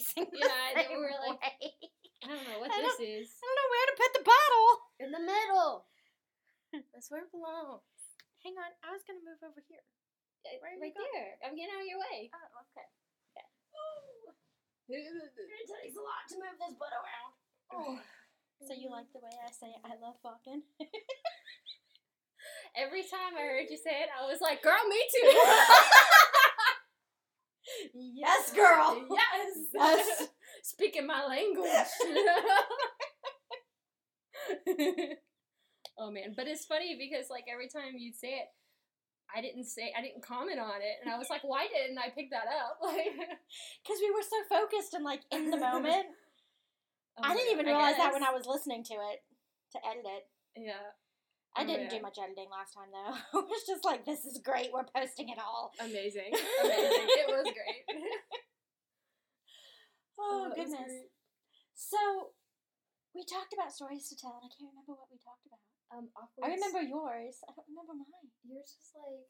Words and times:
facing. 0.00 0.24
the 0.32 0.40
Yeah, 0.48 0.88
same 0.88 0.96
we're 0.96 1.12
like- 1.20 1.40
way. 1.40 1.76
I 2.20 2.28
don't 2.28 2.44
know 2.48 2.60
what 2.60 2.68
I 2.72 2.84
this 2.84 3.00
is. 3.00 3.32
I 3.40 3.48
don't 3.48 3.56
know 3.56 3.70
where 3.72 3.88
to 3.88 3.96
put 3.96 4.12
the 4.12 4.24
bottle. 4.28 4.68
In 5.00 5.08
the 5.08 5.24
middle. 5.24 5.88
That's 6.92 7.08
where 7.08 7.24
it 7.24 7.32
belongs. 7.32 7.80
Hang 8.44 8.56
on, 8.60 8.72
I 8.84 8.92
was 8.92 9.00
gonna 9.04 9.24
move 9.24 9.40
over 9.40 9.60
here. 9.68 9.84
Right 10.40 10.96
there. 10.96 11.36
I'm 11.44 11.52
getting 11.52 11.68
out 11.76 11.84
of 11.84 11.88
your 11.88 12.00
way. 12.00 12.32
Oh, 12.32 12.64
okay. 12.64 12.88
It 14.90 15.70
takes 15.70 15.94
a 15.94 16.02
lot 16.02 16.26
to 16.26 16.34
move 16.34 16.58
this 16.58 16.74
butt 16.74 16.90
around. 16.92 17.32
Oh. 17.72 18.00
So 18.60 18.76
you 18.76 18.92
mm-hmm. 18.92 19.00
like 19.00 19.08
the 19.16 19.24
way 19.24 19.32
I 19.40 19.48
say 19.48 19.72
I 19.88 19.96
love 19.96 20.20
fucking? 20.20 20.60
Every 22.76 23.00
time 23.08 23.32
I 23.32 23.40
heard 23.40 23.72
you 23.72 23.80
say 23.80 24.04
it, 24.04 24.12
I 24.12 24.28
was 24.28 24.44
like, 24.44 24.60
girl, 24.60 24.84
me 24.84 25.00
too. 25.08 25.32
Yes, 27.94 28.52
girl. 28.52 29.06
yes. 29.10 29.56
Yes. 29.74 30.28
Speaking 30.62 31.06
my 31.06 31.24
language. 31.24 31.68
oh 35.98 36.10
man, 36.10 36.34
but 36.36 36.46
it's 36.46 36.66
funny 36.66 36.96
because 36.98 37.30
like 37.30 37.44
every 37.50 37.68
time 37.68 37.96
you'd 37.96 38.14
say 38.16 38.40
it, 38.44 38.48
I 39.34 39.40
didn't 39.40 39.64
say 39.64 39.92
I 39.96 40.02
didn't 40.02 40.22
comment 40.22 40.60
on 40.60 40.82
it, 40.82 41.00
and 41.02 41.10
I 41.12 41.16
was 41.18 41.30
like, 41.30 41.42
why 41.44 41.66
didn't 41.68 41.98
I 41.98 42.10
pick 42.10 42.30
that 42.30 42.46
up? 42.48 42.78
Like, 42.82 43.14
Because 43.16 43.98
we 44.00 44.10
were 44.10 44.22
so 44.26 44.42
focused 44.48 44.94
and 44.94 45.04
like 45.04 45.22
in 45.30 45.50
the 45.50 45.56
oh, 45.56 45.60
moment. 45.60 46.06
oh 47.18 47.22
I 47.24 47.34
didn't 47.34 47.52
even 47.52 47.66
realize 47.66 47.96
that 47.96 48.12
when. 48.12 48.24
I 48.24 48.32
was 48.32 48.46
listening 48.46 48.84
to 48.84 48.94
it 48.94 49.22
to 49.72 49.78
edit 49.86 50.04
it. 50.04 50.26
yeah 50.56 50.92
I 51.56 51.62
Oh, 51.62 51.66
didn't 51.66 51.90
yeah. 51.90 51.98
do 51.98 52.02
much 52.02 52.18
editing 52.22 52.46
last 52.50 52.72
time 52.74 52.90
though. 52.94 53.14
it 53.40 53.46
was 53.50 53.64
just 53.66 53.84
like, 53.84 54.06
this 54.06 54.24
is 54.24 54.38
great. 54.44 54.70
We're 54.72 54.86
posting 54.94 55.28
it 55.30 55.38
all. 55.38 55.72
amazing 55.80 56.30
amazing 56.62 57.08
it 57.10 57.28
was 57.28 57.44
great. 57.50 57.84
Oh, 60.20 60.52
was 60.52 60.54
goodness. 60.54 60.84
great. 60.84 61.08
So 61.74 62.36
we 63.16 63.24
talked 63.24 63.56
about 63.56 63.72
stories 63.72 64.04
to 64.12 64.16
tell, 64.20 64.36
and 64.36 64.44
I 64.46 64.52
can't 64.52 64.68
remember 64.68 64.92
what 65.00 65.08
we 65.08 65.16
talked 65.16 65.48
about. 65.48 65.64
Um, 65.90 66.12
awkward. 66.14 66.44
I 66.44 66.54
remember 66.54 66.84
yours. 66.84 67.40
I 67.48 67.56
don't 67.56 67.66
remember 67.72 67.96
mine. 67.98 68.28
yours 68.46 68.68
was 68.78 68.92
like, 68.94 69.26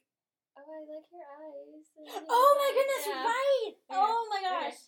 oh, 0.58 0.66
I 0.66 0.82
like 0.90 1.08
your 1.14 1.24
eyes. 1.24 1.86
Oh 2.28 2.50
my 2.58 2.70
goodness, 2.74 3.04
yeah. 3.06 3.22
right. 3.22 3.72
Yeah. 3.88 4.02
Oh 4.02 4.20
my 4.28 4.40
gosh. 4.42 4.78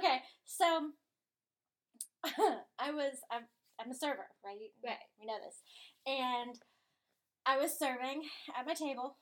Okay, 0.00 0.16
so 0.48 0.96
I 2.80 2.88
was 2.90 3.20
I'm, 3.30 3.44
I'm 3.78 3.92
a 3.92 3.94
server, 3.94 4.26
right? 4.42 4.72
Right. 4.80 5.04
We 5.20 5.26
know 5.28 5.36
this. 5.44 5.60
And 6.08 6.56
I 7.46 7.58
was 7.58 7.78
serving 7.78 8.22
at 8.58 8.66
my 8.66 8.74
table 8.74 9.16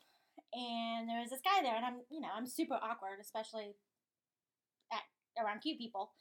and 0.52 1.08
there 1.08 1.20
was 1.20 1.30
this 1.30 1.40
guy 1.44 1.62
there 1.62 1.76
and 1.76 1.84
I'm, 1.84 2.00
you 2.10 2.20
know, 2.20 2.28
I'm 2.34 2.46
super 2.46 2.74
awkward, 2.74 3.18
especially 3.20 3.74
at 4.92 5.02
around 5.42 5.60
cute 5.60 5.78
people. 5.78 6.12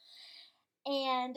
And 0.86 1.36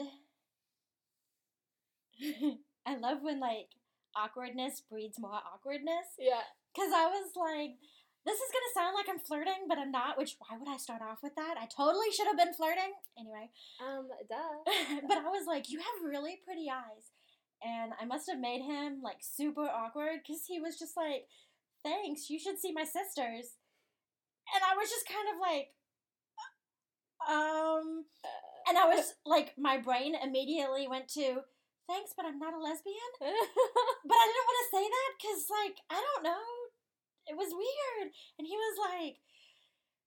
I 2.86 2.96
love 2.96 3.18
when 3.22 3.40
like 3.40 3.68
awkwardness 4.16 4.82
breeds 4.90 5.18
more 5.18 5.38
awkwardness. 5.54 6.16
Yeah. 6.18 6.42
Cause 6.74 6.90
I 6.94 7.06
was 7.06 7.32
like, 7.36 7.76
this 8.26 8.40
is 8.40 8.50
gonna 8.50 8.74
sound 8.74 8.94
like 8.98 9.08
I'm 9.08 9.20
flirting, 9.22 9.68
but 9.68 9.78
I'm 9.78 9.92
not. 9.92 10.18
Which 10.18 10.34
why 10.40 10.58
would 10.58 10.68
I 10.68 10.78
start 10.78 11.00
off 11.00 11.18
with 11.22 11.36
that? 11.36 11.54
I 11.60 11.66
totally 11.66 12.10
should 12.10 12.26
have 12.26 12.36
been 12.36 12.52
flirting. 12.54 12.92
Anyway, 13.16 13.50
Um, 13.80 14.08
duh. 14.28 14.58
but 15.08 15.18
I 15.18 15.30
was 15.30 15.46
like, 15.46 15.70
you 15.70 15.78
have 15.78 16.04
really 16.04 16.40
pretty 16.44 16.66
eyes, 16.68 17.12
and 17.64 17.92
I 18.00 18.04
must 18.04 18.28
have 18.30 18.38
made 18.40 18.62
him 18.62 19.00
like 19.02 19.18
super 19.20 19.66
awkward 19.68 20.20
because 20.22 20.44
he 20.46 20.60
was 20.60 20.78
just 20.78 20.96
like, 20.96 21.26
thanks. 21.84 22.30
You 22.30 22.38
should 22.38 22.58
see 22.58 22.72
my 22.72 22.84
sisters, 22.84 23.56
and 24.54 24.62
I 24.62 24.76
was 24.76 24.88
just 24.90 25.08
kind 25.08 25.28
of 25.32 25.36
like, 25.40 25.72
um, 27.26 28.04
and 28.68 28.78
I 28.78 28.86
was 28.86 29.14
like, 29.24 29.54
my 29.58 29.78
brain 29.78 30.14
immediately 30.14 30.88
went 30.88 31.08
to. 31.14 31.42
Thanks, 31.86 32.10
but 32.16 32.26
I'm 32.26 32.38
not 32.38 32.54
a 32.54 32.58
lesbian. 32.58 33.12
But 33.20 34.18
I 34.18 34.26
didn't 34.26 34.48
want 34.50 34.60
to 34.62 34.74
say 34.74 34.84
that 34.86 35.10
because, 35.18 35.42
like, 35.50 35.76
I 35.90 35.98
don't 35.98 36.22
know. 36.26 36.46
It 37.26 37.36
was 37.36 37.50
weird. 37.50 38.14
And 38.38 38.46
he 38.46 38.54
was 38.54 38.76
like, 38.78 39.18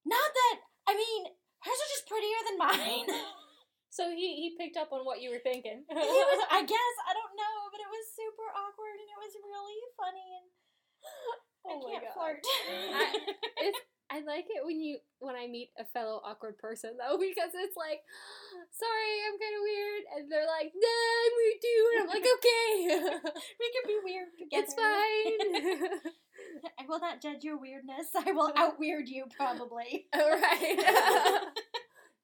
not 0.05 0.29
that, 0.31 0.55
I 0.87 0.95
mean, 0.95 1.35
hers 1.63 1.79
are 1.79 1.93
just 1.95 2.07
prettier 2.07 2.41
than 2.47 2.57
mine. 2.57 3.07
so 3.89 4.09
he 4.09 4.37
he 4.41 4.55
picked 4.57 4.77
up 4.77 4.91
on 4.93 5.05
what 5.05 5.21
you 5.21 5.29
were 5.29 5.41
thinking. 5.43 5.83
he 5.89 5.95
was, 5.95 6.41
I 6.51 6.61
guess, 6.73 6.93
I 7.09 7.13
don't 7.13 7.35
know, 7.37 7.57
but 7.73 7.81
it 7.81 7.89
was 7.89 8.05
super 8.15 8.47
awkward 8.53 8.97
and 9.01 9.09
it 9.09 9.19
was 9.19 9.33
really 9.41 9.79
funny. 9.97 10.27
And 10.37 10.47
oh 11.65 11.69
I 11.69 11.73
Oh 11.73 11.81
can't 11.89 12.03
God. 12.05 12.13
flirt. 12.15 12.43
I- 12.45 13.73
I 14.11 14.21
like 14.25 14.45
it 14.49 14.65
when 14.65 14.81
you 14.81 14.97
when 15.19 15.35
I 15.35 15.45
meet 15.45 15.69
a 15.77 15.85
fellow 15.85 16.19
awkward 16.25 16.57
person 16.57 16.97
though 16.97 17.17
because 17.21 17.53
it's 17.53 17.77
like, 17.77 18.01
sorry, 18.73 19.13
I'm 19.29 19.37
kind 19.37 19.53
of 19.53 19.61
weird, 19.61 20.03
and 20.17 20.23
they're 20.31 20.49
like, 20.49 20.73
no, 20.73 20.89
I'm 20.89 21.33
weird 21.37 21.59
too, 21.61 21.81
and 21.85 21.97
I'm 22.01 22.09
like, 22.09 22.25
okay, 22.25 22.73
we 23.61 23.67
can 23.69 23.85
be 23.85 23.99
weird 24.01 24.33
together. 24.33 24.65
it's 24.65 24.73
fine. 24.73 26.09
I 26.81 26.85
will 26.89 26.99
not 26.99 27.21
judge 27.21 27.43
your 27.43 27.59
weirdness. 27.61 28.09
I 28.17 28.31
will 28.31 28.51
out 28.57 28.79
weird 28.79 29.07
you, 29.07 29.25
probably. 29.37 30.07
All 30.15 30.31
right. 30.41 31.45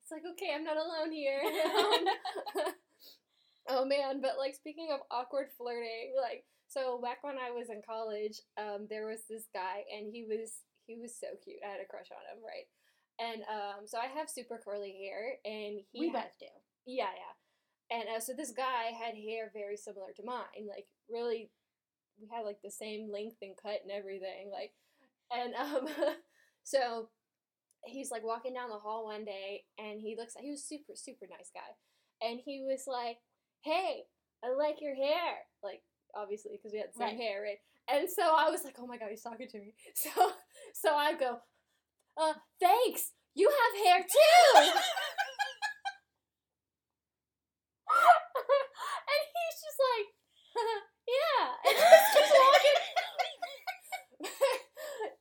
It's 0.05 0.11
like 0.13 0.23
okay, 0.33 0.53
I'm 0.53 0.63
not 0.63 0.77
alone 0.77 1.11
here. 1.11 1.41
oh 3.69 3.85
man, 3.85 4.21
but 4.21 4.37
like 4.37 4.55
speaking 4.55 4.89
of 4.93 5.01
awkward 5.11 5.47
flirting, 5.57 6.13
like 6.21 6.45
so 6.67 6.99
back 7.01 7.23
when 7.23 7.35
I 7.37 7.51
was 7.51 7.69
in 7.69 7.81
college, 7.85 8.41
um, 8.57 8.87
there 8.89 9.07
was 9.07 9.21
this 9.29 9.45
guy 9.53 9.83
and 9.95 10.07
he 10.11 10.23
was 10.23 10.61
he 10.85 10.97
was 10.97 11.15
so 11.17 11.27
cute. 11.43 11.57
I 11.65 11.71
had 11.71 11.81
a 11.81 11.89
crush 11.89 12.09
on 12.11 12.23
him, 12.29 12.43
right? 12.43 12.67
And 13.17 13.43
um, 13.49 13.87
so 13.87 13.97
I 13.97 14.07
have 14.07 14.29
super 14.29 14.59
curly 14.63 14.93
hair, 15.01 15.39
and 15.45 15.81
he 15.91 15.99
we 15.99 16.09
had- 16.09 16.23
both 16.29 16.39
do. 16.39 16.45
yeah, 16.85 17.09
yeah. 17.15 17.33
And 17.97 18.09
uh, 18.17 18.19
so 18.19 18.33
this 18.33 18.51
guy 18.51 18.91
had 18.97 19.15
hair 19.15 19.51
very 19.53 19.77
similar 19.77 20.11
to 20.15 20.23
mine, 20.25 20.67
like 20.67 20.87
really, 21.09 21.51
we 22.19 22.27
had 22.31 22.45
like 22.45 22.61
the 22.63 22.71
same 22.71 23.11
length 23.11 23.37
and 23.41 23.55
cut 23.61 23.81
and 23.83 23.91
everything, 23.91 24.49
like, 24.51 24.73
and 25.31 25.53
um, 25.55 25.87
so 26.63 27.09
he's 27.85 28.11
like 28.11 28.23
walking 28.23 28.53
down 28.53 28.69
the 28.69 28.77
hall 28.79 29.05
one 29.05 29.25
day, 29.25 29.63
and 29.77 29.99
he 30.01 30.15
looks, 30.17 30.35
he 30.39 30.49
was 30.51 30.63
super 30.63 30.93
super 30.95 31.25
nice 31.29 31.51
guy, 31.53 31.75
and 32.27 32.39
he 32.43 32.61
was 32.65 32.83
like, 32.87 33.17
"Hey, 33.61 34.03
I 34.43 34.51
like 34.53 34.81
your 34.81 34.95
hair," 34.95 35.45
like 35.63 35.83
obviously 36.15 36.51
because 36.57 36.71
we 36.73 36.79
had 36.79 36.89
the 36.93 36.97
same 36.99 37.07
Right. 37.09 37.17
hair, 37.17 37.41
right? 37.41 37.59
And 37.87 38.09
so 38.09 38.23
I 38.23 38.49
was 38.49 38.63
like, 38.63 38.75
"Oh 38.79 38.87
my 38.87 38.97
god, 38.97 39.09
he's 39.09 39.21
talking 39.23 39.47
to 39.49 39.59
me." 39.59 39.73
So 39.95 40.09
so 40.73 40.95
I 40.95 41.13
go, 41.13 41.39
"Uh, 42.17 42.33
thanks, 42.59 43.11
you 43.35 43.49
have 43.49 43.85
hair 43.85 44.03
too." 44.03 44.59
and 47.85 49.21
he's 49.33 49.59
just 49.61 49.79
like, 49.79 50.07
yeah. 51.07 51.43
And 51.65 51.75
he 51.75 51.83
just 51.83 52.13
keeps 52.13 52.31
walking. 52.33 52.77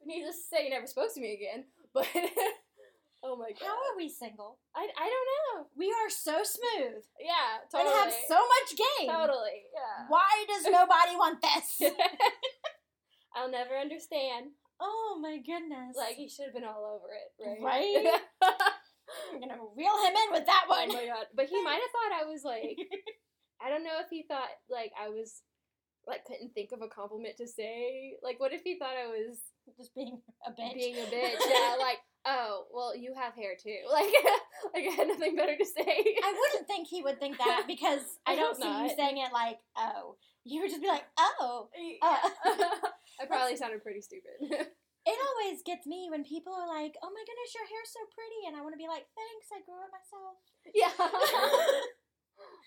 Needless 0.06 0.36
to 0.36 0.42
say, 0.56 0.64
he 0.64 0.70
never 0.70 0.86
spoke 0.86 1.12
to 1.14 1.20
me 1.20 1.34
again. 1.34 1.64
But 1.94 2.08
oh 3.22 3.36
my 3.36 3.50
god, 3.54 3.62
How 3.62 3.72
are 3.78 3.96
we 3.96 4.08
single? 4.08 4.58
I, 4.74 4.82
I 4.98 5.06
don't 5.06 5.30
know. 5.62 5.66
We 5.78 5.86
are 5.94 6.10
so 6.10 6.42
smooth 6.42 7.02
Yeah, 7.22 7.62
totally. 7.70 7.88
and 7.94 8.04
have 8.04 8.12
so 8.28 8.34
much 8.34 8.68
game. 8.76 9.08
totally, 9.08 9.70
yeah. 9.72 10.06
Why 10.08 10.44
does 10.48 10.64
nobody 10.64 11.14
want 11.14 11.38
this? 11.40 11.90
I'll 13.36 13.50
never 13.50 13.76
understand. 13.78 14.58
oh 14.80 15.18
my 15.22 15.38
goodness. 15.38 15.96
Like 15.96 16.16
he 16.16 16.28
should 16.28 16.46
have 16.46 16.54
been 16.54 16.64
all 16.66 16.98
over 16.98 17.06
it, 17.14 17.30
right? 17.62 17.62
Right? 17.62 18.20
I'm 19.32 19.38
gonna 19.40 19.62
reel 19.76 19.94
him 20.02 20.14
in 20.18 20.32
with 20.32 20.46
that 20.46 20.64
oh 20.66 20.70
one. 20.74 20.88
my 20.88 21.06
god! 21.06 21.26
But 21.34 21.46
he 21.46 21.62
might 21.62 21.78
have 21.78 21.92
thought 21.94 22.20
I 22.22 22.26
was 22.26 22.42
like, 22.42 22.76
I 23.64 23.70
don't 23.70 23.84
know 23.84 24.00
if 24.02 24.10
he 24.10 24.24
thought 24.26 24.50
like 24.68 24.90
I 25.00 25.08
was 25.10 25.42
like 26.06 26.24
couldn't 26.24 26.52
think 26.54 26.70
of 26.72 26.82
a 26.82 26.88
compliment 26.88 27.36
to 27.38 27.46
say. 27.46 28.14
Like, 28.22 28.40
what 28.40 28.52
if 28.52 28.62
he 28.62 28.78
thought 28.78 28.96
I 28.98 29.06
was 29.06 29.38
Just 29.78 29.94
being 29.94 30.20
a 30.46 30.50
bitch. 30.50 30.74
being 30.74 30.96
a 30.96 31.06
bitch? 31.08 31.40
Yeah, 31.48 31.76
like, 31.78 31.98
oh, 32.26 32.64
well, 32.72 32.96
you 32.96 33.14
have 33.14 33.34
hair 33.34 33.54
too. 33.60 33.76
Like, 33.92 34.12
like 34.74 34.84
I 34.88 34.94
had 34.94 35.08
nothing 35.08 35.36
better 35.36 35.56
to 35.56 35.64
say. 35.64 35.84
I 35.86 36.30
wouldn't 36.32 36.66
think 36.66 36.88
he 36.88 37.02
would 37.02 37.20
think 37.20 37.38
that 37.38 37.64
because 37.66 38.02
I, 38.26 38.32
I 38.32 38.36
don't 38.36 38.56
see 38.56 38.68
you 38.68 38.90
saying 38.96 39.18
it 39.18 39.32
like, 39.32 39.58
oh. 39.76 40.16
You 40.44 40.60
would 40.60 40.70
just 40.70 40.82
be 40.82 40.88
like, 40.88 41.04
oh. 41.18 41.68
Uh, 42.02 42.16
I 43.20 43.24
probably 43.26 43.56
sounded 43.56 43.82
pretty 43.82 44.02
stupid. 44.02 44.36
it 44.40 45.18
always 45.24 45.62
gets 45.64 45.86
me 45.86 46.08
when 46.10 46.24
people 46.24 46.52
are 46.52 46.68
like, 46.68 46.96
oh 47.00 47.08
my 47.08 47.24
goodness, 47.24 47.56
your 47.56 47.64
hair's 47.64 47.92
so 47.92 48.04
pretty. 48.12 48.48
And 48.48 48.56
I 48.56 48.60
want 48.60 48.76
to 48.76 48.80
be 48.80 48.88
like, 48.88 49.08
thanks, 49.16 49.48
I 49.52 49.64
grew 49.64 49.80
it 49.80 49.92
myself. 49.92 50.36
yeah. 50.76 50.92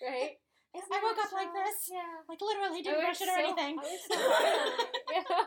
right. 0.02 0.38
Isn't 0.76 0.92
I 0.92 1.00
woke 1.02 1.18
up 1.24 1.32
like 1.32 1.52
this. 1.54 1.88
Yeah. 1.90 2.22
Like 2.28 2.40
literally 2.40 2.82
didn't 2.82 3.00
brush 3.00 3.20
it 3.20 3.28
or 3.28 3.36
so- 3.36 3.40
anything. 3.40 3.78
So 4.10 4.16
hard 4.18 4.44
on 4.44 4.80
it. 4.80 4.88
Yeah. 5.12 5.44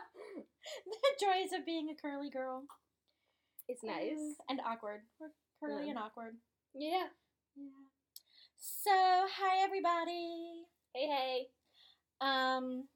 the 0.86 1.12
joys 1.20 1.52
of 1.58 1.64
being 1.66 1.88
a 1.90 1.94
curly 2.00 2.30
girl. 2.30 2.64
It's 3.68 3.82
nice. 3.84 4.36
And 4.48 4.60
awkward. 4.66 5.02
We're 5.20 5.30
curly 5.60 5.84
Yeah. 5.84 5.90
and 5.90 5.98
awkward. 5.98 6.34
Yeah. 6.74 7.06
Yeah. 7.56 7.86
So, 8.58 8.90
hi 8.90 9.62
everybody. 9.62 10.64
Hey, 10.94 11.06
hey. 11.06 11.46
Um, 12.20 12.88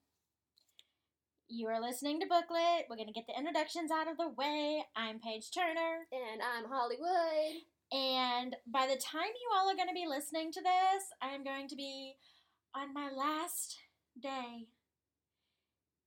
you 1.49 1.69
are 1.69 1.81
listening 1.81 2.21
to 2.21 2.27
Booklet. 2.27 2.87
We're 2.91 2.97
gonna 2.97 3.13
get 3.13 3.27
the 3.29 3.39
introductions 3.39 3.91
out 3.91 4.09
of 4.11 4.17
the 4.17 4.29
way. 4.29 4.85
I'm 4.97 5.21
Paige 5.21 5.51
Turner, 5.53 6.07
And 6.13 6.41
I'm 6.43 6.69
Hollywood. 6.71 7.63
And 7.93 8.57
by 8.67 8.87
the 8.87 9.01
time 9.01 9.31
you 9.41 9.49
all 9.55 9.71
are 9.71 9.77
going 9.77 9.89
to 9.89 9.95
be 9.95 10.07
listening 10.09 10.51
to 10.53 10.61
this, 10.61 11.05
I 11.23 11.29
am 11.35 11.45
going 11.45 11.69
to 11.69 11.77
be 11.77 12.15
on 12.75 12.93
my 12.93 13.11
last 13.11 13.77
day 14.21 14.67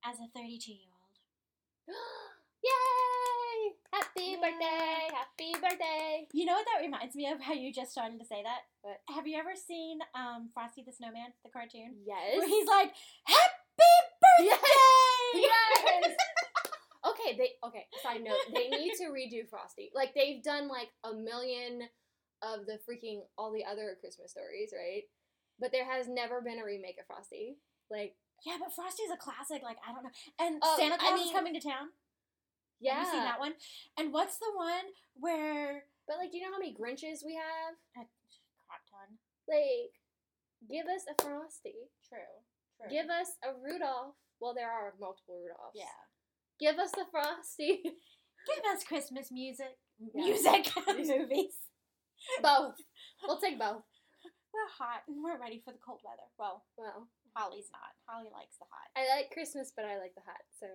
as 0.05 0.17
a 0.19 0.27
32 0.35 0.71
year 0.73 0.91
old. 0.91 1.95
Yay! 2.63 3.75
Happy 3.93 4.35
Yeah. 4.35 4.41
birthday! 4.43 5.15
Happy 5.15 5.51
birthday! 5.61 6.27
You 6.33 6.45
know 6.45 6.53
what 6.53 6.65
that 6.73 6.83
reminds 6.83 7.15
me 7.15 7.31
of? 7.31 7.39
How 7.41 7.53
you 7.53 7.71
just 7.73 7.91
started 7.91 8.19
to 8.19 8.25
say 8.25 8.43
that? 8.43 8.67
What? 8.81 8.99
Have 9.15 9.25
you 9.27 9.37
ever 9.39 9.55
seen 9.55 9.99
um, 10.13 10.49
Frosty 10.53 10.83
the 10.85 10.91
Snowman, 10.91 11.31
the 11.43 11.49
cartoon? 11.49 11.95
Yes. 12.05 12.37
Where 12.37 12.47
he's 12.47 12.67
like, 12.67 12.91
Happy 13.23 13.95
birthday! 14.43 15.41
yes. 15.41 16.15
Okay, 17.05 17.37
they 17.37 17.51
okay. 17.67 17.85
Side 18.03 18.23
note: 18.23 18.37
they 18.53 18.69
need 18.69 18.93
to 18.97 19.05
redo 19.05 19.47
Frosty. 19.49 19.91
Like 19.93 20.13
they've 20.15 20.43
done 20.43 20.67
like 20.67 20.89
a 21.03 21.13
million 21.13 21.83
of 22.41 22.65
the 22.65 22.79
freaking 22.87 23.21
all 23.37 23.51
the 23.51 23.65
other 23.65 23.97
Christmas 23.99 24.31
stories, 24.31 24.71
right? 24.73 25.03
But 25.59 25.71
there 25.71 25.85
has 25.85 26.07
never 26.07 26.41
been 26.41 26.59
a 26.59 26.63
remake 26.65 26.95
of 26.99 27.05
Frosty. 27.07 27.57
Like, 27.91 28.15
Yeah, 28.45 28.55
but 28.59 28.71
Frosty's 28.73 29.11
a 29.11 29.17
classic. 29.19 29.61
Like, 29.61 29.75
I 29.83 29.91
don't 29.91 30.03
know. 30.03 30.15
And 30.39 30.59
Oh, 30.63 30.75
Santa 30.79 30.95
I 30.95 30.97
Claus 30.97 31.19
is 31.27 31.31
coming 31.31 31.53
to 31.53 31.59
town. 31.59 31.91
yeah. 32.79 32.95
Have 32.95 33.05
you 33.07 33.11
seen 33.11 33.23
that 33.27 33.39
one? 33.39 33.53
And 33.97 34.13
what's 34.13 34.37
the 34.37 34.51
one 34.55 34.87
where. 35.19 35.83
But 36.07 36.17
like, 36.17 36.31
do 36.31 36.37
you 36.37 36.43
know 36.47 36.51
how 36.55 36.59
many 36.59 36.71
Grinches 36.73 37.25
we 37.27 37.35
have? 37.35 37.75
A 37.99 38.07
crap 38.07 38.83
ton. 38.87 39.19
Like, 39.51 39.91
give 40.69 40.87
us 40.87 41.03
a 41.11 41.15
Frosty. 41.21 41.91
True. 42.07 42.31
True. 42.79 42.89
Give 42.89 43.09
us 43.09 43.35
a 43.43 43.51
Rudolph. 43.51 44.15
Well, 44.39 44.53
there 44.55 44.71
are 44.71 44.93
multiple 44.99 45.35
Rudolphs. 45.43 45.75
Yeah. 45.75 45.99
Give 46.59 46.77
us 46.77 46.91
the 46.91 47.05
Frosty. 47.11 47.81
Give 47.83 48.63
us 48.73 48.83
Christmas 48.83 49.31
music. 49.31 49.77
Yeah. 49.99 50.23
Music. 50.31 50.71
movies. 50.87 51.55
both. 52.41 52.75
We'll 53.23 53.39
take 53.39 53.59
both. 53.59 53.83
We're 54.51 54.71
hot 54.79 55.03
and 55.07 55.23
we're 55.23 55.39
ready 55.39 55.61
for 55.63 55.71
the 55.71 55.79
cold 55.83 55.99
weather. 56.03 56.25
Well, 56.39 56.63
Well, 56.77 57.07
Holly's 57.35 57.69
not. 57.71 57.93
Holly 58.07 58.31
likes 58.33 58.55
the 58.57 58.65
hot. 58.71 58.89
I 58.95 59.05
like 59.11 59.29
Christmas, 59.31 59.71
but 59.75 59.85
I 59.85 59.99
like 59.99 60.15
the 60.15 60.23
hot. 60.25 60.41
So, 60.59 60.67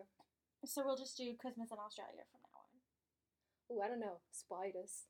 So 0.64 0.84
we'll 0.84 0.96
just 1.00 1.16
do 1.16 1.34
Christmas 1.40 1.72
in 1.72 1.78
Australia 1.80 2.24
from 2.30 2.40
now 2.44 2.60
on. 2.64 2.72
ooh, 3.72 3.80
I 3.82 3.88
don't 3.88 4.00
know, 4.00 4.20
spiders 4.30 5.08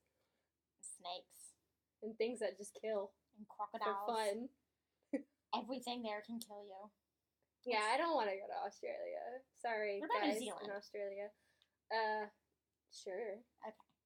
Snakes 0.80 1.52
and 2.02 2.16
things 2.16 2.38
that 2.40 2.56
just 2.56 2.78
kill 2.80 3.12
and 3.36 3.46
for 3.50 3.66
crocodiles. 3.82 4.08
fun. 4.08 4.36
Everything 5.58 6.02
there 6.02 6.22
can 6.24 6.38
kill 6.38 6.62
you. 6.64 6.90
Yeah, 7.64 7.80
I 7.80 7.96
don't 7.96 8.12
want 8.14 8.28
to 8.28 8.36
go 8.36 8.44
to 8.46 8.58
Australia. 8.68 9.24
Sorry, 9.56 9.98
What 10.00 10.12
about 10.12 10.28
New 10.28 10.32
guys 10.36 10.40
Zealand? 10.44 10.68
in 10.68 10.70
Australia. 10.76 11.26
Uh, 11.88 12.24
sure. 12.92 13.40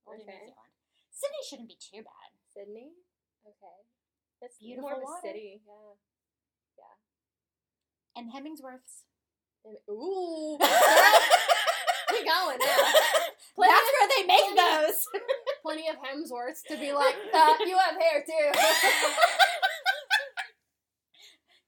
We'll 0.06 0.16
do 0.18 0.24
New 0.24 0.30
Okay. 0.30 0.38
Zealand. 0.54 0.72
Sydney 1.10 1.42
shouldn't 1.50 1.68
be 1.68 1.78
too 1.78 2.02
bad. 2.06 2.30
Sydney. 2.54 2.94
Okay, 3.46 3.78
that's 4.40 4.58
Beautiful 4.58 4.90
more 4.90 4.98
of 4.98 5.02
a 5.02 5.20
city. 5.26 5.62
Yeah. 5.66 5.94
Yeah. 6.78 6.94
And 8.20 8.30
Hemingsworth's. 8.30 9.04
And, 9.64 9.76
ooh, 9.90 10.56
we 12.10 12.18
going 12.24 12.58
now. 12.62 12.78
That's 13.58 13.90
where 13.90 14.08
they 14.16 14.24
make 14.26 14.54
plenty- 14.54 14.86
those. 14.86 15.06
Plenty 15.62 15.88
of 15.88 15.96
Hemsworths 15.96 16.62
to 16.68 16.76
be 16.78 16.92
like, 16.92 17.16
uh, 17.34 17.54
you 17.66 17.76
have 17.76 17.96
hair 18.00 18.24
too. 18.24 18.52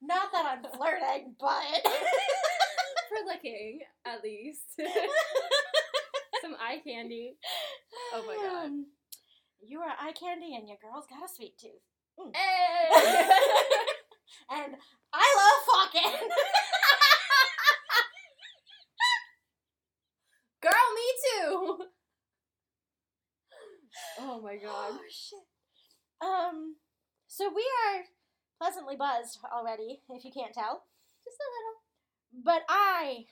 Not 0.02 0.32
that 0.32 0.46
I'm 0.46 0.62
flirting, 0.72 1.34
but 1.38 1.92
For 3.08 3.26
licking, 3.26 3.80
at 4.06 4.22
least. 4.22 4.62
Some 6.42 6.56
eye 6.60 6.80
candy. 6.86 7.36
Oh 8.14 8.24
my 8.26 8.34
God. 8.36 8.66
Um, 8.66 8.86
You 9.60 9.80
are 9.80 9.90
eye 10.00 10.12
candy, 10.12 10.54
and 10.56 10.68
your 10.68 10.78
girl's 10.80 11.06
got 11.06 11.28
a 11.28 11.34
sweet 11.34 11.58
tooth. 11.58 11.82
Hey! 12.34 13.28
And 14.52 14.74
I 15.12 15.36
love 15.38 15.90
fucking. 15.92 16.28
Girl, 20.62 20.72
me 20.94 21.02
too. 21.24 21.84
Oh 24.20 24.40
my 24.42 24.56
god. 24.56 24.92
Oh 24.92 24.98
shit. 25.10 25.38
Um. 26.20 26.76
So 27.26 27.48
we 27.54 27.62
are 27.62 28.02
pleasantly 28.60 28.96
buzzed 28.96 29.38
already, 29.50 30.02
if 30.10 30.24
you 30.24 30.30
can't 30.30 30.52
tell. 30.52 30.84
Just 31.24 31.40
a 31.40 31.48
little. 31.48 32.44
But 32.44 32.62
I 32.68 33.24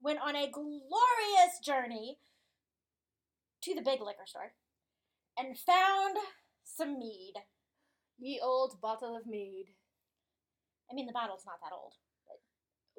went 0.00 0.20
on 0.20 0.36
a 0.36 0.50
glorious 0.50 1.58
journey 1.64 2.18
to 3.62 3.74
the 3.74 3.82
big 3.82 4.00
liquor 4.00 4.26
store 4.26 4.52
and 5.36 5.58
found 5.58 6.16
some 6.64 6.98
mead. 6.98 7.34
Ye 8.18 8.40
old 8.42 8.80
bottle 8.80 9.16
of 9.16 9.26
mead. 9.26 9.66
I 10.90 10.94
mean, 10.94 11.06
the 11.06 11.12
bottle's 11.12 11.44
not 11.44 11.58
that 11.62 11.74
old. 11.74 11.94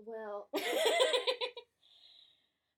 Well, 0.05 0.49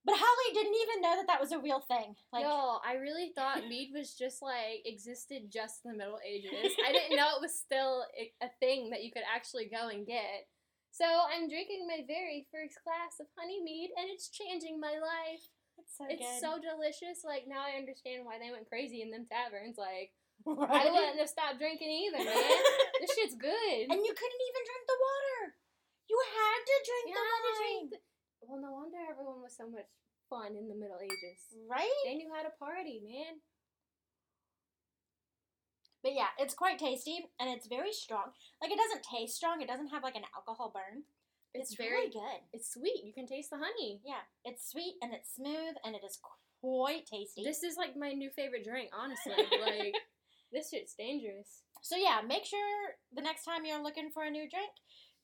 but 0.06 0.16
Holly 0.18 0.50
didn't 0.54 0.76
even 0.82 1.02
know 1.02 1.16
that 1.18 1.28
that 1.28 1.42
was 1.42 1.52
a 1.52 1.60
real 1.60 1.80
thing. 1.80 2.16
Like, 2.34 2.44
yo, 2.44 2.80
I 2.86 2.96
really 2.98 3.32
thought 3.36 3.68
mead 3.70 3.92
was 3.94 4.14
just 4.14 4.42
like 4.42 4.82
existed 4.86 5.52
just 5.52 5.86
in 5.86 5.92
the 5.92 5.98
Middle 5.98 6.20
Ages. 6.26 6.74
I 6.86 6.92
didn't 6.92 7.16
know 7.18 7.36
it 7.38 7.42
was 7.42 7.54
still 7.54 8.06
a- 8.18 8.50
thing 8.60 8.90
that 8.92 9.04
you 9.04 9.12
could 9.12 9.24
actually 9.30 9.66
go 9.70 9.90
and 9.90 10.06
get. 10.06 10.48
So 10.92 11.06
I'm 11.06 11.48
drinking 11.48 11.88
my 11.88 12.04
very 12.06 12.46
first 12.52 12.76
glass 12.84 13.22
of 13.22 13.28
honey 13.40 13.64
mead, 13.64 13.92
and 13.96 14.10
it's 14.12 14.28
changing 14.28 14.76
my 14.82 15.00
life. 15.00 15.44
it's 15.80 15.96
so 15.96 16.04
It's 16.10 16.20
good. 16.20 16.42
so 16.44 16.52
delicious. 16.60 17.24
Like 17.24 17.46
now 17.48 17.64
I 17.64 17.80
understand 17.80 18.26
why 18.28 18.38
they 18.42 18.52
went 18.52 18.68
crazy 18.68 19.00
in 19.02 19.10
them 19.14 19.24
taverns. 19.30 19.78
Like 19.80 20.12
Right? 20.42 20.90
I 20.90 20.90
wouldn't 20.90 21.22
have 21.22 21.30
stopped 21.30 21.62
drinking 21.62 21.94
either, 21.94 22.18
man. 22.26 22.34
this 23.00 23.14
shit's 23.14 23.38
good. 23.38 23.84
And 23.88 24.02
you 24.02 24.14
couldn't 24.18 24.44
even 24.50 24.64
drink 24.66 24.84
the 24.90 24.98
water. 24.98 25.42
You 26.10 26.18
had 26.18 26.60
to 26.66 26.76
drink 26.82 27.06
You 27.08 27.14
the 27.16 27.24
wine. 27.30 27.90
Well, 28.48 28.62
no 28.62 28.72
wonder 28.72 28.98
everyone 29.10 29.42
was 29.42 29.56
so 29.56 29.70
much 29.70 29.88
fun 30.30 30.56
in 30.56 30.68
the 30.68 30.76
Middle 30.76 31.00
Ages. 31.04 31.42
Right? 31.70 32.02
They 32.06 32.16
knew 32.16 32.32
how 32.34 32.44
to 32.44 32.54
party, 32.58 33.02
man. 33.04 33.42
But 36.04 36.14
yeah, 36.14 36.34
it's 36.40 36.56
quite 36.56 36.80
tasty 36.80 37.30
and 37.40 37.50
it's 37.50 37.68
very 37.68 37.94
strong. 37.94 38.34
Like 38.62 38.72
it 38.72 38.80
doesn't 38.80 39.06
taste 39.06 39.36
strong. 39.36 39.62
It 39.62 39.68
doesn't 39.68 39.90
have 39.90 40.04
like 40.04 40.16
an 40.16 40.26
alcohol 40.36 40.74
burn. 40.74 41.04
It's, 41.54 41.72
It's, 41.72 41.78
very 41.78 42.10
really 42.10 42.12
good. 42.12 42.40
It's 42.54 42.74
sweet. 42.74 43.04
You 43.04 43.14
can 43.14 43.28
taste 43.28 43.52
the 43.52 43.58
honey. 43.58 44.02
Yeah, 44.04 44.26
it's 44.46 44.72
sweet 44.72 44.96
and 45.02 45.14
it's 45.14 45.36
smooth 45.36 45.76
and 45.86 45.96
it 45.96 46.02
is 46.04 46.18
quite 46.62 47.06
tasty. 47.06 47.44
This 47.44 47.62
is 47.62 47.76
like 47.78 47.96
my 47.96 48.14
new 48.14 48.30
favorite 48.32 48.64
drink, 48.64 48.90
honestly. 48.98 49.34
like 49.62 49.94
this 50.52 50.70
shit's 50.70 50.96
dangerous. 50.96 51.62
so 51.82 51.96
yeah, 51.96 52.22
make 52.26 52.46
sure 52.46 52.96
the 53.14 53.22
next 53.22 53.44
time 53.46 53.66
you're 53.66 53.84
looking 53.84 54.10
for 54.12 54.24
a 54.24 54.32
new 54.32 54.50
drink 54.50 54.72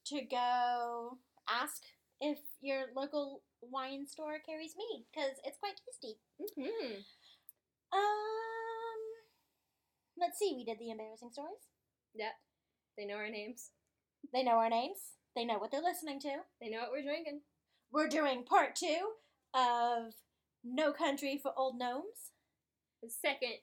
to 0.07 0.21
go 0.29 1.17
ask 1.49 1.81
if 2.19 2.39
your 2.61 2.85
local 2.95 3.41
wine 3.61 4.05
store 4.07 4.37
carries 4.45 4.75
mead 4.77 5.05
because 5.13 5.37
it's 5.43 5.57
quite 5.57 5.79
tasty. 5.85 6.17
Mm-hmm. 6.41 7.01
Um, 7.93 9.01
let's 10.19 10.39
see. 10.39 10.53
We 10.55 10.65
did 10.65 10.79
the 10.79 10.91
embarrassing 10.91 11.31
stories. 11.31 11.67
Yep. 12.15 12.33
They 12.97 13.05
know 13.05 13.15
our 13.15 13.29
names. 13.29 13.71
They 14.33 14.43
know 14.43 14.57
our 14.57 14.69
names. 14.69 14.97
They 15.35 15.45
know 15.45 15.59
what 15.59 15.71
they're 15.71 15.81
listening 15.81 16.19
to. 16.21 16.31
They 16.59 16.69
know 16.69 16.79
what 16.79 16.91
we're 16.91 17.03
drinking. 17.03 17.41
We're 17.91 18.09
doing 18.09 18.43
part 18.43 18.75
two 18.75 19.11
of 19.53 20.13
No 20.63 20.91
Country 20.91 21.39
for 21.41 21.51
Old 21.55 21.77
Gnomes. 21.77 22.31
The 23.03 23.09
second 23.09 23.57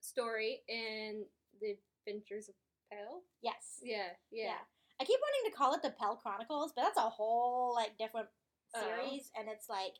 story 0.00 0.62
in 0.68 1.24
the 1.60 1.76
Adventures 2.06 2.48
of 2.48 2.54
Pell. 2.90 3.22
Yes. 3.42 3.80
Yeah, 3.82 4.16
yeah. 4.30 4.44
Yeah. 4.44 4.77
I 5.00 5.04
keep 5.04 5.20
wanting 5.20 5.50
to 5.50 5.56
call 5.56 5.74
it 5.74 5.82
the 5.82 5.90
Pell 5.90 6.16
Chronicles, 6.16 6.72
but 6.74 6.82
that's 6.82 6.96
a 6.98 7.08
whole 7.08 7.72
like 7.74 7.96
different 7.98 8.28
Oh. 8.74 8.80
series, 8.82 9.30
and 9.38 9.48
it's 9.48 9.68
like 9.70 9.94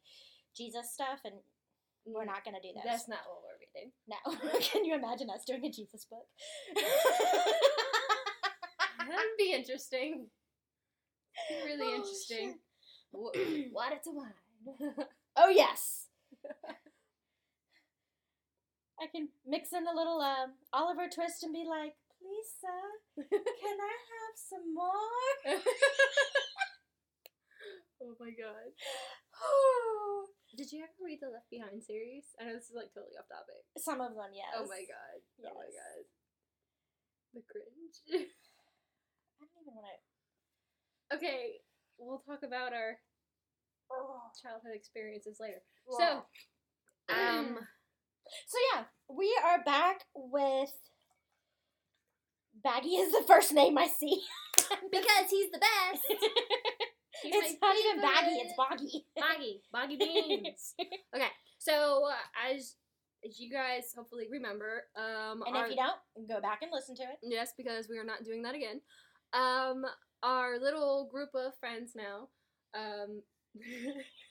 Jesus 0.55 0.91
stuff, 0.93 1.21
and 1.25 1.35
we're 2.05 2.25
not 2.27 2.45
gonna 2.45 2.61
do 2.61 2.69
that. 2.75 2.85
That's 2.85 3.09
not 3.09 3.21
what 3.27 3.43
we're 3.43 3.59
reading. 3.59 3.93
no. 4.07 4.17
Can 4.61 4.85
you 4.85 4.95
imagine 4.95 5.31
us 5.31 5.45
doing 5.47 5.65
a 5.65 5.71
Jesus 5.71 6.05
book? 6.05 6.27
That'd 8.99 9.37
be 9.39 9.53
interesting. 9.55 10.27
Really 11.65 11.93
Oh, 11.93 11.97
interesting. 11.97 12.49
shit. 12.49 12.57
Wa- 13.13 13.33
Water 13.73 13.99
to 14.05 14.11
wine. 14.11 14.35
Oh 15.41 15.49
yes. 15.49 16.09
I 19.01 19.07
can 19.07 19.29
mix 19.47 19.73
in 19.73 19.87
a 19.87 19.95
little 19.95 20.21
uh, 20.21 20.49
Oliver 20.73 21.07
twist 21.09 21.45
and 21.45 21.53
be 21.53 21.65
like, 21.69 21.95
"Please, 22.29 22.53
sir, 22.61 22.85
can 23.25 23.77
I 23.81 23.95
have 24.13 24.37
some 24.37 24.75
more?" 24.77 25.17
oh 28.05 28.13
my 28.21 28.31
god. 28.37 28.69
Did 30.57 30.73
you 30.73 30.85
ever 30.85 30.93
read 31.05 31.21
the 31.25 31.29
Left 31.33 31.49
Behind 31.49 31.81
series? 31.83 32.25
I 32.41 32.45
know 32.45 32.53
this 32.55 32.69
is 32.69 32.77
like 32.77 32.93
totally 32.93 33.17
off 33.17 33.29
topic. 33.33 33.65
Some 33.81 34.01
of 34.05 34.13
them, 34.13 34.33
yes. 34.37 34.53
Oh 34.57 34.69
my 34.69 34.85
god. 34.85 35.17
Oh 35.45 35.57
my 35.57 35.69
god. 35.73 36.05
The 37.33 37.43
cringe. 37.49 37.97
I 39.41 39.45
don't 39.49 39.65
even 39.65 39.73
want 39.73 39.89
to. 39.89 41.17
okay, 41.17 41.61
we'll 41.97 42.21
talk 42.29 42.43
about 42.45 42.73
our 42.77 43.01
Oh. 43.91 44.21
childhood 44.43 44.75
experiences 44.77 45.39
later. 45.41 45.63
Wow. 45.87 46.27
So, 47.09 47.15
um, 47.15 47.59
So 48.49 48.59
yeah, 48.75 48.85
we 49.09 49.33
are 49.45 49.65
back 49.65 50.05
with 50.15 50.73
Baggy 52.63 52.97
is 52.97 53.13
the 53.13 53.25
first 53.27 53.53
name 53.53 53.79
I 53.79 53.87
see. 53.87 54.23
because 54.91 55.31
he's 55.31 55.51
the 55.51 55.59
best. 55.61 56.03
He's 57.21 57.35
it's 57.35 57.57
not 57.61 57.75
even 57.77 58.01
Baggy, 58.01 58.37
it's. 58.47 58.55
Boggy. 58.57 59.05
Boggy, 59.17 59.63
Boggy 59.73 59.97
Beans. 59.99 60.75
Okay, 61.13 61.27
so 61.59 62.05
uh, 62.07 62.49
as 62.55 62.77
as 63.27 63.41
you 63.41 63.51
guys 63.51 63.93
hopefully 63.97 64.29
remember, 64.31 64.85
um, 64.97 65.43
And 65.45 65.57
our, 65.57 65.65
if 65.67 65.71
you 65.73 65.77
don't, 65.77 66.29
go 66.29 66.41
back 66.41 66.63
and 66.63 66.71
listen 66.73 66.95
to 66.95 67.03
it. 67.03 67.19
yes, 67.25 67.53
because 67.57 67.89
we 67.91 67.99
are 67.99 68.05
not 68.05 68.23
doing 68.23 68.43
that 68.43 68.55
again. 68.55 68.81
Um, 69.33 69.85
our 70.23 70.61
little 70.61 71.09
group 71.11 71.31
of 71.35 71.59
friends 71.59 71.95
now. 71.97 72.29
Um, 72.79 73.23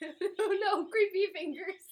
oh 0.02 0.58
no, 0.64 0.86
creepy 0.86 1.26
fingers. 1.34 1.84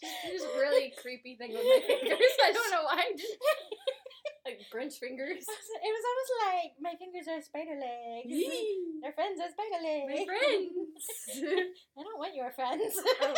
Just, 0.00 0.14
just 0.32 0.46
really 0.56 0.92
creepy 1.02 1.34
thing 1.34 1.54
with 1.54 1.64
my 1.64 1.80
fingers. 1.88 2.18
I 2.44 2.52
don't 2.52 2.70
know 2.70 2.84
why. 2.84 3.02
Like 4.46 4.58
Grinch 4.74 4.98
fingers. 4.98 5.46
It 5.86 5.92
was 5.94 6.04
almost 6.10 6.32
like 6.46 6.72
my 6.82 6.94
fingers 6.98 7.26
are 7.30 7.40
spider 7.42 7.78
legs. 7.78 8.26
Yee. 8.26 8.98
Their 9.02 9.12
friends 9.14 9.38
are 9.38 9.50
spider 9.50 9.80
legs. 9.82 10.10
My 10.10 10.24
friends. 10.26 10.70
I 11.94 12.02
don't 12.02 12.18
want 12.18 12.34
your 12.34 12.50
friends. 12.50 12.94
Oh. 13.22 13.34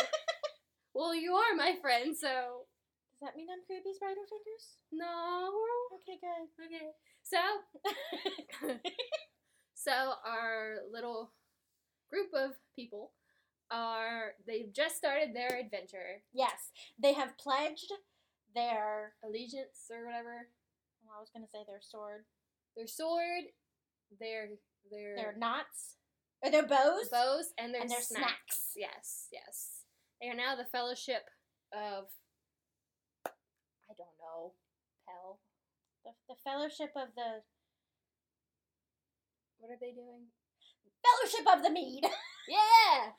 well, 0.93 1.13
you 1.15 1.33
are 1.33 1.53
my 1.55 1.77
friend, 1.81 2.17
so 2.17 2.65
Does 3.13 3.21
that 3.21 3.35
mean 3.37 3.47
I'm 3.53 3.61
creepy 3.65 3.93
spider 3.93 4.25
fingers? 4.29 4.77
no. 4.91 5.53
Okay, 6.01 6.17
good. 6.21 6.49
Okay. 6.65 6.89
So, 7.23 7.37
so 9.73 9.91
our 10.25 10.81
little 10.91 11.33
group 12.09 12.29
of 12.33 12.57
people 12.75 13.11
are 13.71 14.33
they've 14.47 14.73
just 14.73 14.97
started 14.97 15.33
their 15.33 15.57
adventure, 15.57 16.21
yes, 16.33 16.71
they 17.01 17.13
have 17.13 17.37
pledged 17.37 17.91
their. 18.53 19.13
allegiance 19.23 19.89
or 19.91 20.05
whatever, 20.05 20.49
I 21.15 21.19
was 21.19 21.29
gonna 21.33 21.47
say 21.47 21.63
their 21.65 21.79
sword, 21.81 22.25
their 22.75 22.87
sword, 22.87 23.47
their 24.19 24.49
their 24.91 25.15
their 25.15 25.35
knots, 25.37 25.95
or 26.43 26.51
their 26.51 26.67
bows, 26.67 27.07
bows, 27.09 27.53
and 27.57 27.73
their 27.73 27.81
and 27.81 27.89
their 27.89 28.01
snacks. 28.01 28.75
snacks. 28.75 28.75
Yes, 28.75 29.27
yes. 29.31 29.85
They 30.21 30.27
are 30.29 30.35
now 30.35 30.55
the 30.55 30.65
Fellowship 30.65 31.23
of 31.73 32.11
I 33.25 33.93
don't 33.95 34.17
know, 34.19 34.53
Pell. 35.07 35.39
The, 36.03 36.11
the 36.27 36.35
fellowship 36.43 36.91
of 36.95 37.09
the 37.15 37.41
What 39.59 39.71
are 39.71 39.79
they 39.79 39.91
doing? 39.91 40.27
fellowship 41.05 41.45
of 41.55 41.63
the 41.63 41.69
mead. 41.71 42.03
Yeah, 42.47 43.09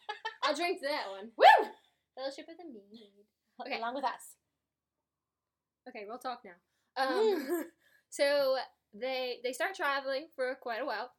I'll 0.44 0.54
drink 0.54 0.78
to 0.82 0.86
that 0.86 1.10
one. 1.10 1.32
Woo! 1.36 1.66
Fellowship 2.14 2.46
of 2.48 2.56
the 2.58 2.62
Mead. 2.70 3.26
Okay. 3.60 3.76
Along 3.76 3.96
with 3.96 4.04
us. 4.04 4.38
Okay, 5.88 6.04
we'll 6.06 6.18
talk 6.20 6.42
now. 6.44 6.54
Um, 6.96 7.64
so 8.10 8.56
they 8.94 9.38
they 9.42 9.52
start 9.52 9.74
traveling 9.74 10.28
for 10.34 10.54
quite 10.60 10.82
a 10.82 10.86
while, 10.86 11.12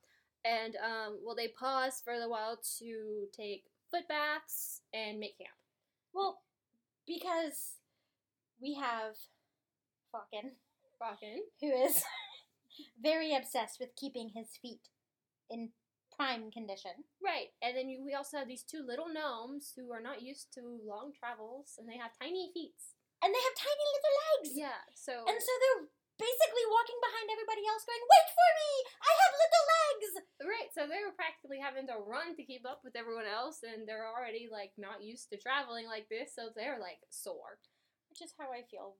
and 0.45 0.75
um, 0.77 1.19
well, 1.23 1.35
they 1.35 1.49
pause 1.49 2.01
for 2.03 2.13
a 2.13 2.29
while 2.29 2.59
to 2.79 3.25
take 3.35 3.65
foot 3.91 4.07
baths 4.07 4.81
and 4.93 5.19
make 5.19 5.37
camp. 5.37 5.51
Well, 6.13 6.41
because 7.05 7.77
we 8.61 8.75
have 8.75 9.15
Falcon, 10.11 10.53
Rockin'. 10.99 11.43
who 11.61 11.71
is 11.71 12.03
very 13.01 13.35
obsessed 13.35 13.79
with 13.79 13.95
keeping 13.95 14.31
his 14.35 14.57
feet 14.61 14.89
in 15.49 15.69
prime 16.15 16.51
condition. 16.51 17.05
Right, 17.23 17.53
and 17.61 17.77
then 17.77 17.89
you, 17.89 18.03
we 18.03 18.13
also 18.13 18.37
have 18.37 18.47
these 18.47 18.63
two 18.63 18.83
little 18.85 19.07
gnomes 19.07 19.73
who 19.75 19.91
are 19.91 20.01
not 20.01 20.21
used 20.21 20.53
to 20.55 20.61
long 20.85 21.11
travels, 21.17 21.75
and 21.77 21.87
they 21.87 21.97
have 21.97 22.11
tiny 22.19 22.49
feet. 22.53 22.75
And 23.23 23.33
they 23.33 23.43
have 23.49 23.57
tiny 23.57 23.87
little 23.93 24.17
legs. 24.29 24.49
Yeah, 24.53 24.81
so 24.93 25.25
And 25.25 25.37
so 25.41 25.51
they're 25.61 25.87
basically 26.17 26.65
walking 26.69 26.99
behind 26.99 27.29
everybody 27.29 27.63
else 27.65 27.85
going, 27.85 28.01
Wait 28.01 28.27
for 28.33 28.49
me! 28.57 28.71
I 29.01 29.11
have 29.13 29.33
little 29.37 29.65
legs! 29.69 30.11
right, 30.45 30.69
so 30.73 30.85
they 30.89 31.01
were 31.01 31.15
practically 31.15 31.61
having 31.61 31.85
to 31.87 31.97
run 32.01 32.35
to 32.37 32.43
keep 32.45 32.65
up 32.65 32.81
with 32.81 32.97
everyone 32.97 33.29
else, 33.29 33.61
and 33.61 33.85
they're 33.85 34.09
already 34.09 34.49
like 34.51 34.73
not 34.77 35.05
used 35.05 35.29
to 35.31 35.37
traveling 35.37 35.85
like 35.87 36.09
this, 36.09 36.33
so 36.33 36.49
they're 36.53 36.81
like 36.81 37.01
sore. 37.09 37.61
Which 38.09 38.25
is 38.25 38.33
how 38.37 38.49
I 38.49 38.65
feel 38.65 38.97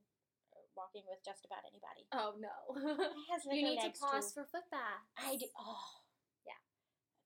uh, 0.54 0.62
walking 0.78 1.04
with 1.10 1.20
just 1.26 1.44
about 1.46 1.66
anybody. 1.66 2.06
Oh 2.14 2.38
no. 2.38 2.56
Has 3.34 3.48
you 3.50 3.66
need 3.66 3.82
to 3.82 3.94
pause 3.98 4.30
too. 4.32 4.42
for 4.42 4.50
foot 4.52 4.68
bath. 4.70 5.06
I 5.18 5.38
do. 5.38 5.50
Oh. 5.58 6.06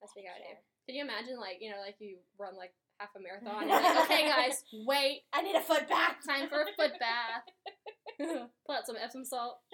That's 0.01 0.13
a 0.13 0.17
big 0.17 0.25
Thank 0.25 0.41
idea. 0.41 0.57
you. 0.57 0.65
Can 0.89 0.93
you 0.97 1.03
imagine, 1.05 1.37
like, 1.37 1.61
you 1.61 1.69
know, 1.69 1.77
like 1.77 1.95
you 2.01 2.17
run 2.41 2.57
like 2.57 2.73
half 2.97 3.13
a 3.13 3.21
marathon? 3.21 3.61
And 3.69 3.69
like, 3.69 4.09
okay, 4.09 4.25
guys, 4.25 4.65
wait, 4.73 5.29
I 5.31 5.45
need 5.45 5.55
a 5.55 5.61
foot 5.61 5.87
bath. 5.87 6.17
time 6.25 6.49
for 6.49 6.65
a 6.65 6.73
foot 6.73 6.97
bath. 6.97 7.45
Pull 8.65 8.75
out 8.75 8.85
some 8.85 8.97
Epsom 9.01 9.25
salt. 9.25 9.59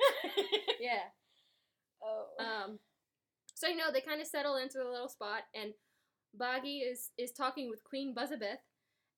Yeah. 0.80 1.10
oh. 2.04 2.30
Um. 2.38 2.80
So 3.56 3.68
you 3.68 3.76
know 3.76 3.90
they 3.92 4.02
kind 4.02 4.22
of 4.22 4.28
settle 4.28 4.58
into 4.58 4.78
a 4.78 4.92
little 4.92 5.10
spot, 5.10 5.50
and 5.56 5.74
Boggy 6.38 6.86
is 6.86 7.10
is 7.18 7.32
talking 7.32 7.70
with 7.70 7.84
Queen 7.84 8.14
Buzzabeth, 8.14 8.62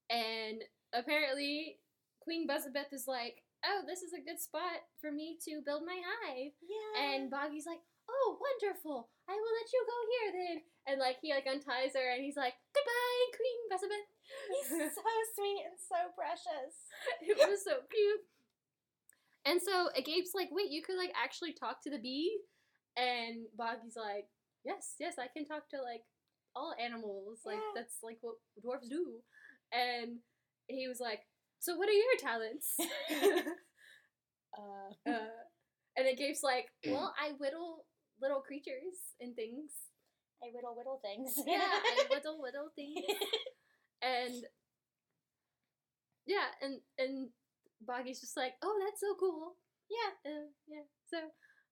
and 0.10 0.64
apparently 0.94 1.80
Queen 2.24 2.48
Buzzabeth 2.48 2.94
is 2.94 3.08
like, 3.08 3.44
"Oh, 3.66 3.84
this 3.86 4.02
is 4.02 4.14
a 4.14 4.24
good 4.24 4.40
spot 4.40 4.88
for 5.02 5.12
me 5.12 5.38
to 5.44 5.60
build 5.66 5.84
my 5.86 6.00
hive." 6.00 6.56
yeah. 6.64 7.12
And 7.12 7.30
Boggy's 7.30 7.68
like, 7.68 7.84
"Oh, 8.08 8.40
wonderful! 8.40 9.10
I 9.28 9.36
will 9.36 9.56
let 9.60 9.74
you 9.74 9.82
go 9.84 10.00
here 10.08 10.30
then." 10.40 10.58
And 10.88 10.98
like 11.04 11.18
he 11.22 11.34
like 11.36 11.46
unties 11.46 11.92
her, 11.94 12.08
and 12.16 12.24
he's 12.24 12.40
like, 12.40 12.56
"Goodbye, 12.72 13.36
Queen 13.36 13.58
Elizabeth." 13.68 14.08
He's 14.48 14.96
so 14.96 15.12
sweet 15.36 15.62
and 15.68 15.76
so 15.76 16.00
precious. 16.16 16.88
it 17.20 17.36
was 17.36 17.64
so 17.68 17.84
cute. 17.92 18.24
And 19.50 19.60
so 19.62 19.90
Agape's 19.98 20.36
like, 20.36 20.50
"Wait, 20.52 20.70
you 20.70 20.84
could 20.84 20.98
like 20.98 21.12
actually 21.18 21.54
talk 21.54 21.82
to 21.84 21.90
the 21.90 21.98
bee?" 21.98 22.38
And 22.96 23.48
Boggy's 23.58 23.98
like, 23.98 24.28
"Yes, 24.64 24.94
yes, 25.00 25.16
I 25.18 25.26
can 25.34 25.46
talk 25.46 25.68
to 25.70 25.82
like 25.82 26.04
all 26.56 26.74
animals. 26.80 27.42
Like 27.46 27.58
Yeah. 27.58 27.82
that's 27.82 27.98
like 28.04 28.20
what 28.22 28.36
dwarves 28.62 28.90
do." 28.90 29.24
And 29.74 30.20
he 30.68 30.88
was 30.88 31.00
like, 31.00 31.22
"So 31.60 31.76
what 31.78 31.90
are 31.90 31.94
your 31.94 32.18
talents?" 32.20 32.78
Uh, 34.58 35.10
uh, 35.10 35.42
and 35.96 36.08
Agape's 36.08 36.44
like, 36.44 36.68
"Well, 36.88 37.14
I 37.20 37.32
whittle 37.40 37.86
little 38.22 38.42
creatures 38.42 39.16
and 39.20 39.36
things." 39.36 39.72
I 40.44 40.48
whittle 40.54 40.76
whittle 40.76 41.00
things. 41.04 41.34
yeah, 41.46 41.68
I 41.68 42.06
whittle 42.10 42.42
whittle 42.42 42.70
things. 42.76 43.04
And 44.02 44.46
yeah, 46.26 46.48
and 46.62 46.80
and 46.98 47.30
Boggy's 47.82 48.20
just 48.22 48.36
like, 48.38 48.54
oh, 48.62 48.80
that's 48.86 49.00
so 49.02 49.16
cool. 49.20 49.56
yeah. 49.90 50.32
Uh, 50.32 50.48
yeah. 50.68 50.84
So 51.10 51.18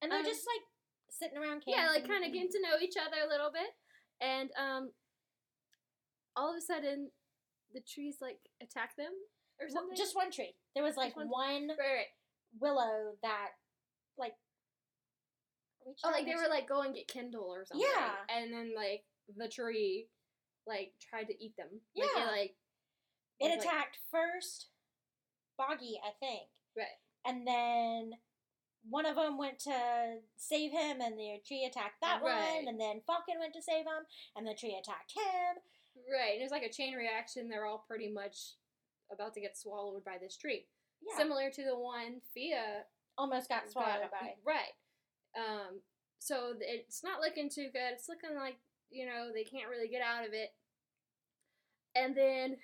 And 0.02 0.12
they're 0.12 0.20
Um, 0.20 0.26
just 0.26 0.46
like 0.48 0.62
sitting 1.10 1.38
around 1.38 1.62
camping. 1.66 1.74
yeah, 1.74 1.90
like 1.90 2.08
kind 2.08 2.24
of 2.26 2.32
getting 2.32 2.52
to 2.52 2.62
know 2.62 2.78
each 2.82 2.96
other 2.98 3.18
a 3.26 3.28
little 3.30 3.52
bit, 3.52 3.70
and 4.22 4.50
um, 4.58 4.92
all 6.36 6.52
of 6.52 6.58
a 6.58 6.62
sudden, 6.62 7.12
the 7.74 7.82
trees 7.82 8.18
like 8.22 8.40
attack 8.62 8.96
them 8.96 9.12
or 9.60 9.68
Well, 9.68 9.74
something. 9.74 9.98
Just 9.98 10.16
one 10.16 10.32
tree. 10.32 10.56
There 10.76 10.84
was 10.84 10.96
like 10.98 11.16
one- 11.16 11.30
one 11.30 11.68
right, 11.70 11.78
right. 11.80 12.06
willow 12.60 13.18
that 13.24 13.50
like 14.18 14.34
Oh, 16.04 16.10
like 16.12 16.26
they 16.26 16.36
were 16.36 16.50
like 16.50 16.68
going 16.68 16.94
get 16.94 17.08
kindle 17.08 17.46
or 17.48 17.66
something. 17.66 17.88
Yeah. 17.96 18.16
and 18.30 18.52
then 18.54 18.74
like 18.76 19.06
the 19.36 19.48
tree, 19.48 20.10
like 20.66 20.94
tried 21.00 21.26
to 21.26 21.44
eat 21.44 21.56
them. 21.58 21.70
Like, 21.96 22.10
Yeah. 22.16 22.24
it, 22.24 22.28
like 22.32 22.56
It 23.40 23.56
was, 23.56 23.66
like- 23.66 23.74
attacked 23.74 23.98
first 24.12 24.70
Boggy, 25.58 26.00
I 26.04 26.12
think. 26.20 26.50
right. 26.76 26.98
And 27.26 27.46
then 27.48 28.12
one 28.90 29.06
of 29.06 29.16
them 29.16 29.38
went 29.38 29.60
to 29.60 30.20
save 30.38 30.72
him, 30.72 31.02
and 31.02 31.18
the 31.20 31.42
tree 31.46 31.66
attacked 31.66 32.00
that 32.02 32.22
Right. 32.22 32.58
one. 32.64 32.68
And 32.70 32.80
then 32.80 33.02
Falcon 33.06 33.40
went 33.40 33.54
to 33.54 33.62
save 33.62 33.86
him, 33.86 34.06
and 34.36 34.48
the 34.48 34.54
tree 34.56 34.76
attacked 34.80 35.12
him. 35.14 35.58
Right, 36.10 36.34
and 36.34 36.42
it 36.42 36.44
was 36.44 36.52
like 36.52 36.64
a 36.64 36.70
chain 36.72 36.94
reaction. 36.94 37.50
They're 37.50 37.66
all 37.66 37.80
pretty 37.88 38.08
much 38.10 38.54
about 39.12 39.34
to 39.34 39.42
get 39.42 39.58
swallowed 39.58 40.06
by 40.06 40.18
this 40.20 40.38
tree, 40.38 40.68
Yeah, 41.02 41.18
similar 41.18 41.50
to 41.52 41.64
the 41.64 41.78
one 41.78 42.22
Fia 42.34 42.86
almost 43.18 43.50
got 43.50 43.70
swallowed 43.70 44.10
got- 44.10 44.12
by. 44.12 44.38
Right. 44.44 44.74
Um. 45.36 45.82
So 46.20 46.56
it's 46.60 47.04
not 47.04 47.20
looking 47.22 47.50
too 47.50 47.70
good. 47.72 47.94
It's 47.94 48.08
looking 48.10 48.36
like 48.36 48.58
you 48.90 49.06
know 49.06 49.32
they 49.34 49.44
can't 49.44 49.70
really 49.70 49.88
get 49.90 50.02
out 50.02 50.26
of 50.26 50.34
it. 50.34 50.56
And 51.96 52.16
then 52.16 52.58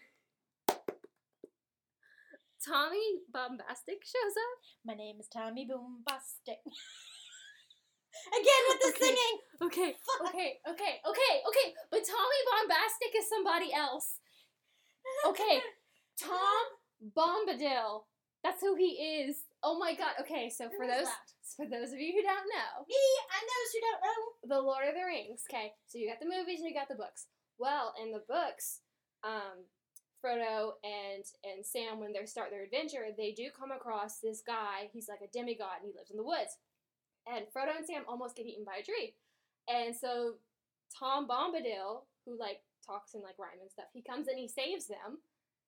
Tommy 2.63 3.19
Bombastic 3.31 3.99
shows 4.07 4.35
up. 4.39 4.55
My 4.85 4.93
name 4.95 5.19
is 5.19 5.27
Tommy 5.27 5.67
Bombastic. 5.67 6.63
Again 8.39 8.63
with 8.69 8.79
the 8.79 8.87
Okay. 8.95 9.05
singing. 9.11 9.35
Okay, 9.61 9.91
okay, 10.27 10.49
okay, 10.69 10.93
okay, 11.03 11.33
okay. 11.43 11.67
But 11.91 12.05
Tommy 12.07 12.41
Bombastic 12.47 13.11
is 13.17 13.27
somebody 13.27 13.73
else. 13.73 14.19
Okay, 15.27 15.59
Tom 16.21 16.63
Bombadil. 17.03 18.05
That's 18.43 18.61
who 18.61 18.75
he 18.75 19.25
is. 19.27 19.43
Oh 19.63 19.77
my 19.79 19.95
god. 19.95 20.15
Okay, 20.21 20.49
so 20.49 20.69
for 20.77 20.87
those 20.87 21.07
that? 21.07 21.27
for 21.55 21.65
those 21.67 21.91
of 21.91 21.99
you 21.99 22.11
who 22.15 22.23
don't 22.23 22.47
know, 22.47 22.83
Me 22.87 23.03
and 23.35 23.43
those 23.43 23.69
who 23.73 23.79
don't 23.83 24.03
know. 24.03 24.55
The 24.55 24.61
Lord 24.61 24.87
of 24.87 24.95
the 24.95 25.03
Rings. 25.03 25.43
Okay, 25.51 25.71
so 25.87 25.97
you 25.97 26.07
got 26.07 26.19
the 26.19 26.29
movies 26.31 26.59
and 26.59 26.69
you 26.69 26.75
got 26.75 26.87
the 26.87 26.95
books. 26.99 27.27
Well, 27.57 27.93
in 28.01 28.11
the 28.11 28.23
books, 28.27 28.81
um, 29.23 29.67
Frodo 30.23 30.73
and 30.83 31.23
and 31.43 31.65
Sam, 31.65 31.99
when 31.99 32.13
they 32.13 32.25
start 32.25 32.49
their 32.51 32.63
adventure, 32.63 33.05
they 33.17 33.31
do 33.31 33.49
come 33.57 33.71
across 33.71 34.19
this 34.19 34.41
guy. 34.45 34.89
He's 34.93 35.09
like 35.09 35.21
a 35.21 35.31
demigod 35.31 35.81
and 35.81 35.91
he 35.91 35.97
lives 35.97 36.11
in 36.11 36.17
the 36.17 36.23
woods. 36.23 36.57
and 37.27 37.45
Frodo 37.55 37.75
and 37.77 37.85
Sam 37.85 38.03
almost 38.07 38.35
get 38.35 38.45
eaten 38.45 38.65
by 38.65 38.77
a 38.81 38.83
tree. 38.83 39.15
And 39.67 39.95
so 39.95 40.35
Tom 40.97 41.27
Bombadil, 41.27 42.03
who 42.25 42.37
like 42.39 42.59
talks 42.85 43.13
in 43.13 43.21
like 43.21 43.39
rhyme 43.39 43.59
and 43.61 43.71
stuff, 43.71 43.87
he 43.93 44.01
comes 44.01 44.27
and 44.27 44.37
he 44.39 44.47
saves 44.47 44.87
them. 44.87 45.19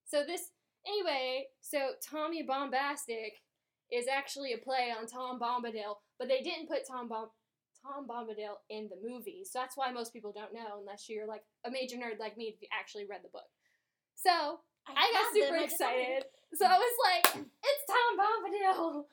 So 0.06 0.24
this 0.26 0.52
anyway, 0.88 1.48
so 1.62 1.92
Tommy 2.02 2.44
Bombastic 2.44 3.42
is 3.92 4.08
actually 4.08 4.54
a 4.54 4.58
play 4.58 4.92
on 4.98 5.08
Tom 5.08 5.40
Bombadil, 5.40 5.98
but 6.20 6.28
they 6.28 6.42
didn't 6.42 6.68
put 6.68 6.88
Tom 6.88 7.08
Bomb 7.08 7.30
Tom 7.82 8.08
Bombadil 8.08 8.56
in 8.70 8.90
the 8.90 8.98
movie. 9.08 9.44
So 9.46 9.60
that's 9.60 9.78
why 9.78 9.92
most 9.92 10.12
people 10.12 10.32
don't 10.34 10.54
know 10.54 10.80
unless 10.80 11.08
you're 11.08 11.28
like 11.28 11.44
a 11.66 11.72
major 11.72 11.98
nerd 11.98 12.20
like 12.20 12.38
me 12.38 12.46
if 12.46 12.62
you 12.62 12.68
actually 12.78 13.06
read 13.06 13.22
the 13.24 13.30
book. 13.30 13.50
So 14.16 14.62
I 14.88 15.12
got 15.12 15.14
have 15.14 15.34
them, 15.34 15.44
super 15.44 15.58
I 15.60 15.64
excited. 15.64 16.24
So 16.56 16.66
I 16.66 16.78
was 16.80 16.96
like, 17.04 17.28
it's 17.44 17.84
Tom 17.86 18.16
Bombadil. 18.16 19.06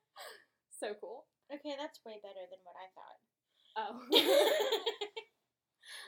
so 0.80 0.94
cool. 1.00 1.24
Okay, 1.50 1.74
that's 1.74 1.98
way 2.04 2.20
better 2.22 2.46
than 2.46 2.60
what 2.62 2.76
I 2.78 2.86
thought. 2.94 3.18
Oh. 3.74 3.98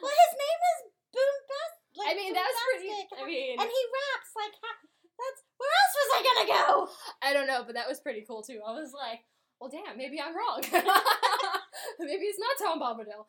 well, 0.03 0.15
his 0.15 0.35
name 0.37 0.61
is 0.71 0.79
Boombast. 1.17 1.77
Like, 1.97 2.09
I 2.09 2.15
mean, 2.17 2.33
that's 2.33 2.57
pretty. 2.73 2.89
I 3.21 3.25
mean, 3.27 3.61
and 3.61 3.69
he 3.69 3.83
raps 3.93 4.33
like 4.37 4.55
ha- 4.61 4.87
that's. 5.17 5.43
Where 5.59 5.71
else 5.71 5.95
was 5.97 6.11
I 6.13 6.23
gonna 6.25 6.49
go? 6.49 6.89
I 7.23 7.33
don't 7.33 7.47
know, 7.47 7.63
but 7.65 7.75
that 7.75 7.89
was 7.89 8.01
pretty 8.01 8.23
cool 8.27 8.43
too. 8.43 8.61
I 8.67 8.73
was 8.73 8.93
like, 8.93 9.21
well, 9.61 9.71
damn, 9.71 9.97
maybe 9.97 10.21
I'm 10.21 10.35
wrong. 10.35 10.61
maybe 12.01 12.25
it's 12.27 12.39
not 12.41 12.59
Tom 12.59 12.81
Bombadil. 12.81 13.27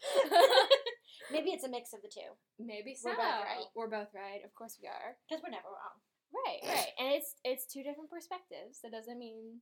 Maybe 1.32 1.52
it's 1.52 1.64
a 1.64 1.70
mix 1.70 1.94
of 1.94 2.02
the 2.02 2.10
two 2.10 2.34
maybe 2.60 2.96
so. 2.96 3.10
We're 3.10 3.16
both 3.18 3.44
right. 3.44 3.68
We're 3.76 3.90
both 3.90 4.12
right. 4.14 4.42
Of 4.46 4.54
course 4.56 4.78
we 4.82 4.88
are. 4.88 5.18
because 5.28 5.42
we're 5.44 5.52
never 5.52 5.70
wrong. 5.70 5.98
Right, 6.34 6.62
right. 6.66 6.92
And 6.98 7.14
it's 7.14 7.36
it's 7.44 7.66
two 7.66 7.84
different 7.84 8.10
perspectives. 8.10 8.80
That 8.84 8.92
doesn't 8.92 9.20
mean 9.20 9.62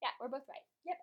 yeah, 0.00 0.14
we're 0.20 0.28
both 0.28 0.46
right. 0.48 0.66
Yep. 0.86 0.98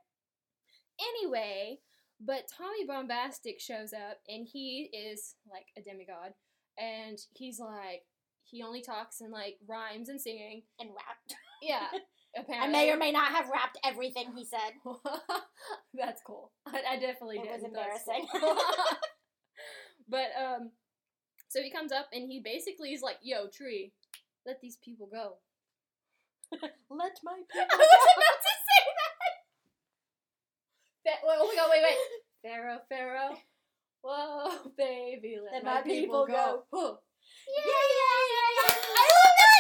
Anyway, 1.00 1.80
but 2.20 2.50
Tommy 2.52 2.86
Bombastic 2.88 3.60
shows 3.60 3.94
up 3.94 4.20
and 4.28 4.48
he 4.48 4.90
is 4.94 5.36
like 5.50 5.68
a 5.78 5.82
demigod 5.82 6.34
and 6.78 7.18
he's 7.34 7.60
like 7.60 8.04
he 8.44 8.64
only 8.64 8.82
talks 8.82 9.22
in 9.22 9.32
like 9.32 9.58
rhymes 9.68 10.10
and 10.10 10.20
singing. 10.20 10.64
And 10.80 10.90
rapped. 10.90 11.36
Yeah. 11.62 11.88
Apparently. 12.36 12.68
I 12.68 12.72
may 12.72 12.92
or 12.92 12.98
may 12.98 13.12
not 13.12 13.32
have 13.32 13.50
rapped 13.50 13.78
everything 13.86 14.34
he 14.36 14.46
said. 14.46 14.74
That's 15.94 16.22
cool. 16.26 16.52
I, 16.68 16.82
I 16.92 17.00
definitely 17.00 17.38
It 17.38 17.52
was 17.52 17.64
embarrassing. 17.64 18.28
but 20.10 20.30
um, 20.38 20.72
so 21.48 21.62
he 21.62 21.70
comes 21.70 21.92
up 21.92 22.08
and 22.14 22.30
he 22.30 22.40
basically 22.40 22.94
is 22.94 23.02
like, 23.02 23.18
"Yo, 23.22 23.48
tree, 23.48 23.94
let 24.46 24.62
these 24.62 24.78
people 24.78 25.08
go." 25.12 25.38
Let 26.90 27.20
my 27.24 27.38
people. 27.52 27.68
I 27.70 27.78
was 27.78 28.10
about 28.18 28.42
to 28.42 28.54
say 28.66 28.82
that. 28.98 29.14
Fa- 31.06 31.24
wait, 31.26 31.38
oh 31.40 31.48
my 31.48 31.56
god, 31.56 31.70
wait, 31.70 31.84
wait. 31.84 31.98
Pharaoh, 32.44 32.80
Pharaoh. 32.90 33.38
Whoa, 34.02 34.72
baby, 34.78 35.38
let, 35.44 35.54
Let 35.54 35.64
my, 35.64 35.74
my 35.76 35.82
people, 35.82 36.26
people 36.26 36.28
go. 36.28 36.64
Huh. 36.74 36.96
Yeah, 37.46 37.84
yeah, 38.00 38.22
yeah, 38.34 38.50
yeah. 38.58 38.74
I 38.74 39.06
love 39.06 39.34
that. 39.38 39.60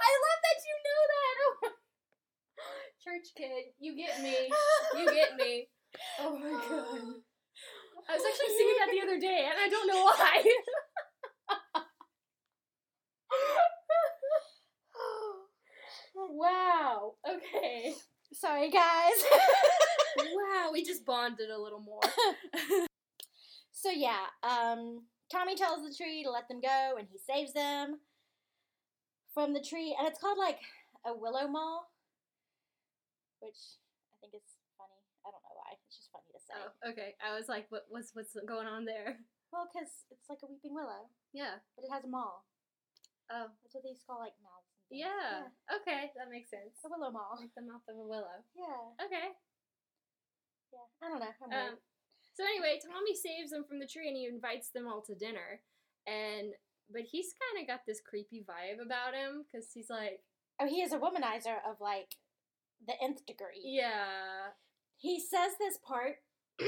I 0.00 0.12
love 0.18 0.40
that 0.42 0.58
you 0.66 0.76
know 0.86 1.02
that. 1.12 1.72
Church 3.04 3.28
kid, 3.36 3.64
you 3.78 3.96
get 3.96 4.20
me. 4.22 4.50
You 4.98 5.06
get 5.14 5.36
me. 5.36 5.68
Oh 6.20 6.38
my 6.38 6.50
god. 6.50 7.22
I 8.10 8.14
was 8.16 8.24
actually 8.26 8.56
singing 8.56 8.76
that 8.80 8.90
the 8.90 9.02
other 9.06 9.20
day, 9.20 9.46
and 9.48 9.54
I 9.60 9.68
don't 9.68 9.86
know 9.86 10.02
why. 10.02 10.42
wow. 16.14 17.14
Okay. 17.28 17.94
Sorry, 18.32 18.70
guys. 18.70 19.24
Wow, 20.18 20.70
we 20.72 20.84
just 20.84 21.04
bonded 21.06 21.50
a 21.50 21.58
little 21.60 21.80
more. 21.80 22.00
so 23.72 23.90
yeah, 23.90 24.26
um, 24.42 25.04
Tommy 25.30 25.54
tells 25.56 25.86
the 25.86 25.94
tree 25.94 26.22
to 26.24 26.30
let 26.30 26.48
them 26.48 26.60
go, 26.60 26.96
and 26.98 27.06
he 27.10 27.18
saves 27.18 27.52
them 27.52 28.00
from 29.32 29.54
the 29.54 29.60
tree, 29.60 29.94
and 29.98 30.06
it's 30.08 30.18
called 30.18 30.38
like 30.38 30.58
a 31.06 31.14
willow 31.16 31.46
maw, 31.46 31.80
which 33.40 33.58
I 34.12 34.14
think 34.20 34.34
is 34.34 34.42
funny. 34.76 35.00
I 35.24 35.30
don't 35.30 35.42
know 35.42 35.56
why. 35.56 35.79
It's 35.90 35.98
just 35.98 36.14
funny 36.14 36.30
to 36.30 36.38
say. 36.38 36.54
Oh, 36.54 36.70
okay. 36.94 37.18
I 37.18 37.34
was 37.34 37.50
like, 37.50 37.66
what, 37.74 37.90
what's 37.90 38.14
what's 38.14 38.30
going 38.46 38.70
on 38.70 38.86
there? 38.86 39.18
Well, 39.50 39.66
because 39.66 40.06
it's 40.14 40.30
like 40.30 40.38
a 40.42 40.48
weeping 40.48 40.70
willow, 40.78 41.10
Yeah. 41.34 41.58
but 41.74 41.82
it 41.82 41.90
has 41.90 42.06
a 42.06 42.10
maw. 42.10 42.38
Oh. 43.34 43.50
That's 43.50 43.74
what 43.74 43.82
they 43.82 43.90
used 43.90 44.06
to 44.06 44.14
call 44.14 44.22
like 44.22 44.38
mouths. 44.38 44.70
and 44.70 44.86
things. 44.86 45.02
Yeah. 45.02 45.50
Okay, 45.82 46.14
that 46.14 46.30
makes 46.30 46.54
sense. 46.54 46.78
a 46.82 46.88
willow 46.90 47.10
maw. 47.10 47.34
Like 47.34 47.50
the 47.58 47.66
mouth 47.66 47.82
of 47.90 47.98
a 47.98 48.06
willow. 48.06 48.46
Yeah, 48.54 48.94
Okay. 49.02 49.34
yeah. 50.70 50.86
I 51.02 51.10
don't 51.10 51.18
know. 51.18 51.34
Um, 51.50 51.74
so 52.34 52.46
anyway, 52.46 52.78
Tommy 52.78 53.14
saves 53.18 53.50
them 53.50 53.66
from 53.66 53.82
the 53.82 53.90
tree 53.90 54.06
and 54.06 54.14
he 54.16 54.26
invites 54.30 54.70
them 54.70 54.86
all 54.86 55.02
to 55.10 55.18
dinner. 55.18 55.62
And 56.06 56.54
but 56.86 57.02
he's 57.10 57.34
kind 57.38 57.62
of 57.62 57.66
got 57.70 57.82
this 57.86 57.98
creepy 58.02 58.46
vibe 58.46 58.78
about 58.84 59.14
him 59.14 59.46
because 59.46 59.70
he's 59.74 59.90
like, 59.90 60.22
Oh, 60.62 60.66
he 60.70 60.82
is 60.82 60.92
a 60.94 60.98
womanizer 60.98 61.58
of 61.66 61.82
like 61.82 62.14
the 62.86 62.94
nth 63.02 63.26
degree. 63.26 63.62
yeah, 63.62 64.54
he 65.00 65.18
says 65.18 65.52
this 65.58 65.78
part 65.78 66.16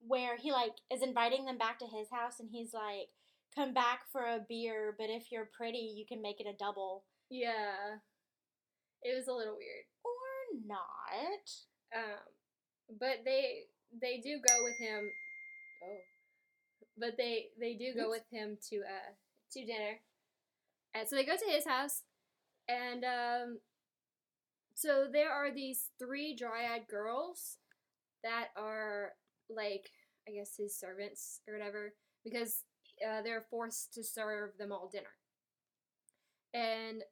where 0.00 0.36
he 0.36 0.52
like 0.52 0.72
is 0.92 1.02
inviting 1.02 1.44
them 1.44 1.58
back 1.58 1.78
to 1.78 1.86
his 1.86 2.08
house 2.10 2.38
and 2.40 2.48
he's 2.52 2.72
like 2.72 3.08
come 3.54 3.74
back 3.74 4.00
for 4.12 4.22
a 4.22 4.44
beer 4.48 4.94
but 4.98 5.10
if 5.10 5.32
you're 5.32 5.48
pretty 5.56 5.92
you 5.96 6.04
can 6.06 6.22
make 6.22 6.40
it 6.40 6.46
a 6.46 6.56
double 6.56 7.04
yeah. 7.30 8.00
It 9.02 9.14
was 9.14 9.28
a 9.28 9.32
little 9.32 9.56
weird. 9.56 9.84
or 10.04 10.66
not 10.66 11.44
Um, 11.94 12.18
but 12.98 13.18
they 13.24 13.64
they 14.00 14.18
do 14.18 14.40
go 14.46 14.54
with 14.64 14.76
him. 14.78 15.10
Oh, 15.84 16.00
but 16.98 17.16
they 17.16 17.50
they 17.60 17.74
do 17.74 17.94
go 17.94 18.08
Oops. 18.08 18.20
with 18.20 18.24
him 18.32 18.58
to 18.70 18.76
uh 18.78 19.12
to 19.52 19.64
dinner. 19.64 20.00
And 20.94 21.08
so 21.08 21.16
they 21.16 21.24
go 21.24 21.36
to 21.36 21.50
his 21.50 21.66
house, 21.66 22.02
and 22.66 23.04
um, 23.04 23.58
so 24.78 25.06
there 25.12 25.32
are 25.32 25.52
these 25.52 25.90
three 25.98 26.36
dryad 26.36 26.82
girls 26.88 27.56
that 28.22 28.48
are 28.56 29.10
like 29.50 29.90
I 30.28 30.30
guess 30.30 30.52
his 30.56 30.78
servants 30.78 31.40
or 31.48 31.54
whatever 31.54 31.94
because 32.22 32.62
uh, 33.04 33.22
they're 33.22 33.46
forced 33.50 33.92
to 33.94 34.04
serve 34.04 34.50
them 34.56 34.70
all 34.70 34.88
dinner. 34.92 35.16
And 36.54 37.02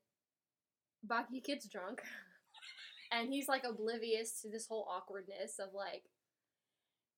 Boggy 1.02 1.40
gets 1.40 1.68
drunk. 1.68 2.02
and 3.12 3.32
he's 3.32 3.48
like 3.48 3.64
oblivious 3.64 4.40
to 4.42 4.48
this 4.48 4.68
whole 4.68 4.86
awkwardness 4.88 5.58
of 5.58 5.70
like 5.74 6.04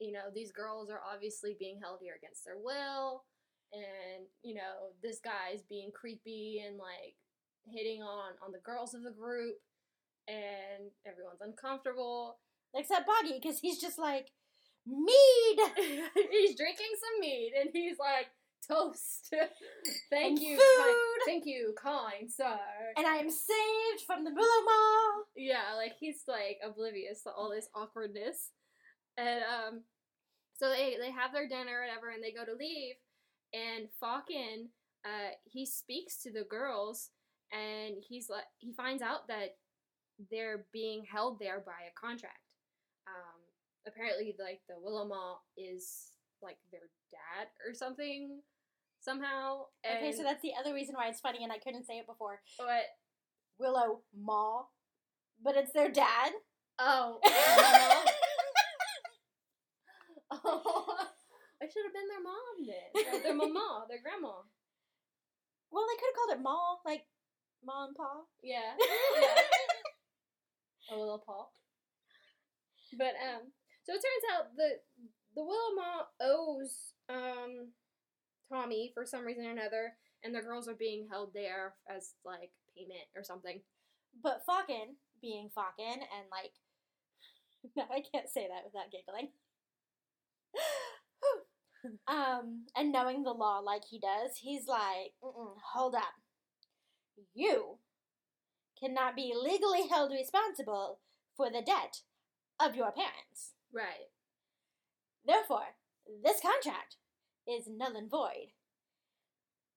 you 0.01 0.13
know 0.13 0.31
these 0.35 0.53
girls 0.53 0.89
are 0.89 1.01
obviously 1.13 1.57
being 1.59 1.79
held 1.83 1.99
here 2.01 2.15
against 2.17 2.45
their 2.45 2.57
will 2.57 3.25
and 3.73 4.27
you 4.43 4.55
know 4.55 4.93
this 5.03 5.19
guy's 5.19 5.63
being 5.69 5.91
creepy 5.93 6.63
and 6.67 6.79
like 6.79 7.17
hitting 7.67 8.03
on 8.03 8.33
on 8.45 8.53
the 8.53 8.61
girls 8.65 8.95
of 8.95 9.03
the 9.03 9.11
group 9.11 9.57
and 11.05 11.13
everyone's 11.13 11.41
uncomfortable. 11.41 12.39
Except 12.75 13.07
boggy 13.07 13.39
because 13.41 13.59
he's 13.61 13.81
just 13.81 13.99
like 13.99 14.29
mead! 14.87 15.59
He's 16.31 16.57
drinking 16.57 16.93
some 17.01 17.21
mead 17.21 17.53
and 17.61 17.71
he's 17.73 17.99
like 17.99 18.29
toast. 18.67 19.33
Thank 20.11 20.39
And 20.39 20.39
you 20.41 20.57
food. 20.57 20.85
kind, 20.85 20.97
thank 21.27 21.47
you 21.47 21.75
kind 21.81 22.31
sir. 22.31 22.59
And 22.97 23.07
i 23.07 23.17
am 23.17 23.31
saved 23.31 24.05
from 24.07 24.25
the 24.25 24.31
maw 24.31 25.23
Yeah, 25.37 25.75
like 25.77 25.95
he's 25.99 26.23
like 26.27 26.59
oblivious 26.67 27.23
to 27.23 27.31
all 27.31 27.51
this 27.51 27.69
awkwardness. 27.75 28.51
And 29.17 29.43
um 29.45 29.81
so 30.59 30.69
they 30.71 30.97
they 31.01 31.11
have 31.11 31.33
their 31.33 31.49
dinner 31.49 31.79
or 31.79 31.87
whatever 31.87 32.11
and 32.11 32.23
they 32.23 32.33
go 32.33 32.45
to 32.45 32.59
leave. 32.59 32.97
And 33.55 33.89
Falcon 34.01 34.69
uh 35.05 35.33
he 35.45 35.65
speaks 35.65 36.21
to 36.23 36.33
the 36.33 36.45
girls 36.45 37.11
and 37.53 37.95
he's 38.07 38.29
like 38.29 38.45
he 38.59 38.73
finds 38.73 39.03
out 39.03 39.29
that 39.29 39.57
they're 40.31 40.65
being 40.73 41.05
held 41.11 41.39
there 41.39 41.61
by 41.65 41.87
a 41.89 41.95
contract. 41.99 42.43
Um 43.07 43.41
apparently 43.87 44.35
like 44.39 44.61
the 44.69 44.75
Willowmaw 44.75 45.37
is 45.57 46.11
like 46.43 46.59
their 46.71 46.89
dad 47.11 47.49
or 47.67 47.73
something 47.75 48.41
somehow. 49.01 49.63
okay 49.87 50.13
so 50.13 50.23
that's 50.23 50.43
the 50.43 50.53
other 50.59 50.75
reason 50.75 50.95
why 50.95 51.09
it's 51.09 51.21
funny 51.21 51.43
and 51.43 51.53
i 51.53 51.59
couldn't 51.59 51.87
say 51.87 51.95
it 51.95 52.07
before 52.07 52.41
what 52.59 52.83
willow 53.59 54.03
maw 54.15 54.65
but 55.43 55.57
it's 55.57 55.73
their 55.73 55.89
dad 55.91 56.33
oh 56.79 57.19
Oh, 60.31 60.95
I 61.63 61.67
should 61.67 61.85
have 61.87 61.95
been 61.95 62.09
their 62.09 62.23
mom 62.23 62.57
then. 62.67 63.15
Or 63.15 63.23
their 63.23 63.35
mama, 63.35 63.87
their 63.89 64.03
grandma. 64.03 64.43
well 65.71 65.87
they 65.89 65.97
could 65.97 66.11
have 66.13 66.17
called 66.17 66.39
it 66.39 66.43
maw 66.43 66.77
like 66.85 67.05
ma 67.65 67.87
and 67.87 67.97
pa 67.97 68.23
Yeah. 68.43 68.75
yeah. 69.21 69.35
A 70.91 70.97
little 70.97 71.23
paw. 71.25 71.47
But 72.97 73.15
um 73.21 73.53
so 73.85 73.93
it 73.93 74.03
turns 74.03 74.25
out 74.35 74.57
the 74.57 74.81
the 75.35 75.43
Willowmaw 75.43 76.07
owes 76.21 76.95
um 77.09 77.73
Tommy 78.51 78.91
for 78.95 79.05
some 79.05 79.25
reason 79.25 79.47
or 79.47 79.51
another 79.51 79.95
and 80.25 80.35
the 80.35 80.41
girls 80.41 80.69
are 80.69 80.75
being 80.75 81.07
held 81.11 81.33
there 81.35 81.75
as 81.89 82.15
like 82.25 82.51
payment 82.77 83.07
or 83.15 83.23
something. 83.23 83.61
But 84.23 84.43
Falcon, 84.47 84.97
being 85.21 85.51
Falcon 85.55 86.01
and 86.01 86.27
like 86.31 86.53
no, 87.77 87.85
I 87.91 88.03
can't 88.13 88.29
say 88.29 88.49
that 88.49 88.65
without 88.65 88.91
giggling. 88.91 89.31
um, 92.09 92.67
and 92.77 92.93
knowing 92.93 93.23
the 93.23 93.33
law 93.33 93.59
like 93.59 93.83
he 93.89 93.99
does, 93.99 94.37
he's 94.37 94.67
like, 94.67 95.13
hold 95.21 95.95
up. 95.95 96.15
You 97.35 97.79
cannot 98.81 99.17
be 99.17 99.35
legally 99.35 99.89
held 99.89 100.13
responsible 100.13 101.01
for 101.37 101.51
the 101.51 101.63
debt 101.63 102.03
of 102.61 102.75
your 102.75 102.93
parents. 102.93 103.55
Right. 103.73 104.11
Therefore, 105.25 105.77
this 106.25 106.41
contract 106.41 106.97
is 107.47 107.69
null 107.69 107.97
and 107.97 108.11
void. 108.11 108.55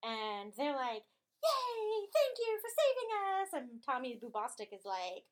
And 0.02 0.52
they're 0.56 0.74
like, 0.74 1.04
Yay, 1.42 2.06
thank 2.14 2.38
you 2.38 2.58
for 2.62 2.70
saving 2.70 3.10
us. 3.18 3.48
And 3.54 3.82
Tommy 3.84 4.18
Bombastic 4.20 4.70
is 4.72 4.84
like, 4.84 5.24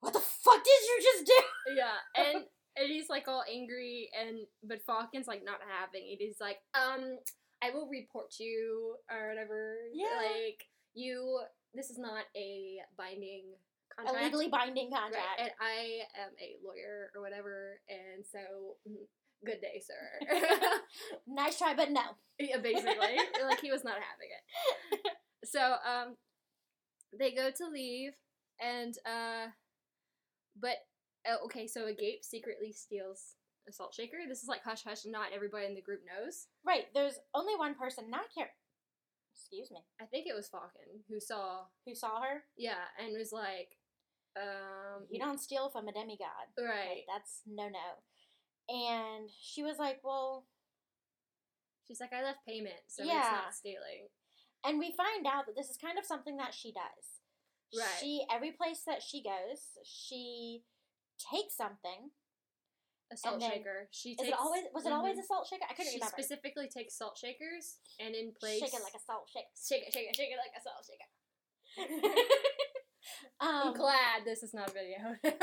What 0.00 0.12
the 0.12 0.20
fuck 0.20 0.64
did 0.64 0.82
you 0.82 0.98
just 1.02 1.26
do? 1.26 1.40
Yeah, 1.76 2.02
and 2.16 2.44
and 2.76 2.88
he's 2.88 3.08
like 3.08 3.28
all 3.28 3.44
angry, 3.52 4.10
and 4.18 4.38
but 4.64 4.82
Falcon's 4.86 5.28
like 5.28 5.44
not 5.44 5.60
having 5.78 6.02
it. 6.02 6.18
He's 6.18 6.40
like, 6.40 6.58
um, 6.74 7.18
I 7.62 7.70
will 7.70 7.88
report 7.88 8.34
you 8.38 8.96
or 9.10 9.28
whatever. 9.28 9.76
Yeah. 9.92 10.16
Like 10.16 10.64
you, 10.94 11.40
this 11.74 11.90
is 11.90 11.98
not 11.98 12.24
a 12.36 12.78
binding 12.96 13.44
A 13.98 14.02
contract. 14.04 14.24
legally 14.24 14.48
binding 14.48 14.90
Right, 14.90 15.00
contract. 15.02 15.38
and 15.40 15.50
I 15.60 16.02
am 16.20 16.30
a 16.40 16.56
lawyer 16.64 17.10
or 17.14 17.22
whatever, 17.22 17.80
and 17.88 18.24
so 18.26 18.38
mm, 18.88 19.06
good 19.44 19.60
day, 19.60 19.80
sir. 19.84 20.38
nice 21.26 21.58
try, 21.58 21.74
but 21.74 21.90
no. 21.90 22.02
yeah, 22.38 22.58
basically, 22.58 23.16
like 23.44 23.60
he 23.60 23.70
was 23.70 23.84
not 23.84 23.94
having 23.94 24.30
it. 24.30 25.16
So 25.44 25.60
um, 25.60 26.16
they 27.18 27.32
go 27.32 27.50
to 27.50 27.66
leave, 27.68 28.12
and 28.60 28.94
uh, 29.06 29.48
but 30.60 30.76
uh, 31.28 31.44
okay, 31.46 31.66
so 31.66 31.86
Agape 31.86 32.24
secretly 32.24 32.72
steals 32.72 33.34
a 33.68 33.72
salt 33.72 33.94
shaker. 33.94 34.16
This 34.28 34.42
is 34.42 34.48
like 34.48 34.62
hush 34.64 34.84
hush, 34.84 35.04
not 35.06 35.28
everybody 35.34 35.66
in 35.66 35.74
the 35.74 35.82
group 35.82 36.00
knows. 36.06 36.46
Right, 36.64 36.86
there's 36.94 37.18
only 37.34 37.54
one 37.56 37.74
person, 37.74 38.10
not 38.10 38.32
care. 38.36 38.50
Excuse 39.40 39.70
me. 39.70 39.80
I 40.00 40.04
think 40.04 40.26
it 40.26 40.34
was 40.36 40.48
Falcon 40.48 41.00
who 41.08 41.18
saw, 41.18 41.64
Who 41.86 41.94
saw 41.94 42.20
her? 42.20 42.44
yeah, 42.56 42.84
and 43.00 43.16
was 43.16 43.32
like, 43.32 43.76
um, 44.36 45.06
You 45.10 45.18
don't 45.18 45.40
steal 45.40 45.70
from 45.70 45.88
a 45.88 45.92
demigod. 45.92 46.52
right. 46.58 47.00
Like, 47.00 47.06
that's 47.12 47.40
no 47.46 47.68
no. 47.68 47.88
And 48.68 49.30
she 49.40 49.62
was 49.62 49.78
like, 49.78 50.00
Well, 50.04 50.46
She's 51.88 52.00
like, 52.00 52.12
I 52.12 52.22
left 52.22 52.46
payment, 52.46 52.78
so 52.86 53.02
it's 53.02 53.10
Yeah. 53.12 53.40
not 53.44 53.54
stealing. 53.54 54.08
and 54.64 54.78
we 54.78 54.92
find 54.92 55.26
out 55.26 55.46
that 55.46 55.56
this 55.56 55.70
is 55.70 55.76
kind 55.76 55.98
of 55.98 56.04
something 56.04 56.36
that 56.36 56.54
she 56.54 56.70
does. 56.72 57.20
Right. 57.76 57.98
She 58.00 58.24
every 58.30 58.52
place 58.52 58.82
that 58.86 59.02
she 59.02 59.22
goes, 59.22 59.60
she 59.84 60.62
takes 61.18 61.56
something. 61.56 62.10
A 63.12 63.16
salt 63.16 63.40
then- 63.40 63.50
shaker. 63.50 63.88
She 63.90 64.14
takes. 64.14 64.28
it 64.28 64.34
always 64.38 64.62
was 64.72 64.86
it 64.86 64.92
always 64.92 65.18
a 65.18 65.22
salt 65.26 65.46
shaker? 65.48 65.64
I 65.68 65.74
couldn't 65.74 65.90
She 65.92 65.98
remember. 65.98 66.14
She 66.16 66.22
specifically 66.22 66.68
takes 66.68 66.96
salt 66.96 67.18
shakers, 67.18 67.78
and 67.98 68.14
in 68.14 68.32
place, 68.38 68.60
Shake 68.60 68.74
it 68.74 68.82
like 68.84 68.94
a 68.94 69.02
salt 69.04 69.28
shaker. 69.32 69.50
shake 69.58 69.88
it, 69.88 69.92
shake 69.92 70.08
it, 70.10 70.16
shake 70.16 70.30
it 70.30 70.38
like 70.38 70.54
a 70.54 70.62
salt 70.62 70.86
shaker. 70.86 71.08
um, 73.40 73.48
I'm 73.68 73.74
glad 73.74 74.22
this 74.24 74.42
is 74.42 74.52
not 74.54 74.70
a 74.70 74.72
video. 74.72 74.98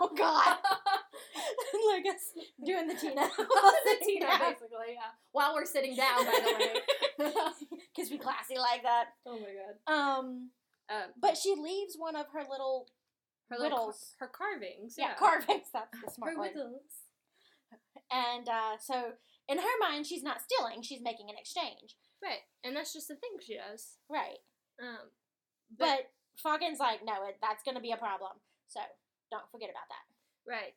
oh 0.00 0.10
God, 0.16 0.56
like 1.94 2.06
us 2.06 2.32
doing 2.64 2.86
the 2.86 2.94
Tina. 2.94 3.28
the 3.36 3.96
Tina, 4.04 4.26
basically, 4.38 4.94
yeah. 4.94 5.10
While 5.32 5.54
we're 5.54 5.64
sitting 5.64 5.96
down, 5.96 6.24
by 6.24 6.40
the 6.40 6.54
way. 7.24 7.32
because 7.94 8.10
we 8.10 8.18
classy 8.18 8.58
like 8.58 8.82
that. 8.82 9.06
oh 9.26 9.38
my 9.38 9.48
god. 9.58 9.92
Um, 9.92 10.50
Um, 10.90 11.10
but 11.20 11.36
she 11.36 11.54
leaves 11.54 11.96
one 11.98 12.16
of 12.16 12.26
her 12.32 12.44
little 12.48 12.86
her 13.50 13.56
little 13.58 13.78
Whittles. 13.86 14.14
her 14.20 14.28
carvings. 14.28 14.94
yeah, 14.98 15.08
Yeah, 15.08 15.14
carvings. 15.14 15.68
That's 15.72 15.90
the 16.04 16.10
smart 16.10 16.32
Her 16.34 16.38
word. 16.38 16.52
whittles. 16.54 16.82
And 18.10 18.48
uh, 18.48 18.78
so 18.80 19.12
in 19.48 19.58
her 19.58 19.76
mind, 19.80 20.06
she's 20.06 20.22
not 20.22 20.40
stealing; 20.40 20.82
she's 20.82 21.02
making 21.02 21.28
an 21.28 21.36
exchange. 21.38 21.96
Right, 22.22 22.42
and 22.64 22.74
that's 22.74 22.92
just 22.92 23.08
the 23.08 23.14
thing 23.14 23.30
she 23.40 23.54
does. 23.56 23.96
Right. 24.10 24.38
Um, 24.80 25.10
But 25.76 26.10
Falcon's 26.36 26.78
like, 26.80 27.04
no, 27.04 27.12
it, 27.28 27.36
that's 27.42 27.62
going 27.62 27.76
to 27.76 27.80
be 27.80 27.92
a 27.92 27.96
problem. 27.96 28.32
So 28.68 28.80
don't 29.30 29.50
forget 29.52 29.70
about 29.70 29.88
that. 29.88 30.04
Right. 30.50 30.74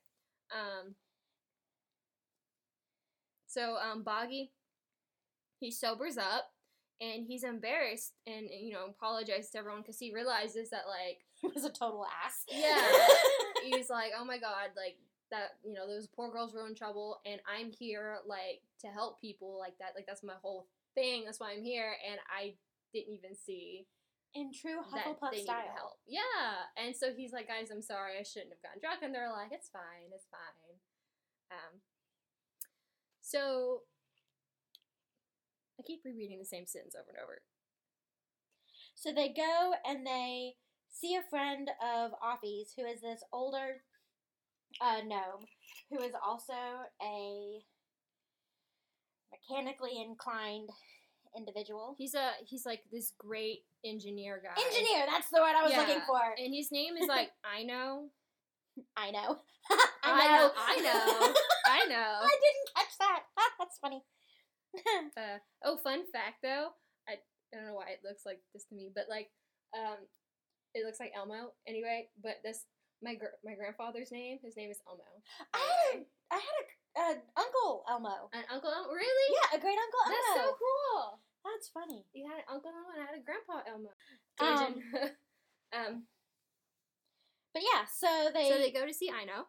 Um. 0.52 0.96
So 3.48 3.78
um, 3.78 4.04
Boggy, 4.04 4.52
he 5.60 5.72
sobers 5.72 6.18
up 6.18 6.52
and 7.02 7.26
he's 7.26 7.44
embarrassed 7.44 8.14
and 8.28 8.48
you 8.50 8.74
know 8.74 8.86
apologizes 8.90 9.50
to 9.52 9.58
everyone 9.58 9.82
because 9.82 10.00
he 10.00 10.14
realizes 10.14 10.70
that 10.70 10.84
like 10.88 11.20
He 11.42 11.48
was 11.48 11.66
a 11.66 11.70
total 11.72 12.06
ass. 12.24 12.46
Yeah. 12.48 12.82
he's 13.64 13.90
like 13.90 14.12
oh 14.18 14.24
my 14.26 14.38
god 14.38 14.70
like 14.78 14.98
that 15.32 15.58
you 15.64 15.74
know 15.74 15.88
those 15.88 16.08
poor 16.08 16.32
girls 16.32 16.54
were 16.54 16.68
in 16.68 16.76
trouble 16.76 17.22
and 17.26 17.40
I'm 17.48 17.72
here 17.72 18.18
like 18.28 18.62
to 18.82 18.88
help 18.88 19.22
people 19.22 19.58
like 19.60 19.78
that 19.80 19.94
like 19.96 20.06
that's 20.06 20.24
my 20.24 20.36
whole 20.42 20.68
thing 20.94 21.24
that's 21.26 21.40
why 21.40 21.54
I'm 21.54 21.64
here 21.64 21.94
and 22.10 22.20
I 22.30 22.56
didn't 22.94 23.14
even 23.14 23.36
see 23.36 23.88
in 24.34 24.52
true 24.54 24.80
Hufflepuff 24.80 25.36
style. 25.44 25.76
help. 25.76 26.00
Yeah, 26.08 26.68
and 26.78 26.96
so 26.96 27.12
he's 27.14 27.34
like, 27.34 27.48
guys, 27.48 27.70
I'm 27.72 27.82
sorry, 27.82 28.14
I 28.20 28.24
shouldn't 28.24 28.54
have 28.54 28.62
gotten 28.64 28.80
drunk, 28.80 29.02
and 29.04 29.14
they're 29.14 29.32
like, 29.32 29.52
it's 29.52 29.70
fine, 29.70 30.08
it's 30.14 30.28
fine. 30.32 30.80
Um, 31.52 31.82
so 33.22 33.82
I 35.80 35.84
keep 35.84 36.02
rereading 36.06 36.40
the 36.40 36.46
same 36.46 36.66
sentence 36.66 36.96
over 36.96 37.10
and 37.10 37.18
over. 37.22 37.42
So 38.96 39.12
they 39.12 39.30
go 39.30 39.74
and 39.86 40.06
they 40.06 40.56
see 40.90 41.16
a 41.16 41.30
friend 41.30 41.70
of 41.82 42.12
Offi's 42.24 42.74
who 42.78 42.86
is 42.86 43.02
this 43.02 43.24
older 43.34 43.82
uh, 44.80 45.02
gnome 45.06 45.46
who 45.92 46.02
is 46.04 46.14
also 46.26 46.54
a 47.02 47.60
mechanically 49.32 50.02
inclined 50.02 50.70
individual. 51.36 51.96
He's 51.98 52.14
a 52.14 52.32
he's 52.46 52.66
like 52.66 52.82
this 52.92 53.14
great 53.18 53.64
engineer 53.86 54.42
guy. 54.44 54.62
Engineer, 54.62 55.06
that's 55.08 55.30
the 55.30 55.40
word 55.42 55.56
I 55.56 55.64
was 55.64 55.76
looking 55.76 56.02
for. 56.08 56.20
and 56.38 56.54
his 56.54 56.72
name 56.72 56.96
is 56.98 57.08
like 57.08 57.32
I 57.46 57.64
know, 57.64 58.10
I 58.96 59.12
know. 59.12 59.40
I 60.04 60.26
know, 60.26 60.52
I 60.58 60.76
know, 60.78 61.34
I 61.66 61.86
know. 61.88 62.14
I 62.24 62.36
didn't 62.40 62.70
catch 62.76 62.98
that. 63.00 63.20
that's 63.60 63.78
funny. 63.80 64.04
Uh, 65.18 65.38
oh, 65.66 65.78
fun 65.78 66.04
fact 66.12 66.42
though, 66.42 66.70
I, 67.08 67.14
I 67.54 67.58
don't 67.58 67.68
know 67.68 67.76
why 67.76 67.90
it 67.92 68.00
looks 68.04 68.26
like 68.26 68.40
this 68.54 68.64
to 68.66 68.76
me, 68.76 68.90
but 68.94 69.06
like, 69.10 69.30
um, 69.78 69.98
it 70.74 70.86
looks 70.86 71.00
like 71.00 71.12
Elmo 71.16 71.52
anyway. 71.68 72.08
But 72.24 72.38
this 72.44 72.66
my 73.02 73.16
gr- 73.16 73.40
my 73.44 73.56
grandfather's 73.56 74.12
name, 74.12 74.40
his 74.44 74.56
name 74.56 74.70
is 74.70 74.80
Elmo. 74.88 75.04
I 75.54 75.60
had 75.60 76.00
a, 76.00 76.06
I 76.32 76.40
had 76.40 76.56
a 76.58 76.66
uh, 76.98 77.16
uncle 77.38 77.84
Elmo. 77.90 78.30
An 78.34 78.44
Uncle 78.52 78.72
Elmo, 78.72 78.92
really? 78.94 79.28
Yeah, 79.36 79.58
a 79.58 79.62
great 79.62 79.78
uncle 79.78 80.02
Elmo. 80.06 80.16
That's 80.16 80.46
so 80.46 80.56
cool. 80.56 81.20
That's 81.44 81.70
funny. 81.70 82.06
You 82.14 82.28
had 82.30 82.38
an 82.38 82.50
Uncle 82.52 82.70
Elmo 82.70 82.90
and 82.94 83.02
I 83.02 83.10
had 83.10 83.18
a 83.18 83.26
Grandpa 83.26 83.66
Elmo. 83.66 83.92
Um, 84.40 84.74
um, 85.74 86.04
But 87.54 87.64
yeah, 87.64 87.86
so 87.90 88.30
they 88.34 88.50
so 88.50 88.58
they 88.58 88.72
go 88.72 88.86
to 88.86 88.94
see 88.94 89.10
Ino. 89.10 89.48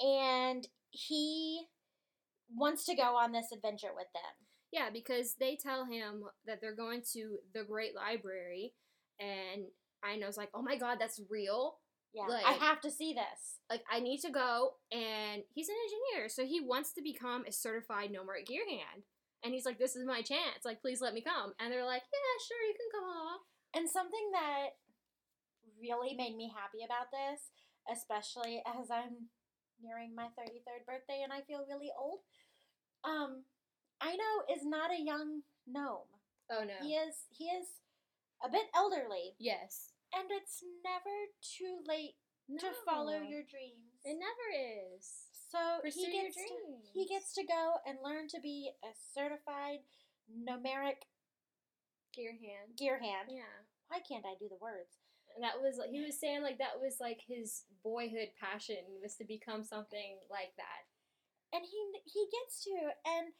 and 0.00 0.66
he 0.90 1.66
wants 2.54 2.84
to 2.86 2.96
go 2.96 3.16
on 3.16 3.32
this 3.32 3.52
adventure 3.52 3.94
with 3.94 4.08
them. 4.14 4.34
Yeah, 4.72 4.90
because 4.92 5.36
they 5.38 5.56
tell 5.56 5.86
him 5.86 6.24
that 6.46 6.60
they're 6.60 6.74
going 6.76 7.02
to 7.14 7.38
the 7.54 7.64
Great 7.64 7.94
Library, 7.94 8.74
and 9.18 9.66
Ino's 10.04 10.36
like, 10.36 10.50
"Oh 10.52 10.62
my 10.62 10.76
God, 10.76 10.98
that's 11.00 11.20
real! 11.30 11.78
Yeah, 12.12 12.26
I 12.44 12.52
have 12.52 12.80
to 12.82 12.90
see 12.90 13.12
this. 13.12 13.60
Like, 13.70 13.84
I 13.90 14.00
need 14.00 14.20
to 14.20 14.30
go." 14.30 14.74
And 14.90 15.44
he's 15.54 15.68
an 15.68 15.76
engineer, 15.84 16.28
so 16.28 16.44
he 16.44 16.60
wants 16.60 16.92
to 16.94 17.02
become 17.02 17.44
a 17.46 17.52
certified 17.52 18.10
Nomeric 18.10 18.46
gear 18.46 18.64
hand. 18.68 19.04
And 19.42 19.54
he's 19.54 19.66
like, 19.66 19.78
"This 19.78 19.94
is 19.94 20.04
my 20.04 20.22
chance! 20.22 20.64
Like, 20.64 20.80
please 20.80 21.00
let 21.00 21.14
me 21.14 21.20
come." 21.20 21.54
And 21.60 21.72
they're 21.72 21.84
like, 21.84 22.02
"Yeah, 22.02 22.44
sure, 22.46 22.62
you 22.62 22.74
can 22.74 23.00
come 23.00 23.08
along." 23.08 23.38
And 23.74 23.88
something 23.88 24.30
that 24.32 24.76
really 25.80 26.14
made 26.14 26.36
me 26.36 26.52
happy 26.54 26.84
about 26.84 27.10
this, 27.10 27.50
especially 27.90 28.62
as 28.66 28.90
I'm 28.90 29.28
nearing 29.80 30.14
my 30.14 30.28
33rd 30.36 30.84
birthday 30.86 31.22
and 31.22 31.32
I 31.32 31.42
feel 31.42 31.66
really 31.68 31.90
old, 31.96 32.20
um, 33.04 33.44
Ino 34.02 34.54
is 34.54 34.64
not 34.64 34.90
a 34.90 35.00
young 35.00 35.42
gnome. 35.66 36.08
Oh 36.50 36.64
no. 36.64 36.74
He 36.80 36.94
is 36.94 37.26
he 37.30 37.44
is 37.44 37.66
a 38.44 38.48
bit 38.48 38.66
elderly, 38.74 39.34
Yes. 39.38 39.92
And 40.14 40.28
it's 40.30 40.62
never 40.84 41.16
too 41.42 41.80
late 41.86 42.16
to 42.60 42.70
follow 42.86 43.20
your 43.20 43.44
dreams. 43.44 44.00
It 44.04 44.16
never 44.16 44.46
is. 44.96 45.28
So 45.52 45.80
Pursue 45.82 46.08
he 46.08 46.16
your 46.16 46.24
gets 46.28 46.36
to, 46.36 46.56
he 46.92 47.04
gets 47.08 47.28
to 47.34 47.44
go 47.44 47.80
and 47.86 47.98
learn 48.04 48.28
to 48.28 48.40
be 48.40 48.72
a 48.84 48.92
certified 49.14 49.80
numeric 50.28 51.08
Gear 52.12 52.32
hand. 52.36 52.76
gear 52.76 52.98
hand. 52.98 53.28
Yeah. 53.30 53.64
Why 53.88 54.00
can't 54.04 54.26
I 54.26 54.36
do 54.40 54.48
the 54.48 54.60
words? 54.60 55.00
And 55.36 55.44
that 55.44 55.60
was 55.60 55.78
he 55.92 56.02
was 56.02 56.18
saying 56.18 56.42
like 56.42 56.58
that 56.58 56.80
was 56.80 56.98
like 57.00 57.20
his 57.22 57.64
boyhood 57.84 58.34
passion 58.36 59.00
was 59.00 59.14
to 59.20 59.24
become 59.24 59.62
something 59.62 60.18
like 60.32 60.56
that. 60.58 60.88
And 61.52 61.64
he 61.64 61.80
he 62.04 62.26
gets 62.28 62.64
to, 62.68 62.74
and 63.08 63.32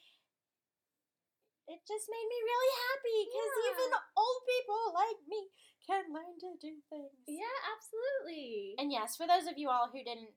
it 1.68 1.80
just 1.84 2.08
made 2.08 2.28
me 2.28 2.38
really 2.40 2.72
happy 2.88 3.18
because 3.28 3.54
even 3.68 3.90
old 4.16 4.40
people 4.48 4.82
like 4.96 5.20
me 5.28 5.40
can 5.88 6.12
learn 6.12 6.36
to 6.44 6.52
do 6.60 6.76
things. 6.92 7.16
Yeah, 7.24 7.56
absolutely. 7.72 8.76
And 8.76 8.92
yes, 8.92 9.16
for 9.16 9.24
those 9.24 9.48
of 9.48 9.56
you 9.56 9.72
all 9.72 9.88
who 9.88 10.04
didn't 10.04 10.36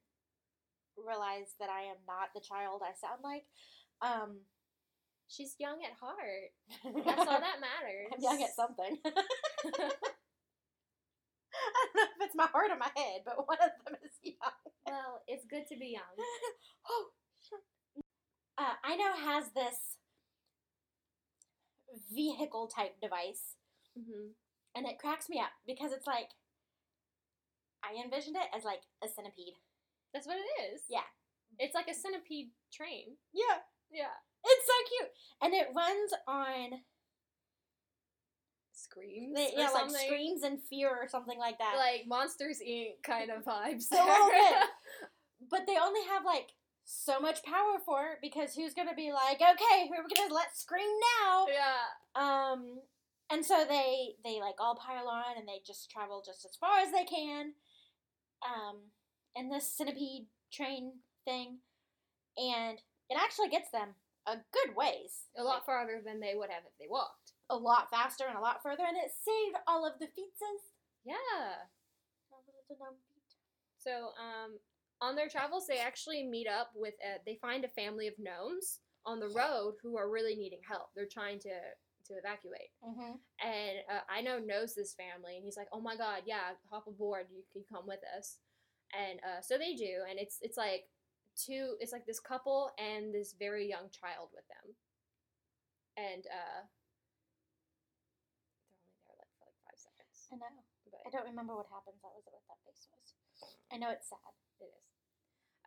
realize 0.95 1.59
that 1.59 1.67
I 1.67 1.91
am 1.91 1.99
not 2.07 2.31
the 2.33 2.39
child 2.39 2.81
I 2.83 2.95
sound 2.95 3.19
like. 3.19 3.43
Um, 3.99 4.47
She's 5.31 5.55
young 5.59 5.79
at 5.87 5.95
heart. 5.95 6.51
That's 7.05 7.19
all 7.19 7.39
that 7.39 7.63
matters. 7.63 8.11
I'm 8.11 8.19
young 8.19 8.43
at 8.43 8.53
something. 8.53 8.97
I 9.05 9.11
don't 11.87 11.95
know 11.95 12.03
if 12.19 12.27
it's 12.27 12.35
my 12.35 12.47
heart 12.51 12.71
or 12.71 12.77
my 12.77 12.91
head, 12.95 13.21
but 13.23 13.47
one 13.47 13.57
of 13.63 13.71
them 13.85 13.95
is 14.03 14.11
young. 14.23 14.59
well, 14.85 15.21
it's 15.27 15.45
good 15.45 15.63
to 15.71 15.77
be 15.79 15.95
young. 15.95 16.15
oh. 16.89 17.11
Uh, 18.57 18.75
I 18.83 18.97
know 18.97 19.13
has 19.15 19.45
this 19.55 19.95
vehicle 22.13 22.67
type 22.67 22.99
device, 23.01 23.55
hmm 23.95 24.31
and 24.75 24.85
it 24.87 24.99
cracks 24.99 25.29
me 25.29 25.39
up 25.39 25.51
because 25.67 25.91
it's 25.91 26.07
like 26.07 26.29
I 27.83 28.01
envisioned 28.03 28.35
it 28.37 28.47
as 28.55 28.63
like 28.63 28.81
a 29.03 29.07
centipede. 29.07 29.55
That's 30.13 30.27
what 30.27 30.37
it 30.37 30.73
is. 30.73 30.81
Yeah. 30.89 31.07
It's 31.59 31.75
like 31.75 31.87
a 31.89 31.93
centipede 31.93 32.49
train. 32.71 33.17
Yeah, 33.33 33.59
Yeah. 33.91 34.13
it's 34.45 34.65
so 34.67 34.77
cute, 34.97 35.11
and 35.41 35.53
it 35.53 35.67
runs 35.75 36.11
on 36.27 36.81
Screams. 38.73 39.37
yeah, 39.55 39.69
like 39.69 39.89
screams 39.91 40.43
and 40.43 40.59
fear 40.69 40.89
or 40.89 41.07
something 41.07 41.37
like 41.37 41.57
that. 41.59 41.75
Like 41.77 42.07
Monsters 42.07 42.59
Inc. 42.65 43.03
kind 43.03 43.29
of 43.29 43.43
vibes. 43.43 43.91
A 43.91 43.95
little 43.95 44.29
bit. 44.29 44.69
but 45.49 45.61
they 45.67 45.77
only 45.77 46.01
have 46.09 46.25
like 46.25 46.49
so 46.83 47.19
much 47.19 47.43
power 47.43 47.77
for 47.85 48.01
it 48.13 48.17
because 48.21 48.53
who's 48.55 48.73
gonna 48.73 48.95
be 48.95 49.11
like, 49.11 49.37
okay, 49.37 49.87
we're 49.89 50.03
gonna 50.13 50.33
let 50.33 50.57
scream 50.57 50.89
now. 51.23 51.45
yeah. 51.47 51.81
Um, 52.15 52.79
and 53.31 53.45
so 53.45 53.65
they 53.67 54.15
they 54.23 54.39
like 54.39 54.55
all 54.59 54.75
pile 54.75 55.07
on 55.07 55.37
and 55.37 55.47
they 55.47 55.61
just 55.65 55.89
travel 55.89 56.23
just 56.25 56.45
as 56.45 56.55
far 56.59 56.79
as 56.79 56.91
they 56.91 57.05
can. 57.05 57.53
Um, 58.43 58.89
in 59.35 59.49
this 59.49 59.67
centipede 59.67 60.25
train 60.51 60.93
thing, 61.25 61.59
and 62.37 62.79
it 63.09 63.17
actually 63.19 63.49
gets 63.49 63.69
them 63.71 63.89
a 64.27 64.35
good 64.51 64.75
ways, 64.75 65.29
A 65.37 65.43
lot 65.43 65.65
farther 65.65 66.01
than 66.03 66.19
they 66.19 66.33
would 66.35 66.49
have 66.49 66.63
if 66.65 66.77
they 66.79 66.87
walked. 66.89 67.33
a 67.49 67.55
lot 67.55 67.89
faster 67.89 68.25
and 68.27 68.37
a 68.37 68.41
lot 68.41 68.61
further, 68.63 68.83
and 68.87 68.97
it 68.97 69.11
saved 69.23 69.57
all 69.67 69.85
of 69.85 69.99
the 69.99 70.05
feetses. 70.07 70.73
Yeah. 71.05 71.15
All 72.31 72.43
the 72.45 72.53
little 72.53 72.83
dumb 72.85 72.95
feet. 73.09 73.35
So, 73.79 74.11
um, 74.19 74.59
on 75.01 75.15
their 75.15 75.27
travels, 75.29 75.65
they 75.67 75.79
actually 75.79 76.23
meet 76.23 76.47
up 76.47 76.71
with. 76.75 76.93
A, 77.03 77.17
they 77.25 77.37
find 77.41 77.63
a 77.65 77.69
family 77.69 78.07
of 78.07 78.13
gnomes 78.19 78.79
on 79.05 79.19
the 79.19 79.29
road 79.29 79.75
who 79.81 79.97
are 79.97 80.09
really 80.09 80.35
needing 80.35 80.61
help. 80.67 80.89
They're 80.95 81.07
trying 81.11 81.39
to 81.41 81.49
to 82.11 82.19
evacuate, 82.19 82.75
Mm-hmm. 82.83 83.15
and 83.39 83.75
uh, 83.87 84.03
Ino 84.19 84.39
knows 84.43 84.75
this 84.75 84.93
family, 84.93 85.35
and 85.39 85.45
he's 85.45 85.57
like, 85.57 85.71
"Oh 85.71 85.79
my 85.81 85.95
god, 85.95 86.23
yeah, 86.27 86.59
hop 86.69 86.87
aboard. 86.87 87.27
You 87.31 87.43
can 87.53 87.63
come 87.71 87.87
with 87.87 88.03
us." 88.17 88.37
And 88.91 89.19
uh, 89.23 89.39
so 89.41 89.57
they 89.57 89.73
do, 89.75 90.03
and 90.09 90.19
it's 90.19 90.39
it's 90.41 90.57
like 90.57 90.91
two. 91.39 91.75
It's 91.79 91.91
like 91.93 92.05
this 92.05 92.19
couple 92.19 92.71
and 92.77 93.13
this 93.13 93.33
very 93.39 93.67
young 93.69 93.87
child 93.89 94.29
with 94.35 94.43
them, 94.51 94.75
and 95.97 96.23
uh, 96.27 96.61
they're 98.67 98.75
only 98.79 98.95
there 99.07 99.15
like 99.19 99.31
for 99.37 99.45
like 99.47 99.57
five 99.67 99.79
seconds. 99.79 100.15
I 100.31 100.37
know. 100.37 100.63
But 100.91 101.01
I 101.07 101.09
don't 101.11 101.27
remember 101.29 101.55
what 101.55 101.67
happens. 101.71 101.99
That 102.03 102.11
was 102.15 102.25
what 102.27 102.43
that 102.51 102.59
face 102.67 102.87
was. 102.91 103.15
I 103.71 103.77
know 103.79 103.89
it's 103.91 104.09
sad. 104.09 104.33
It 104.59 104.71
is. 104.71 104.87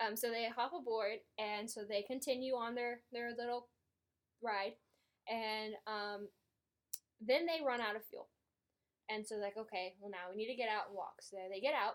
Um, 0.03 0.15
so 0.17 0.31
they 0.31 0.49
hop 0.51 0.73
aboard, 0.77 1.25
and 1.39 1.69
so 1.71 1.83
they 1.85 2.03
continue 2.03 2.55
on 2.55 2.75
their 2.75 3.01
their 3.13 3.33
little 3.37 3.69
ride, 4.43 4.77
and 5.29 5.75
um, 5.87 6.29
then 7.21 7.47
they 7.47 7.65
run 7.65 7.81
out 7.81 7.97
of 7.97 8.05
fuel, 8.07 8.29
and 9.09 9.27
so 9.27 9.37
like, 9.37 9.57
okay, 9.57 9.95
well 10.01 10.11
now 10.11 10.31
we 10.31 10.37
need 10.37 10.51
to 10.51 10.57
get 10.57 10.69
out 10.69 10.89
and 10.89 10.97
walk. 10.97 11.21
So 11.21 11.37
they 11.51 11.61
get 11.61 11.75
out, 11.75 11.95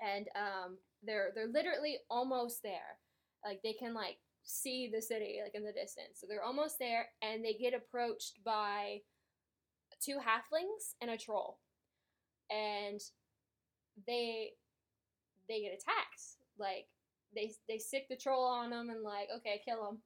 and 0.00 0.26
um, 0.36 0.78
they're 1.02 1.30
they're 1.34 1.48
literally 1.52 1.98
almost 2.10 2.62
there. 2.62 2.98
Like 3.44 3.60
they 3.62 3.72
can 3.72 3.94
like 3.94 4.18
see 4.44 4.90
the 4.92 5.02
city 5.02 5.40
like 5.42 5.54
in 5.54 5.64
the 5.64 5.72
distance. 5.72 6.18
So 6.20 6.26
they're 6.28 6.44
almost 6.44 6.78
there, 6.78 7.06
and 7.22 7.44
they 7.44 7.54
get 7.54 7.74
approached 7.74 8.40
by 8.44 8.98
two 10.04 10.16
halflings 10.16 10.94
and 11.00 11.10
a 11.10 11.16
troll, 11.16 11.58
and 12.50 13.00
they 14.06 14.50
they 15.48 15.60
get 15.60 15.72
attacked. 15.72 16.22
Like 16.58 16.86
they 17.34 17.52
they 17.68 17.78
sick 17.78 18.08
the 18.08 18.16
troll 18.16 18.44
on 18.44 18.70
them 18.70 18.90
and 18.90 19.02
like 19.02 19.28
okay 19.38 19.60
kill 19.64 19.84
them, 19.84 19.98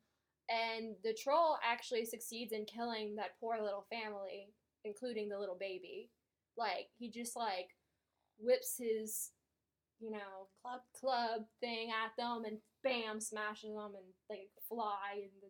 and 0.49 0.95
the 1.03 1.15
troll 1.15 1.59
actually 1.65 2.05
succeeds 2.05 2.53
in 2.53 2.65
killing 2.67 3.17
that 3.17 3.39
poor 3.41 3.57
little 3.63 3.87
family, 3.91 4.49
including 4.85 5.29
the 5.29 5.39
little 5.39 5.57
baby. 5.59 6.11
Like 6.57 6.89
he 6.99 7.11
just 7.11 7.37
like 7.37 7.77
whips 8.39 8.77
his 8.79 9.33
you 10.01 10.11
know 10.11 10.49
club 10.63 10.81
club 10.99 11.43
thing 11.61 11.89
at 11.91 12.13
them 12.17 12.45
and 12.45 12.59
bam 12.85 13.21
smashes 13.21 13.73
them 13.75 13.93
and 13.97 14.09
they 14.29 14.49
fly 14.69 15.17
and 15.17 15.33
the 15.43 15.49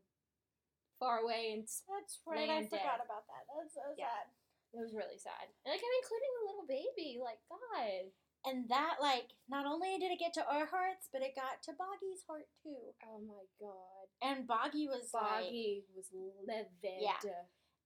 far 0.99 1.19
away 1.21 1.51
and 1.53 1.63
That's 1.63 2.21
right. 2.27 2.49
I 2.49 2.63
forgot 2.65 2.99
dead. 2.99 3.05
about 3.05 3.27
that. 3.29 3.45
That's 3.53 3.75
so 3.75 3.83
Yeah. 3.99 4.09
sad. 4.09 4.27
it 4.73 4.79
was 4.81 4.95
really 4.95 5.19
sad. 5.19 5.51
And 5.65 5.73
like 5.73 5.81
I'm 5.83 5.99
including 6.03 6.33
the 6.41 6.47
little 6.49 6.67
baby. 6.67 7.19
Like 7.23 7.39
God. 7.49 8.13
And 8.47 8.69
that, 8.69 8.99
like, 9.03 9.35
not 9.49 9.67
only 9.67 9.99
did 9.99 10.13
it 10.13 10.21
get 10.21 10.33
to 10.35 10.47
our 10.47 10.67
hearts, 10.67 11.09
but 11.13 11.21
it 11.21 11.35
got 11.35 11.65
to 11.65 11.73
Boggy's 11.73 12.23
heart 12.29 12.47
too. 12.63 12.95
Oh 13.03 13.19
my 13.27 13.43
God. 13.59 14.06
And 14.23 14.47
Boggy 14.47 14.89
was 14.89 15.13
like, 15.13 15.45
Boggy 15.45 15.85
was 15.95 16.09
livid. 16.13 17.01
Yeah. 17.05 17.21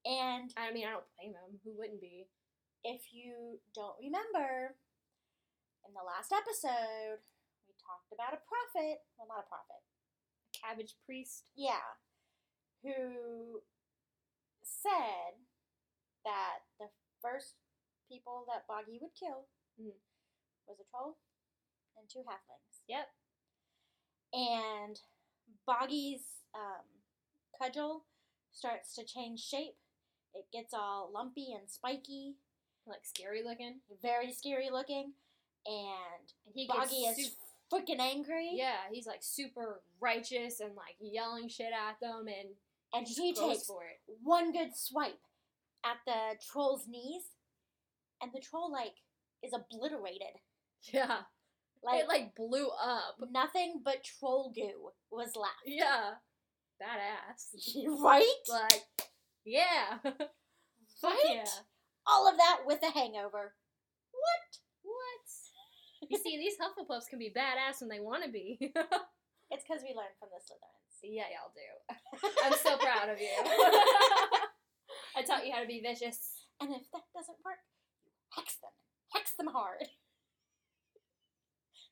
and 0.07 0.53
I 0.57 0.71
mean, 0.73 0.87
I 0.87 0.93
don't 0.95 1.11
blame 1.19 1.35
him. 1.35 1.59
Who 1.65 1.77
wouldn't 1.79 2.01
be? 2.01 2.27
if 2.83 3.13
you 3.13 3.61
don't 3.77 3.93
remember, 4.01 4.73
in 5.85 5.93
the 5.93 6.01
last 6.01 6.33
episode, 6.33 7.21
we 7.69 7.77
talked 7.77 8.09
about 8.09 8.33
a 8.33 8.41
prophet. 8.49 9.05
Well, 9.21 9.29
not 9.29 9.45
a 9.45 9.49
prophet. 9.53 9.85
A 9.85 10.51
cabbage 10.57 10.97
priest. 11.05 11.45
Yeah. 11.53 11.85
Who 12.81 13.61
said 14.65 15.45
that 16.25 16.65
the 16.81 16.89
first 17.21 17.61
people 18.09 18.49
that 18.49 18.65
Boggy 18.67 18.97
would 18.97 19.13
kill 19.13 19.45
Mhm. 19.77 20.01
was 20.67 20.81
a 20.81 20.85
troll 20.89 21.19
and 22.01 22.09
two 22.09 22.25
halflings. 22.25 22.81
Yep. 22.89 23.13
And 24.33 25.03
Boggy's 25.67 26.23
um, 26.55 26.85
cudgel 27.61 28.05
starts 28.53 28.95
to 28.97 29.05
change 29.05 29.41
shape. 29.41 29.77
It 30.35 30.47
gets 30.53 30.73
all 30.75 31.11
lumpy 31.13 31.53
and 31.53 31.69
spiky, 31.71 32.37
Like 32.87 33.01
scary 33.05 33.43
looking. 33.45 33.81
very 34.03 34.33
scary 34.33 34.71
looking, 34.71 35.13
and 35.67 36.27
And 36.47 36.55
he 36.55 36.67
Boggy 36.67 37.03
gets 37.03 37.19
is 37.19 37.37
freaking 37.73 38.01
angry. 38.01 38.51
yeah, 38.55 38.79
he's 38.93 39.07
like 39.07 39.23
super 39.23 39.83
righteous 40.01 40.61
and 40.61 40.75
like 40.75 40.97
yelling 41.01 41.49
shit 41.49 41.73
at 41.73 41.99
them 42.01 42.27
and 42.29 42.49
and 42.93 43.07
just 43.07 43.21
he 43.21 43.33
goes 43.33 43.57
takes 43.59 43.67
for 43.67 43.83
it. 43.85 44.01
one 44.23 44.53
good 44.53 44.77
swipe 44.77 45.21
at 45.85 45.99
the 46.07 46.37
troll's 46.53 46.87
knees, 46.89 47.23
and 48.21 48.33
the 48.33 48.41
troll 48.41 48.71
like 48.73 48.95
is 49.43 49.53
obliterated. 49.53 50.39
Yeah. 50.93 51.21
Like, 51.83 52.03
it 52.03 52.09
like 52.09 52.35
blew 52.37 52.69
up. 52.69 53.17
nothing 53.31 53.81
but 53.85 54.05
troll 54.05 54.53
goo 54.55 54.91
was 55.11 55.35
left. 55.35 55.55
Yeah. 55.65 56.11
Badass. 56.81 57.75
right? 58.03 58.25
Like, 58.49 58.83
yeah. 59.45 59.99
Right? 61.03 61.17
yeah. 61.31 61.45
All 62.07 62.29
of 62.29 62.37
that 62.37 62.59
with 62.67 62.83
a 62.83 62.91
hangover. 62.91 63.55
What? 64.13 64.51
What? 64.83 66.11
You 66.11 66.19
see, 66.19 66.37
these 66.37 66.57
Hufflepuffs 66.61 67.09
can 67.09 67.19
be 67.19 67.33
badass 67.35 67.81
when 67.81 67.89
they 67.89 68.01
want 68.01 68.25
to 68.25 68.31
be. 68.31 68.59
It's 69.51 69.65
because 69.67 69.83
we 69.83 69.91
learned 69.99 70.15
from 70.21 70.31
the 70.31 70.39
Slytherins. 70.39 71.03
yeah, 71.03 71.27
y'all 71.35 71.51
do. 71.51 71.67
I'm 72.47 72.55
so 72.55 72.79
proud 72.79 73.09
of 73.11 73.19
you. 73.21 73.35
I 75.17 75.23
taught 75.27 75.45
you 75.45 75.53
how 75.53 75.61
to 75.61 75.67
be 75.67 75.83
vicious. 75.83 76.47
And 76.61 76.71
if 76.71 76.87
that 76.93 77.03
doesn't 77.13 77.43
work, 77.45 77.59
hex 78.37 78.57
them. 78.63 78.71
Hex 79.13 79.33
them 79.35 79.49
hard. 79.49 79.91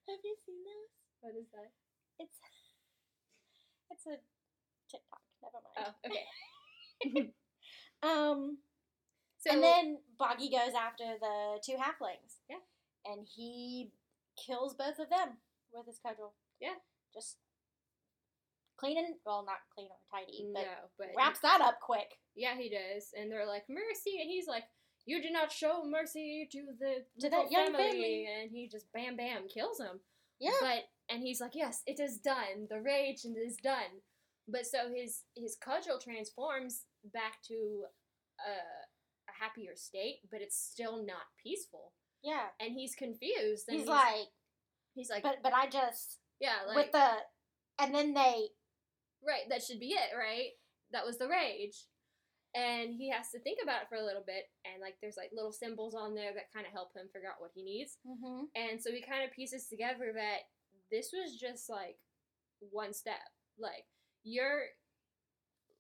Have 0.09 0.25
you 0.25 0.37
seen 0.47 0.61
this? 0.64 0.90
What 1.21 1.35
is 1.37 1.49
that? 1.53 1.71
It's 2.18 2.38
it's 3.92 4.07
a 4.07 4.16
TikTok. 4.90 5.23
Never 5.42 5.61
mind. 5.62 5.77
Oh, 5.85 5.92
okay. 6.09 7.33
Um, 8.01 8.59
So 9.38 9.51
and 9.51 9.62
then 9.62 9.99
Boggy 10.18 10.51
goes 10.51 10.71
after 10.79 11.18
the 11.21 11.59
two 11.66 11.75
halflings. 11.75 12.38
Yeah. 12.49 12.62
And 13.05 13.27
he 13.27 13.90
kills 14.38 14.75
both 14.75 15.01
of 15.01 15.11
them 15.11 15.38
with 15.73 15.87
his 15.87 15.99
cudgel. 15.99 16.35
Yeah. 16.61 16.79
Just 17.12 17.38
clean 18.79 18.99
and 18.99 19.14
well, 19.27 19.44
not 19.44 19.66
clean 19.75 19.88
or 19.90 19.99
tidy, 20.14 20.47
but 20.55 20.62
no, 20.62 20.79
but 20.97 21.09
wraps 21.16 21.40
that 21.40 21.61
up 21.61 21.81
quick. 21.81 22.07
yeah, 22.37 22.55
he 22.57 22.71
does, 22.71 23.11
and 23.18 23.31
they're 23.33 23.47
like 23.47 23.64
mercy, 23.68 24.21
and 24.21 24.31
he's 24.31 24.47
like, 24.47 24.64
"You 25.09 25.23
do 25.23 25.31
not 25.31 25.51
show 25.51 25.85
mercy 25.88 26.47
to 26.53 26.66
the 26.79 27.05
To 27.21 27.31
that 27.31 27.51
young 27.51 27.73
family. 27.73 27.90
family. 27.90 28.27
and 28.27 28.51
he 28.51 28.68
just 28.68 28.92
bam 28.92 29.16
bam 29.16 29.49
kills 29.49 29.81
him. 29.81 30.01
Yeah. 30.38 30.51
But 30.61 30.85
and 31.09 31.23
he's 31.23 31.40
like, 31.40 31.55
"Yes, 31.55 31.83
it 31.87 31.99
is 31.99 32.18
done. 32.18 32.66
The 32.68 32.81
rage 32.81 33.25
is 33.25 33.57
done." 33.57 34.03
But 34.47 34.66
so 34.66 34.90
his 34.94 35.25
his 35.35 35.57
cudgel 35.57 35.99
transforms 35.99 36.85
back 37.12 37.42
to 37.49 37.85
a, 38.47 38.53
a 39.31 39.33
happier 39.44 39.73
state, 39.77 40.21
but 40.31 40.40
it's 40.42 40.57
still 40.57 41.05
not 41.05 41.27
peaceful, 41.42 41.92
yeah. 42.23 42.47
and 42.61 42.73
he's 42.75 42.94
confused. 42.94 43.68
And 43.68 43.79
He's, 43.79 43.88
like, 43.88 44.29
he's 44.94 45.11
like, 45.11 45.23
but 45.23 45.42
but 45.42 45.53
I 45.55 45.68
just 45.68 46.18
Yeah, 46.40 46.59
like 46.66 46.77
with 46.77 46.92
the, 46.92 47.09
and 47.79 47.94
then 47.94 48.14
they 48.14 48.49
right. 49.27 49.49
That 49.51 49.62
should 49.62 49.81
be 49.81 49.88
it, 49.94 50.16
right? 50.16 50.51
That 50.92 51.05
was 51.05 51.18
the 51.18 51.29
rage, 51.29 51.87
and 52.54 52.94
he 52.94 53.11
has 53.11 53.30
to 53.30 53.40
think 53.40 53.58
about 53.62 53.82
it 53.82 53.88
for 53.88 53.96
a 53.96 54.04
little 54.04 54.24
bit. 54.26 54.48
And 54.64 54.80
like, 54.80 54.96
there's 55.00 55.16
like 55.16 55.30
little 55.34 55.52
symbols 55.52 55.94
on 55.94 56.14
there 56.14 56.32
that 56.34 56.52
kind 56.52 56.66
of 56.66 56.72
help 56.72 56.96
him 56.96 57.08
figure 57.12 57.28
out 57.28 57.40
what 57.40 57.52
he 57.54 57.62
needs. 57.62 57.98
mm-hmm. 58.06 58.48
And 58.56 58.80
so 58.80 58.90
he 58.90 59.02
kind 59.02 59.24
of 59.24 59.34
pieces 59.34 59.68
together 59.68 60.12
that 60.14 60.48
this 60.90 61.11
was 61.12 61.37
just 61.38 61.68
like 61.68 61.98
one 62.70 62.92
step. 62.92 63.20
Like 63.58 63.87
you're 64.24 64.72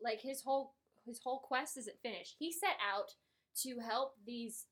like 0.02 0.20
his 0.20 0.42
whole 0.42 0.74
his 1.06 1.20
whole 1.24 1.40
quest 1.40 1.76
isn't 1.78 2.02
finished. 2.02 2.36
He 2.38 2.52
set 2.52 2.76
out 2.84 3.12
to 3.62 3.80
help 3.80 4.14
these 4.26 4.66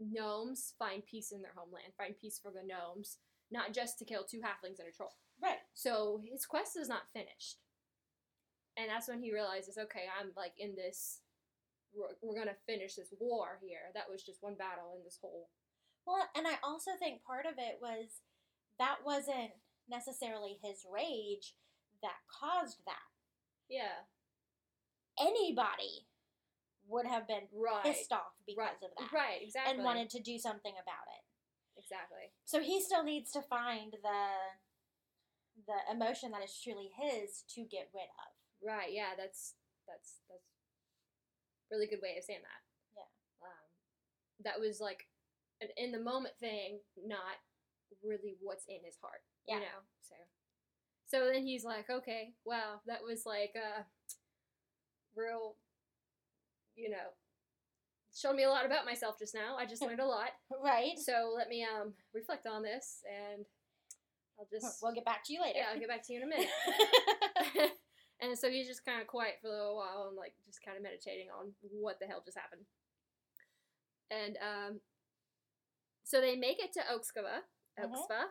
gnomes 0.00 0.74
find 0.78 1.04
peace 1.04 1.30
in 1.30 1.42
their 1.42 1.52
homeland, 1.54 1.92
find 1.96 2.14
peace 2.18 2.40
for 2.42 2.50
the 2.50 2.66
gnomes, 2.66 3.18
not 3.50 3.72
just 3.72 3.98
to 3.98 4.04
kill 4.04 4.24
two 4.24 4.38
halflings 4.38 4.78
and 4.78 4.88
a 4.88 4.92
troll. 4.96 5.12
right. 5.42 5.58
So 5.74 6.22
his 6.24 6.46
quest 6.46 6.76
is 6.76 6.88
not 6.88 7.02
finished. 7.12 7.58
And 8.76 8.88
that's 8.88 9.08
when 9.08 9.20
he 9.20 9.32
realizes, 9.32 9.76
okay, 9.76 10.08
I'm 10.18 10.30
like 10.36 10.52
in 10.58 10.74
this 10.74 11.20
we're, 11.94 12.16
we're 12.22 12.38
gonna 12.38 12.56
finish 12.66 12.94
this 12.94 13.12
war 13.20 13.58
here. 13.62 13.92
That 13.94 14.08
was 14.10 14.22
just 14.22 14.42
one 14.42 14.54
battle 14.54 14.94
in 14.96 15.04
this 15.04 15.18
whole 15.20 15.50
Well, 16.06 16.26
and 16.36 16.46
I 16.46 16.56
also 16.64 16.92
think 16.98 17.22
part 17.22 17.46
of 17.46 17.54
it 17.58 17.78
was 17.80 18.20
that 18.78 19.04
wasn't 19.04 19.52
necessarily 19.88 20.58
his 20.62 20.86
rage 20.90 21.54
that 22.02 22.16
caused 22.28 22.78
that. 22.86 23.08
Yeah. 23.68 24.08
Anybody 25.20 26.08
would 26.88 27.06
have 27.06 27.28
been 27.28 27.46
Right. 27.52 27.84
pissed 27.84 28.12
off 28.12 28.34
because 28.46 28.58
right. 28.58 28.82
of 28.82 28.90
that 28.96 29.12
Right, 29.12 29.42
exactly. 29.42 29.74
and 29.74 29.84
wanted 29.84 30.10
to 30.10 30.20
do 30.20 30.38
something 30.38 30.72
about 30.72 31.06
it. 31.12 31.22
Exactly. 31.78 32.32
So 32.44 32.60
he 32.60 32.80
still 32.80 33.02
needs 33.02 33.30
to 33.32 33.42
find 33.42 33.92
the 34.02 34.28
the 35.66 35.92
emotion 35.92 36.30
that 36.32 36.42
is 36.42 36.58
truly 36.58 36.88
his 36.96 37.42
to 37.54 37.62
get 37.64 37.90
rid 37.92 38.08
of. 38.08 38.32
Right. 38.64 38.90
Yeah. 38.92 39.14
That's 39.16 39.54
that's 39.86 40.22
that's 40.30 40.46
really 41.70 41.86
good 41.86 42.00
way 42.02 42.16
of 42.18 42.24
saying 42.24 42.42
that. 42.42 42.62
Yeah. 42.96 43.10
Um, 43.42 43.66
that 44.44 44.60
was 44.60 44.80
like 44.80 45.08
an 45.60 45.68
in 45.76 45.92
the 45.92 46.00
moment 46.00 46.34
thing, 46.40 46.80
not 46.96 47.42
really 48.02 48.36
what's 48.40 48.64
in 48.68 48.78
his 48.84 48.96
heart. 49.02 49.22
Yeah. 49.46 49.56
You 49.56 49.60
know. 49.62 49.80
So. 50.02 50.14
So 51.06 51.26
then 51.30 51.42
he's 51.46 51.62
like, 51.62 51.90
okay, 51.90 52.32
wow, 52.46 52.80
that 52.86 53.00
was 53.04 53.26
like 53.26 53.52
uh, 53.56 53.82
real. 55.14 55.56
You 56.74 56.88
know, 56.90 57.12
showed 58.16 58.34
me 58.34 58.44
a 58.44 58.48
lot 58.48 58.64
about 58.64 58.86
myself 58.86 59.18
just 59.18 59.34
now. 59.34 59.56
I 59.58 59.66
just 59.66 59.82
learned 59.86 60.00
a 60.00 60.06
lot. 60.06 60.30
Right? 60.62 60.98
So 60.98 61.34
let 61.36 61.48
me 61.48 61.64
um 61.64 61.92
reflect 62.14 62.46
on 62.46 62.62
this, 62.62 63.00
and 63.06 63.44
I'll 64.38 64.48
just 64.50 64.78
We'll 64.82 64.94
get 64.94 65.04
back 65.04 65.24
to 65.26 65.32
you 65.32 65.42
later. 65.42 65.58
yeah, 65.58 65.66
I'll 65.72 65.78
get 65.78 65.88
back 65.88 66.06
to 66.06 66.12
you 66.12 66.22
in 66.22 66.24
a 66.24 66.30
minute. 67.56 67.72
and 68.22 68.38
so 68.38 68.48
he's 68.48 68.68
just 68.68 68.84
kind 68.86 69.00
of 69.02 69.06
quiet 69.08 69.34
for 69.42 69.48
a 69.48 69.50
little 69.50 69.76
while 69.76 70.06
and 70.08 70.16
like 70.16 70.32
just 70.46 70.62
kind 70.64 70.76
of 70.76 70.82
meditating 70.82 71.26
on 71.28 71.52
what 71.60 71.98
the 72.00 72.06
hell 72.06 72.22
just 72.24 72.38
happened. 72.38 72.62
And 74.10 74.36
um, 74.38 74.80
so 76.04 76.20
they 76.20 76.36
make 76.36 76.62
it 76.62 76.72
to 76.74 76.80
Oakskava. 76.86 77.42
Mhm. 77.80 78.28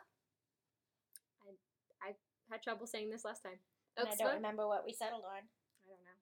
I 2.02 2.10
I 2.10 2.16
had 2.52 2.64
trouble 2.64 2.88
saying 2.88 3.10
this 3.10 3.26
last 3.26 3.44
time. 3.44 3.60
and 3.98 4.08
I 4.08 4.16
don't 4.16 4.36
remember 4.36 4.68
what 4.68 4.86
we 4.86 4.94
settled 4.94 5.26
on. 5.26 5.44
I 5.84 5.88
don't 5.90 6.04
know. 6.06 6.18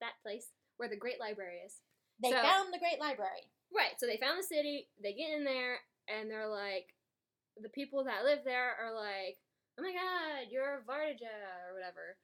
That 0.00 0.20
place 0.22 0.52
where 0.76 0.88
the 0.88 0.96
Great 0.96 1.18
Library 1.18 1.58
is. 1.66 1.80
They 2.22 2.30
So- 2.30 2.42
found 2.42 2.72
the 2.72 2.78
Great 2.78 3.00
Library. 3.00 3.50
Right. 3.74 3.98
So 3.98 4.06
they 4.06 4.18
found 4.18 4.38
the 4.38 4.42
city. 4.46 4.88
They 5.02 5.12
get 5.14 5.32
in 5.32 5.44
there, 5.44 5.80
and 6.08 6.30
they're 6.30 6.46
like, 6.48 6.94
the 7.56 7.70
people 7.70 8.04
that 8.04 8.24
live 8.24 8.44
there 8.44 8.74
are 8.76 8.92
like, 8.92 9.38
"Oh 9.78 9.82
my 9.82 9.92
God, 9.92 10.48
you're 10.50 10.82
Vardija 10.86 11.66
or 11.68 11.74
whatever." 11.74 12.16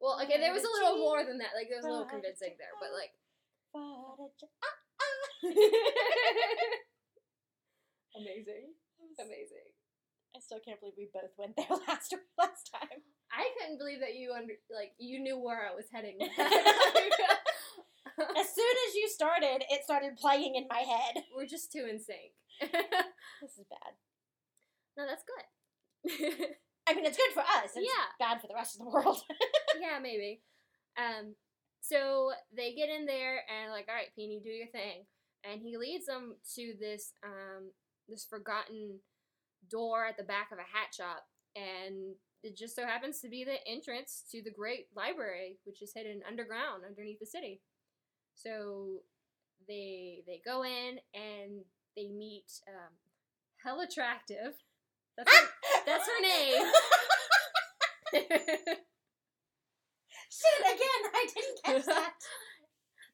Well, 0.00 0.20
okay, 0.22 0.38
there 0.38 0.52
was 0.52 0.64
a 0.64 0.68
little 0.68 0.98
more 0.98 1.24
than 1.24 1.38
that. 1.38 1.54
Like 1.56 1.68
there 1.68 1.78
was 1.78 1.86
a 1.86 1.90
little 1.90 2.04
convincing 2.06 2.56
there, 2.60 2.74
but 2.76 2.92
like, 2.92 3.12
uh, 3.72 3.80
uh. 3.80 4.28
amazing, 8.20 8.74
amazing. 9.18 9.72
I 10.36 10.40
still 10.40 10.60
can't 10.60 10.78
believe 10.80 10.94
we 10.98 11.08
both 11.12 11.32
went 11.38 11.56
there 11.56 11.66
last 11.88 12.14
last 12.36 12.70
time. 12.72 13.00
I 13.32 13.48
couldn't 13.56 13.78
believe 13.78 14.00
that 14.00 14.14
you 14.14 14.32
under 14.36 14.54
like 14.68 14.92
you 14.98 15.18
knew 15.20 15.38
where 15.38 15.64
I 15.64 15.74
was 15.74 15.86
heading. 15.92 16.18
As 18.18 18.48
soon 18.54 18.76
as 18.88 18.94
you 18.94 19.08
started, 19.08 19.62
it 19.68 19.84
started 19.84 20.16
playing 20.16 20.54
in 20.56 20.66
my 20.70 20.78
head. 20.80 21.22
We're 21.36 21.46
just 21.46 21.70
too 21.72 21.86
in 21.88 22.00
sync. 22.00 22.32
This 22.60 23.58
is 23.58 23.66
bad. 23.68 23.94
no, 24.96 25.04
that's 25.06 25.22
good. 25.24 25.44
I 26.88 26.94
mean, 26.94 27.04
it's 27.04 27.16
good 27.16 27.32
for 27.34 27.40
us. 27.40 27.72
It's 27.74 27.86
Yeah. 27.86 28.06
bad 28.18 28.40
for 28.40 28.46
the 28.46 28.54
rest 28.54 28.76
of 28.76 28.80
the 28.86 28.90
world. 28.90 29.22
yeah, 29.80 29.98
maybe. 30.00 30.42
Um, 30.96 31.34
so 31.80 32.32
they 32.56 32.74
get 32.74 32.88
in 32.88 33.06
there 33.06 33.40
and 33.50 33.72
like, 33.72 33.86
all 33.88 33.94
right, 33.94 34.14
Peony, 34.14 34.40
do 34.42 34.50
your 34.50 34.68
thing, 34.68 35.06
and 35.44 35.60
he 35.60 35.76
leads 35.76 36.06
them 36.06 36.36
to 36.54 36.74
this 36.80 37.12
um 37.24 37.70
this 38.08 38.24
forgotten 38.24 39.00
door 39.70 40.06
at 40.06 40.16
the 40.16 40.24
back 40.24 40.50
of 40.52 40.58
a 40.58 40.62
hat 40.62 40.94
shop, 40.94 41.26
and 41.56 42.14
it 42.42 42.56
just 42.56 42.76
so 42.76 42.86
happens 42.86 43.20
to 43.20 43.28
be 43.28 43.44
the 43.44 43.58
entrance 43.66 44.24
to 44.30 44.42
the 44.42 44.50
great 44.50 44.88
library, 44.96 45.58
which 45.64 45.82
is 45.82 45.92
hidden 45.94 46.22
underground 46.28 46.84
underneath 46.86 47.18
the 47.20 47.26
city. 47.26 47.60
So 48.34 49.00
they 49.68 50.22
they 50.26 50.40
go 50.44 50.64
in 50.64 50.98
and 51.14 51.64
they 51.96 52.08
meet 52.08 52.46
um, 52.68 52.92
Hell 53.64 53.80
Attractive. 53.80 54.54
That's 55.16 55.32
her, 55.40 55.75
that's 56.06 56.14
her 56.14 56.22
name. 56.22 56.64
Shit, 60.30 60.60
again, 60.60 61.02
I 61.14 61.26
didn't 61.34 61.58
catch 61.64 61.84
that. 61.94 62.12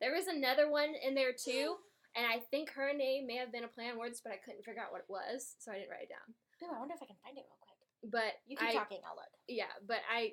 there 0.00 0.12
was 0.14 0.26
another 0.26 0.70
one 0.70 0.92
in 1.02 1.14
there 1.14 1.32
too, 1.32 1.76
and 2.16 2.26
I 2.26 2.40
think 2.50 2.70
her 2.72 2.92
name 2.96 3.26
may 3.26 3.36
have 3.36 3.52
been 3.52 3.64
a 3.64 3.68
play 3.68 3.88
on 3.88 3.98
words, 3.98 4.20
but 4.22 4.32
I 4.32 4.36
couldn't 4.44 4.64
figure 4.64 4.82
out 4.82 4.92
what 4.92 5.02
it 5.06 5.10
was, 5.12 5.54
so 5.58 5.72
I 5.72 5.76
didn't 5.78 5.90
write 5.90 6.08
it 6.08 6.12
down. 6.12 6.34
Ooh, 6.64 6.74
I 6.74 6.78
wonder 6.78 6.94
if 6.94 7.02
I 7.02 7.06
can 7.06 7.16
find 7.22 7.36
it 7.36 7.44
real 7.46 7.58
quick. 7.62 7.78
But 8.10 8.32
You 8.46 8.56
keep 8.56 8.68
I, 8.68 8.72
talking, 8.74 9.00
I'll 9.06 9.14
look. 9.16 9.30
yeah, 9.48 9.70
but 9.86 10.02
I, 10.10 10.32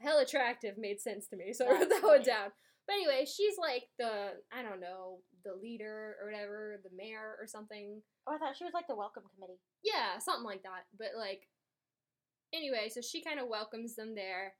hell 0.00 0.18
attractive 0.18 0.76
made 0.76 1.00
sense 1.00 1.26
to 1.28 1.36
me, 1.36 1.52
so 1.52 1.66
I 1.66 1.72
wrote 1.72 1.88
that 1.88 2.02
one 2.02 2.22
down. 2.22 2.52
But 2.86 2.94
anyway, 3.00 3.24
she's 3.24 3.56
like 3.58 3.88
the 3.98 4.36
I 4.52 4.60
don't 4.62 4.80
know 4.80 5.20
the 5.44 5.54
leader 5.60 6.16
or 6.20 6.30
whatever, 6.30 6.80
the 6.82 6.96
mayor 6.96 7.36
or 7.40 7.46
something. 7.46 8.02
Oh, 8.26 8.34
I 8.34 8.38
thought 8.38 8.56
she 8.56 8.64
was 8.64 8.74
like 8.74 8.86
the 8.88 8.96
welcome 8.96 9.24
committee. 9.34 9.60
Yeah, 9.82 10.18
something 10.18 10.44
like 10.44 10.62
that. 10.62 10.86
But 10.98 11.18
like, 11.18 11.48
anyway, 12.52 12.88
so 12.88 13.00
she 13.00 13.22
kind 13.22 13.38
of 13.38 13.48
welcomes 13.48 13.94
them 13.94 14.14
there, 14.14 14.54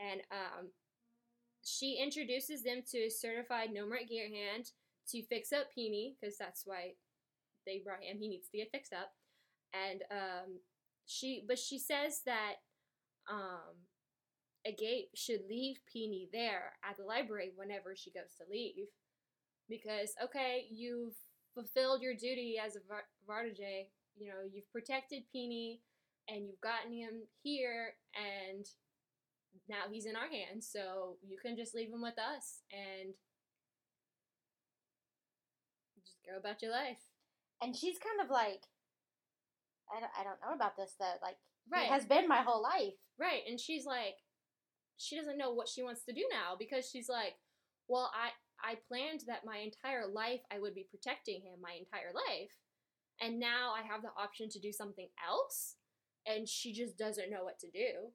and 0.00 0.22
um, 0.30 0.68
she 1.64 2.00
introduces 2.02 2.62
them 2.62 2.82
to 2.90 2.98
a 2.98 3.10
certified 3.10 3.70
Gnomeric 3.70 4.08
gear 4.08 4.28
hand 4.28 4.70
to 5.10 5.22
fix 5.26 5.52
up 5.52 5.66
Peony 5.74 6.16
because 6.20 6.36
that's 6.38 6.62
why 6.64 6.94
they 7.66 7.82
brought 7.84 8.02
him. 8.02 8.18
He 8.18 8.28
needs 8.28 8.48
to 8.48 8.58
get 8.58 8.70
fixed 8.72 8.92
up, 8.92 9.12
and 9.74 10.02
um, 10.10 10.58
she 11.06 11.44
but 11.46 11.58
she 11.58 11.78
says 11.78 12.22
that 12.26 12.54
um, 13.30 13.86
Agate 14.66 15.08
should 15.14 15.42
leave 15.48 15.78
Peony 15.92 16.28
there 16.32 16.72
at 16.88 16.96
the 16.96 17.04
library 17.04 17.50
whenever 17.56 17.94
she 17.96 18.10
goes 18.10 18.34
to 18.38 18.44
leave, 18.50 18.86
because 19.72 20.12
okay, 20.22 20.66
you've 20.70 21.14
fulfilled 21.54 22.02
your 22.02 22.14
duty 22.14 22.56
as 22.62 22.76
a 22.76 22.80
Var- 22.86 23.08
Vardaje. 23.28 23.88
You 24.16 24.28
know, 24.28 24.44
you've 24.52 24.70
protected 24.70 25.22
Peony, 25.32 25.80
and 26.28 26.44
you've 26.46 26.60
gotten 26.60 26.92
him 26.92 27.22
here, 27.42 27.94
and 28.14 28.66
now 29.68 29.84
he's 29.90 30.04
in 30.04 30.16
our 30.16 30.28
hands. 30.28 30.68
So 30.70 31.16
you 31.26 31.38
can 31.40 31.56
just 31.56 31.74
leave 31.74 31.88
him 31.88 32.02
with 32.02 32.18
us 32.18 32.60
and 32.70 33.14
just 36.04 36.18
go 36.28 36.36
about 36.38 36.60
your 36.62 36.70
life. 36.72 37.00
And 37.62 37.74
she's 37.76 37.96
kind 37.98 38.20
of 38.24 38.30
like, 38.30 38.64
I 39.94 40.00
don't, 40.00 40.12
I 40.18 40.24
don't 40.24 40.40
know 40.44 40.54
about 40.54 40.76
this 40.76 40.94
though. 40.98 41.16
Like, 41.22 41.36
Right. 41.70 41.84
it 41.86 41.92
has 41.92 42.04
been 42.04 42.26
my 42.28 42.42
whole 42.42 42.62
life. 42.62 42.98
Right, 43.18 43.42
and 43.48 43.58
she's 43.60 43.86
like, 43.86 44.16
she 44.98 45.16
doesn't 45.16 45.38
know 45.38 45.52
what 45.52 45.68
she 45.68 45.82
wants 45.82 46.04
to 46.04 46.12
do 46.12 46.24
now 46.30 46.56
because 46.58 46.88
she's 46.90 47.08
like, 47.08 47.34
well, 47.88 48.10
I 48.14 48.30
I 48.62 48.76
planned 48.88 49.24
that 49.26 49.44
my 49.44 49.58
entire 49.58 50.06
life 50.06 50.40
I 50.52 50.58
would 50.58 50.74
be 50.74 50.86
protecting 50.90 51.42
him 51.42 51.60
my 51.60 51.72
entire 51.78 52.12
life, 52.14 52.52
and 53.20 53.38
now 53.38 53.72
I 53.72 53.82
have 53.82 54.02
the 54.02 54.14
option 54.16 54.48
to 54.50 54.60
do 54.60 54.72
something 54.72 55.08
else, 55.26 55.76
and 56.26 56.48
she 56.48 56.72
just 56.72 56.96
doesn't 56.96 57.30
know 57.30 57.44
what 57.44 57.58
to 57.60 57.70
do. 57.70 58.12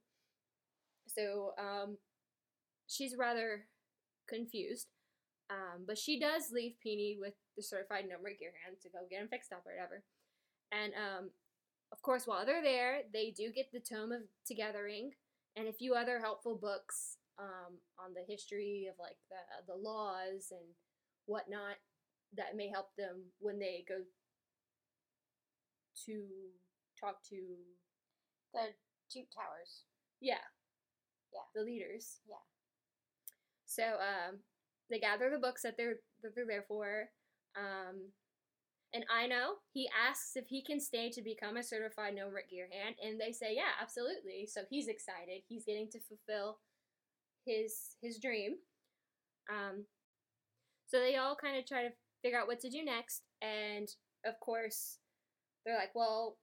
So, 1.07 1.51
um, 1.57 1.97
she's 2.87 3.15
rather 3.17 3.65
confused, 4.27 4.87
um, 5.49 5.85
but 5.85 5.97
she 5.97 6.19
does 6.19 6.51
leave 6.51 6.79
Peony 6.81 7.17
with 7.19 7.33
the 7.55 7.63
certified 7.63 8.05
Gnomeric 8.05 8.39
gear 8.39 8.53
hand 8.63 8.77
to 8.81 8.89
go 8.89 8.99
get 9.09 9.21
him 9.21 9.27
fixed 9.29 9.51
up 9.51 9.63
or 9.65 9.73
whatever, 9.73 10.03
and 10.71 10.93
um, 10.93 11.29
of 11.91 12.01
course, 12.01 12.27
while 12.27 12.45
they're 12.45 12.63
there, 12.63 13.01
they 13.13 13.31
do 13.35 13.51
get 13.51 13.71
the 13.71 13.79
Tome 13.79 14.11
of 14.11 14.21
Togethering 14.49 15.11
and 15.55 15.67
a 15.67 15.73
few 15.73 15.93
other 15.93 16.19
helpful 16.19 16.55
books 16.55 17.16
um, 17.39 17.77
on 17.99 18.13
the 18.13 18.25
history 18.27 18.87
of 18.89 18.95
like 18.99 19.17
the 19.29 19.73
the 19.73 19.77
laws 19.77 20.51
and 20.51 20.65
whatnot 21.25 21.77
that 22.35 22.55
may 22.55 22.69
help 22.69 22.89
them 22.97 23.23
when 23.39 23.59
they 23.59 23.85
go 23.87 23.95
to 26.05 26.25
talk 26.99 27.23
to 27.29 27.35
The 28.53 28.73
Two 29.11 29.23
Towers. 29.33 29.83
Yeah. 30.19 30.43
Yeah. 31.33 31.45
The 31.55 31.63
leaders. 31.63 32.19
Yeah. 32.27 32.43
So 33.65 33.83
um, 33.83 34.39
they 34.89 34.99
gather 34.99 35.29
the 35.29 35.37
books 35.39 35.61
that 35.63 35.75
they're 35.77 35.99
that 36.23 36.35
they're 36.35 36.47
there 36.47 36.65
for. 36.67 37.09
Um, 37.55 38.11
and 38.93 39.05
I 39.13 39.27
know 39.27 39.55
he 39.73 39.89
asks 39.89 40.35
if 40.35 40.47
he 40.47 40.63
can 40.63 40.79
stay 40.79 41.09
to 41.11 41.21
become 41.21 41.57
a 41.57 41.63
certified 41.63 42.15
Gnomeric 42.15 42.49
gear 42.49 42.69
hand, 42.71 42.95
and 43.03 43.19
they 43.19 43.33
say, 43.33 43.53
yeah, 43.53 43.75
absolutely. 43.81 44.47
So 44.47 44.61
he's 44.69 44.87
excited. 44.87 45.43
He's 45.47 45.65
getting 45.65 45.89
to 45.91 45.99
fulfill 45.99 46.59
his 47.47 47.95
his 48.01 48.19
dream. 48.19 48.55
Um, 49.49 49.85
so 50.87 50.99
they 50.99 51.15
all 51.15 51.35
kind 51.35 51.57
of 51.57 51.65
try 51.65 51.83
to 51.83 51.89
figure 52.21 52.39
out 52.39 52.47
what 52.47 52.59
to 52.61 52.69
do 52.69 52.83
next, 52.83 53.23
and 53.41 53.87
of 54.25 54.39
course, 54.39 54.97
they're 55.65 55.77
like, 55.77 55.95
well, 55.95 56.37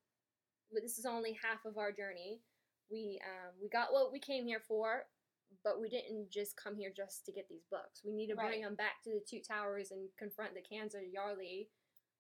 this 0.73 0.99
is 0.99 1.07
only 1.07 1.37
half 1.43 1.65
of 1.65 1.79
our 1.79 1.93
journey. 1.93 2.41
We 2.91 3.21
um, 3.25 3.53
we 3.61 3.69
got 3.69 3.93
what 3.93 4.13
we 4.13 4.21
came 4.21 4.45
here 4.47 4.63
for, 4.67 5.05
but 5.63 5.81
we 5.81 5.89
didn't 5.89 6.31
just 6.31 6.57
come 6.57 6.77
here 6.77 6.93
just 6.95 7.25
to 7.27 7.33
get 7.33 7.49
these 7.49 7.65
books. 7.71 8.03
We 8.05 8.13
need 8.13 8.29
to 8.29 8.37
bring 8.37 8.63
them 8.63 8.75
back 8.75 9.03
to 9.05 9.11
the 9.11 9.25
two 9.29 9.41
Towers 9.47 9.91
and 9.91 10.09
confront 10.19 10.53
the 10.55 10.61
Kanza 10.61 11.01
Yarly, 11.01 11.69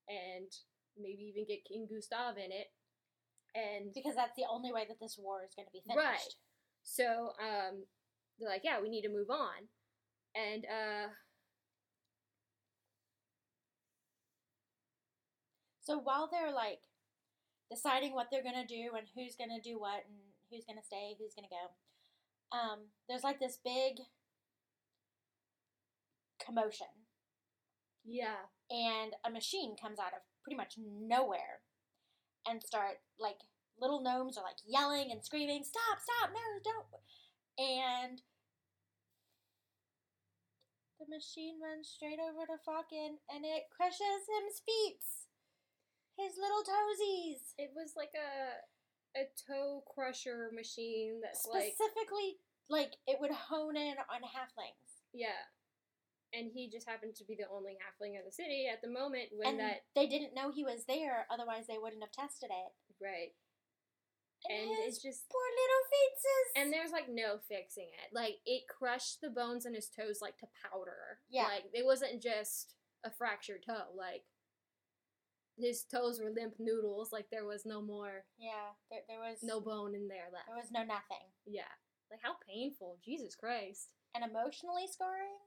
and 0.09 0.51
maybe 0.97 1.24
even 1.24 1.47
get 1.47 1.64
King 1.64 1.87
Gustav 1.91 2.37
in 2.37 2.53
it. 2.53 2.68
And 3.55 3.93
Because 3.95 4.16
that's 4.16 4.35
the 4.37 4.49
only 4.51 4.72
way 4.72 4.85
that 4.89 4.99
this 5.01 5.16
war 5.18 5.45
is 5.47 5.55
going 5.55 5.66
to 5.66 5.72
be 5.72 5.82
finished. 5.87 6.03
Right. 6.03 6.35
so 6.82 7.32
um, 7.39 7.85
they're 8.39 8.49
like, 8.51 8.62
yeah, 8.64 8.80
we 8.80 8.89
need 8.89 9.03
to 9.03 9.09
move 9.09 9.30
on, 9.30 9.68
and 10.35 10.64
uh, 10.64 11.09
So 15.85 15.99
while 15.99 16.28
they're 16.32 16.53
like 16.53 16.80
deciding 17.70 18.14
what 18.14 18.28
they're 18.30 18.43
gonna 18.43 18.66
do 18.66 18.97
and 18.97 19.07
who's 19.14 19.37
gonna 19.37 19.61
do 19.62 19.78
what 19.78 20.05
and 20.09 20.16
who's 20.51 20.64
gonna 20.64 20.82
stay, 20.82 21.14
who's 21.18 21.35
gonna 21.35 21.53
go, 21.53 22.57
um, 22.57 22.78
there's 23.07 23.22
like 23.22 23.39
this 23.39 23.59
big 23.62 24.01
commotion, 26.45 27.05
yeah, 28.03 28.49
and 28.70 29.12
a 29.26 29.30
machine 29.30 29.76
comes 29.76 29.99
out 29.99 30.14
of 30.16 30.24
pretty 30.43 30.57
much 30.57 30.76
nowhere 30.78 31.61
and 32.49 32.62
start 32.62 32.97
like 33.20 33.37
little 33.78 34.03
gnomes 34.03 34.39
are 34.39 34.45
like 34.45 34.57
yelling 34.66 35.11
and 35.12 35.22
screaming, 35.22 35.64
"Stop! 35.64 36.01
Stop! 36.01 36.30
No! 36.32 36.41
Don't!" 36.64 36.87
And 37.59 38.21
the 40.99 41.07
machine 41.09 41.61
runs 41.63 41.89
straight 41.89 42.19
over 42.19 42.47
to 42.47 42.59
Falcon 42.65 43.19
and 43.31 43.45
it 43.45 43.71
crushes 43.71 44.27
him's 44.27 44.63
feet, 44.65 45.05
his 46.19 46.35
little 46.39 46.63
toesies. 46.63 47.55
it 47.59 47.71
was 47.75 47.93
like 47.97 48.15
a 48.15 48.63
a 49.17 49.31
toe 49.47 49.85
crusher 49.87 50.51
machine 50.51 51.21
that 51.23 51.37
specifically 51.39 52.43
like 52.69 52.99
it 53.07 53.19
would 53.21 53.31
hone 53.31 53.77
in 53.77 53.95
on 54.11 54.27
halflings 54.27 54.85
yeah. 55.15 55.47
And 56.35 56.51
he 56.53 56.69
just 56.69 56.89
happened 56.91 57.15
to 57.23 57.25
be 57.25 57.39
the 57.39 57.47
only 57.47 57.79
halfling 57.79 58.19
in 58.19 58.27
the 58.27 58.35
city 58.35 58.67
at 58.67 58.83
the 58.83 58.91
moment 58.91 59.31
when 59.39 59.55
and 59.55 59.61
that 59.61 59.87
they 59.95 60.11
didn't 60.11 60.35
know 60.35 60.51
he 60.51 60.65
was 60.67 60.85
there 60.85 61.27
otherwise 61.31 61.71
they 61.71 61.79
wouldn't 61.79 62.03
have 62.03 62.11
tested 62.11 62.51
it 62.51 62.73
right. 63.01 63.31
And, 64.49 64.69
And 64.71 64.79
it's 64.87 65.03
just 65.03 65.29
poor 65.31 65.41
little 65.57 65.85
feetses 65.93 66.47
and 66.63 66.73
there's 66.73 66.93
like 66.93 67.09
no 67.09 67.39
fixing 67.49 67.89
it. 67.89 68.13
Like 68.15 68.37
it 68.45 68.63
crushed 68.69 69.21
the 69.23 69.31
bones 69.31 69.65
in 69.67 69.75
his 69.75 69.89
toes 69.89 70.19
like 70.21 70.37
to 70.39 70.47
powder. 70.63 71.21
Yeah. 71.31 71.45
Like 71.45 71.65
it 71.73 71.85
wasn't 71.85 72.23
just 72.23 72.75
a 73.05 73.11
fractured 73.11 73.65
toe. 73.67 73.89
Like 73.97 74.23
his 75.57 75.85
toes 75.85 76.21
were 76.21 76.31
limp 76.35 76.55
noodles. 76.59 77.13
Like 77.13 77.27
there 77.31 77.47
was 77.47 77.65
no 77.65 77.81
more 77.81 78.25
yeah 78.39 78.75
there, 78.91 79.01
there 79.09 79.21
was 79.21 79.39
no 79.43 79.61
bone 79.61 79.95
in 79.95 80.09
there 80.09 80.29
left. 80.33 80.47
there 80.49 80.57
was 80.57 80.71
no 80.73 80.81
nothing 80.83 81.25
Yeah. 81.47 81.71
Like 82.11 82.21
how 82.23 82.35
painful. 82.47 82.99
Jesus 83.05 83.35
Christ. 83.35 83.91
and 84.15 84.25
emotionally 84.25 84.87
scarring 84.91 85.39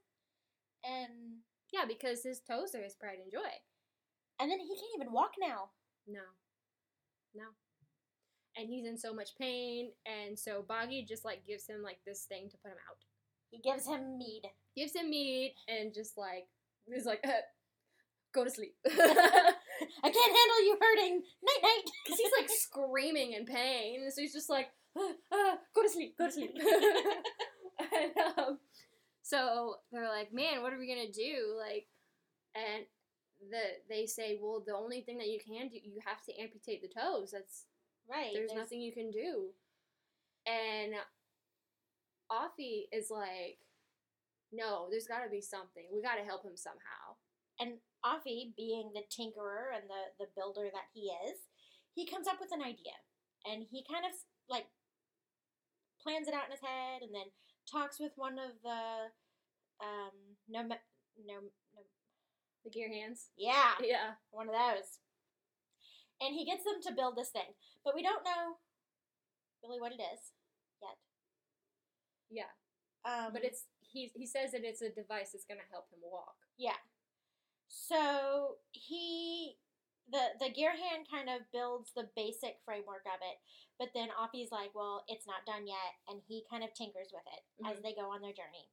and 0.84 1.44
Yeah, 1.72 1.86
because 1.88 2.24
his 2.24 2.40
toes 2.40 2.74
are 2.76 2.84
his 2.84 2.96
pride 2.96 3.20
and 3.22 3.32
joy. 3.32 3.52
and 4.40 4.50
then 4.50 4.60
he 4.60 4.68
can't 4.74 4.96
even 4.98 5.14
walk 5.14 5.34
now 5.40 5.70
No. 6.08 6.26
No. 7.36 7.44
And 8.58 8.68
he's 8.70 8.86
in 8.88 8.98
so 8.98 9.14
much 9.14 9.38
pain, 9.38 9.92
and 10.06 10.38
so 10.38 10.64
Boggy 10.68 11.06
just 11.08 11.24
like 11.24 11.46
gives 11.46 11.68
him 11.68 11.84
like 11.84 12.00
this 12.06 12.24
thing 12.24 12.50
to 12.50 12.58
put 12.58 12.72
him 12.72 12.78
out. 12.90 12.98
he 13.52 13.60
gives 13.60 13.86
him 13.86 14.18
mead 14.18 14.44
Gives 14.76 14.96
him 14.96 15.10
meat 15.10 15.56
and 15.68 15.94
just 15.94 16.18
like 16.18 16.48
is 16.92 17.06
like 17.06 17.22
uh, 17.28 17.32
go 18.34 18.44
to 18.44 18.50
sleep. 18.52 18.76
i 18.88 20.10
can't 20.10 20.38
handle 20.38 20.64
you 20.64 20.78
hurting 20.80 21.22
night 21.44 21.62
night 21.64 21.84
Because 22.06 22.20
he's 22.20 22.32
like 22.40 22.50
screaming 22.50 23.34
in 23.34 23.46
pain, 23.46 24.10
so 24.12 24.22
he's 24.22 24.34
just 24.34 24.50
like, 24.50 24.68
ah, 24.98 25.12
ah, 25.34 25.58
go 25.76 25.84
to 25.84 25.90
sleep, 25.90 26.18
go 26.18 26.26
to 26.28 26.32
sleep. 26.32 26.56
and 27.80 28.12
um, 28.38 28.60
so 29.22 29.76
they're 29.92 30.10
like, 30.10 30.34
man, 30.34 30.62
what 30.62 30.74
are 30.74 30.80
we 30.80 30.88
gonna 30.88 31.12
do? 31.12 31.56
Like, 31.58 31.88
and 32.56 32.86
the 33.52 33.62
they 33.90 34.06
say, 34.06 34.38
well, 34.42 34.64
the 34.66 34.76
only 34.76 35.02
thing 35.02 35.18
that 35.20 35.28
you 35.30 35.40
can 35.40 35.70
do, 35.70 35.78
you 35.84 36.00
have 36.06 36.24
to 36.26 36.42
amputate 36.42 36.82
the 36.82 36.90
toes. 36.90 37.32
That's 37.32 37.66
right 38.10 38.32
there's, 38.34 38.54
nothing 38.54 38.82
you 38.82 38.92
can 38.94 39.12
do. 39.12 39.50
And 40.46 40.94
Offi 42.30 42.88
is 42.92 43.10
like, 43.10 43.60
no, 44.52 44.88
there's 44.90 45.08
got 45.08 45.24
to 45.24 45.30
be 45.30 45.42
something. 45.42 45.84
We 45.94 46.02
got 46.02 46.16
to 46.16 46.24
help 46.24 46.44
him 46.44 46.56
somehow. 46.56 47.16
And 47.60 47.80
Offi, 48.04 48.54
being 48.56 48.92
the 48.94 49.04
tinkerer 49.12 49.76
and 49.76 49.90
the, 49.90 50.24
the 50.26 50.30
builder 50.36 50.70
that 50.72 50.88
he 50.94 51.12
is, 51.28 51.38
he 51.96 52.06
comes 52.06 52.28
up 52.28 52.40
with 52.40 52.52
an 52.54 52.62
idea. 52.62 52.96
And 53.46 53.66
he 53.70 53.84
kind 53.90 54.06
of 54.06 54.12
like 54.50 54.66
plans 56.02 56.28
it 56.28 56.34
out 56.34 56.46
in 56.46 56.52
his 56.52 56.62
head 56.62 57.02
and 57.02 57.14
then 57.14 57.28
talks 57.70 58.00
with 58.00 58.12
one 58.16 58.40
of 58.40 58.52
the 58.64 59.12
um 59.84 60.16
no 60.48 60.62
no 60.62 60.76
no 61.26 61.36
The 62.64 62.70
gear 62.70 62.90
hands. 62.90 63.28
yeah, 63.38 63.72
Yeah. 63.82 64.12
one 64.32 64.48
of 64.48 64.56
those. 64.56 65.00
And 66.22 66.34
he 66.34 66.46
gets 66.46 66.64
them 66.64 66.82
to 66.84 66.92
build 66.94 67.16
this 67.16 67.30
thing. 67.30 67.54
But 67.84 67.96
we 67.96 68.02
don't 68.04 68.24
know 68.26 68.58
really 69.64 69.80
what 69.80 69.92
it 69.92 70.02
is 70.02 70.34
yet. 70.82 70.98
Yeah. 72.30 72.52
Um 73.06 73.34
But 73.34 73.44
it's 73.44 73.66
he 73.82 74.12
he 74.16 74.26
says 74.26 74.52
that 74.52 74.64
it's 74.64 74.82
a 74.82 74.90
device 74.90 75.32
that's 75.32 75.46
gonna 75.46 75.68
help 75.72 75.90
him 75.92 76.00
walk. 76.04 76.36
Yeah. 76.58 76.78
So 77.68 78.58
he 78.72 79.58
the 80.10 80.36
the 80.40 80.50
gear 80.50 80.72
hand 80.72 81.08
kind 81.12 81.30
of 81.30 81.52
builds 81.52 81.92
the 81.96 82.10
basic 82.16 82.60
framework 82.64 83.06
of 83.06 83.20
it, 83.22 83.38
but 83.78 83.90
then 83.94 84.10
Offi's 84.18 84.52
like, 84.52 84.74
well, 84.74 85.04
it's 85.08 85.28
not 85.28 85.46
done 85.46 85.68
yet, 85.68 86.00
and 86.08 86.22
he 86.28 86.46
kind 86.50 86.64
of 86.64 86.74
tinkers 86.74 87.12
with 87.14 87.28
it 87.28 87.44
as 87.68 87.78
Mhm. 87.80 87.84
they 87.84 87.94
go 87.94 88.10
on 88.12 88.22
their 88.22 88.34
journey. 88.34 88.70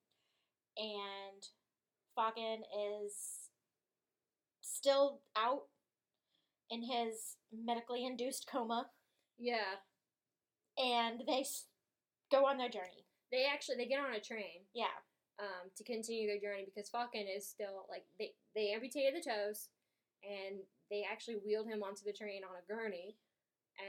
And 0.76 1.42
Falcon 2.14 2.64
is 2.64 3.50
still 4.60 5.22
out 5.36 5.68
in 6.70 6.82
his 6.82 7.36
medically 7.52 8.04
induced 8.04 8.46
coma, 8.50 8.90
Yeah. 9.38 9.76
and 10.78 11.22
they 11.26 11.40
s- 11.40 11.66
go 12.30 12.46
on 12.46 12.58
their 12.58 12.68
journey. 12.68 13.06
They 13.30 13.44
actually 13.46 13.76
they 13.76 13.86
get 13.86 14.00
on 14.00 14.12
a 14.14 14.20
train 14.20 14.66
Yeah. 14.72 14.94
um, 15.38 15.70
to 15.76 15.84
continue 15.84 16.26
their 16.26 16.38
journey 16.40 16.64
because 16.64 16.88
Falcon 16.90 17.26
is 17.26 17.46
still 17.48 17.86
like 17.88 18.04
they 18.18 18.34
they 18.54 18.72
amputated 18.72 19.14
the 19.20 19.28
toes 19.30 19.68
and 20.22 20.60
they 20.90 21.02
actually 21.04 21.36
wheeled 21.36 21.66
him 21.66 21.82
onto 21.82 22.04
the 22.04 22.12
train 22.12 22.42
on 22.44 22.56
a 22.56 22.62
gurney 22.72 23.16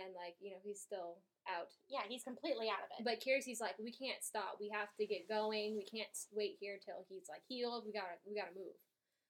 and 0.03 0.13
like 0.15 0.35
you 0.39 0.51
know 0.51 0.57
he's 0.63 0.81
still 0.81 1.19
out 1.47 1.69
Yeah, 1.87 2.01
he's 2.09 2.23
completely 2.23 2.69
out 2.69 2.79
of 2.83 2.89
it. 2.97 3.03
But 3.05 3.23
Kirsty's 3.23 3.61
like, 3.61 3.77
we 3.77 3.91
can't 3.91 4.23
stop. 4.23 4.57
We 4.59 4.69
have 4.69 4.89
to 4.97 5.05
get 5.05 5.29
going. 5.29 5.75
We 5.77 5.83
can't 5.85 6.09
wait 6.31 6.57
here 6.59 6.79
till 6.83 7.05
he's 7.07 7.29
like 7.29 7.43
healed. 7.47 7.85
We 7.85 7.93
gotta, 7.93 8.17
we 8.25 8.33
gotta 8.35 8.55
move. 8.55 8.73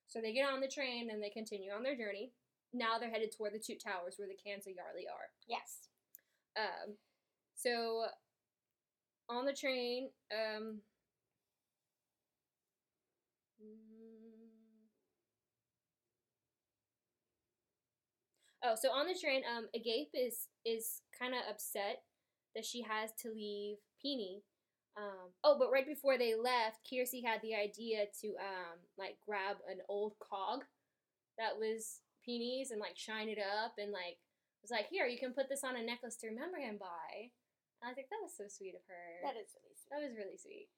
So 0.07 0.21
they 0.21 0.31
get 0.31 0.47
on 0.47 0.61
the 0.61 0.69
train 0.69 1.09
and 1.09 1.21
they 1.21 1.29
continue 1.29 1.71
on 1.73 1.83
their 1.83 1.97
journey. 1.97 2.31
Now 2.73 2.97
they're 2.99 3.09
headed 3.09 3.31
toward 3.35 3.53
the 3.53 3.59
two 3.59 3.75
Towers 3.75 4.15
where 4.17 4.27
the 4.27 4.35
Kansa 4.35 4.69
Yarly 4.69 5.07
are. 5.11 5.29
yes. 5.47 5.87
Um, 6.57 6.95
so 7.55 8.05
on 9.29 9.45
the 9.45 9.53
train, 9.53 10.09
um, 10.31 10.79
oh, 18.63 18.75
so 18.75 18.89
on 18.89 19.07
the 19.07 19.17
train, 19.19 19.41
um, 19.55 19.67
Agape 19.75 20.09
is 20.13 20.47
is 20.65 21.01
kind 21.17 21.33
of 21.33 21.41
upset 21.49 22.03
that 22.55 22.65
she 22.65 22.81
has 22.81 23.11
to 23.21 23.29
leave 23.29 23.77
Peony. 24.01 24.43
Um, 24.97 25.31
oh, 25.43 25.57
but 25.59 25.71
right 25.71 25.85
before 25.85 26.17
they 26.17 26.35
left, 26.35 26.79
Kiersey 26.89 27.25
had 27.25 27.41
the 27.41 27.53
idea 27.55 28.05
to 28.21 28.27
um 28.39 28.79
like 28.97 29.17
grab 29.25 29.57
an 29.69 29.79
old 29.89 30.13
cog 30.19 30.61
that 31.37 31.57
was 31.57 31.99
Peony's 32.25 32.71
and 32.71 32.81
like 32.81 32.97
shine 32.97 33.29
it 33.29 33.39
up 33.39 33.77
and 33.77 33.93
like 33.93 34.17
was 34.65 34.73
like, 34.73 34.89
here, 34.89 35.05
you 35.05 35.21
can 35.21 35.37
put 35.37 35.45
this 35.45 35.61
on 35.61 35.77
a 35.77 35.85
necklace 35.85 36.17
to 36.25 36.33
remember 36.33 36.57
him 36.57 36.81
by. 36.81 37.29
And 37.81 37.85
I 37.85 37.93
think 37.93 38.09
that 38.09 38.25
was 38.25 38.33
so 38.33 38.49
sweet 38.49 38.73
of 38.73 38.81
her. 38.89 39.21
That 39.21 39.37
is 39.37 39.53
really 39.53 39.77
sweet. 39.77 39.89
That 39.93 40.01
was 40.01 40.17
really 40.17 40.39
sweet. 40.41 40.73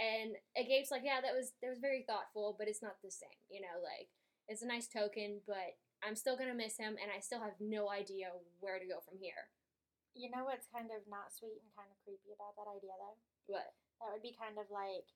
And 0.00 0.40
uh, 0.56 0.64
Agape's 0.64 0.88
like, 0.88 1.04
yeah, 1.04 1.20
that 1.20 1.36
was 1.36 1.52
that 1.60 1.68
was 1.68 1.84
very 1.84 2.08
thoughtful, 2.08 2.56
but 2.56 2.68
it's 2.68 2.80
not 2.80 2.96
the 3.04 3.12
same. 3.12 3.40
You 3.52 3.60
know, 3.60 3.76
like 3.84 4.08
it's 4.48 4.64
a 4.64 4.68
nice 4.68 4.88
token, 4.88 5.44
but 5.44 5.76
I'm 6.00 6.16
still 6.16 6.36
gonna 6.36 6.56
miss 6.56 6.76
him, 6.76 6.96
and 7.00 7.12
I 7.12 7.20
still 7.20 7.40
have 7.40 7.56
no 7.60 7.88
idea 7.92 8.32
where 8.60 8.80
to 8.80 8.88
go 8.88 9.00
from 9.04 9.20
here. 9.20 9.52
You 10.16 10.32
know 10.32 10.48
what's 10.48 10.68
kind 10.72 10.88
of 10.92 11.04
not 11.08 11.32
sweet 11.32 11.60
and 11.60 11.72
kind 11.76 11.92
of 11.92 12.00
creepy 12.04 12.32
about 12.32 12.56
that 12.56 12.68
idea, 12.72 12.96
though? 12.96 13.20
What? 13.52 13.68
That 14.00 14.12
would 14.12 14.24
be 14.24 14.36
kind 14.36 14.56
of 14.56 14.68
like, 14.72 15.08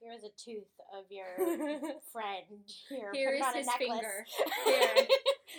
here's 0.00 0.22
a 0.22 0.30
tooth 0.36 0.70
of 0.96 1.04
your 1.10 1.26
friend. 2.12 2.62
Here, 2.88 3.10
Here 3.12 3.32
is 3.34 3.44
his 3.54 3.66
necklace. 3.66 3.88
finger. 3.88 4.26
Here. 4.64 5.06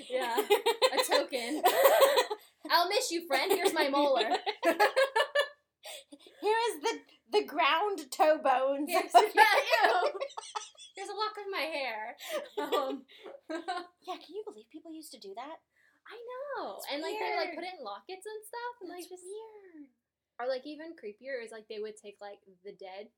Yeah. 0.10 0.38
A 0.94 1.04
token. 1.12 1.62
I'll 2.72 2.90
miss 2.90 3.12
you, 3.12 3.26
friend. 3.28 3.52
Here's 3.52 3.74
my 3.74 3.90
molar. 3.90 4.30
Here 6.42 6.58
is 6.70 6.82
the 6.82 6.94
the 7.40 7.44
ground 7.46 8.00
toe 8.12 8.38
bones. 8.44 8.88
Here's, 8.90 9.12
yeah, 9.14 9.44
ew. 9.84 10.12
Here's 10.96 11.10
a 11.10 11.18
lock 11.18 11.36
of 11.36 11.48
my 11.52 11.66
hair. 11.68 12.16
Um, 12.58 13.04
yeah, 13.52 14.16
can 14.16 14.32
you 14.36 14.44
believe 14.48 14.70
people 14.72 14.94
used 14.94 15.12
to 15.12 15.20
do 15.20 15.34
that? 15.36 15.58
I 16.08 16.16
know. 16.16 16.78
It's 16.80 16.88
and 16.94 17.02
like 17.04 17.20
they 17.20 17.36
like 17.36 17.52
put 17.56 17.68
it 17.68 17.76
in 17.78 17.84
lockets 17.84 18.24
and 18.24 18.40
stuff 18.48 18.74
and 18.80 18.90
like 18.90 19.04
just 19.12 19.28
weird. 19.28 19.92
or 20.40 20.48
like 20.48 20.64
even 20.64 20.96
creepier 20.96 21.44
is 21.44 21.52
like 21.52 21.68
they 21.68 21.80
would 21.84 22.00
take 22.00 22.16
like 22.24 22.40
the 22.64 22.72
dead 22.72 23.12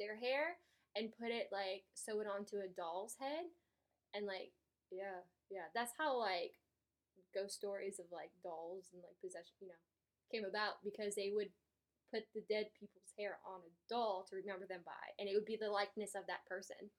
their 0.00 0.16
hair 0.16 0.56
and 0.96 1.14
put 1.20 1.28
it 1.30 1.52
like 1.52 1.84
sew 1.94 2.18
it 2.20 2.26
onto 2.26 2.56
a 2.56 2.72
doll's 2.74 3.14
head 3.20 3.46
and 4.16 4.26
like 4.26 4.50
yeah 4.90 5.22
yeah 5.50 5.70
that's 5.74 5.92
how 5.98 6.18
like 6.18 6.56
ghost 7.34 7.54
stories 7.54 8.00
of 8.00 8.06
like 8.10 8.32
dolls 8.42 8.90
and 8.92 9.02
like 9.04 9.14
possession 9.22 9.54
you 9.60 9.68
know 9.68 9.82
came 10.32 10.48
about 10.48 10.82
because 10.82 11.14
they 11.14 11.30
would 11.34 11.50
put 12.10 12.26
the 12.34 12.42
dead 12.50 12.66
people's 12.74 13.14
hair 13.18 13.38
on 13.46 13.60
a 13.62 13.72
doll 13.88 14.26
to 14.28 14.34
remember 14.34 14.66
them 14.66 14.82
by 14.84 15.04
and 15.18 15.28
it 15.28 15.34
would 15.34 15.46
be 15.46 15.58
the 15.60 15.70
likeness 15.70 16.14
of 16.16 16.26
that 16.26 16.42
person 16.48 16.90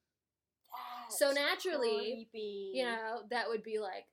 so 1.10 1.32
naturally 1.32 2.28
creepy. 2.32 2.72
you 2.74 2.86
know 2.86 3.24
that 3.30 3.50
would 3.50 3.64
be 3.64 3.80
like 3.80 4.08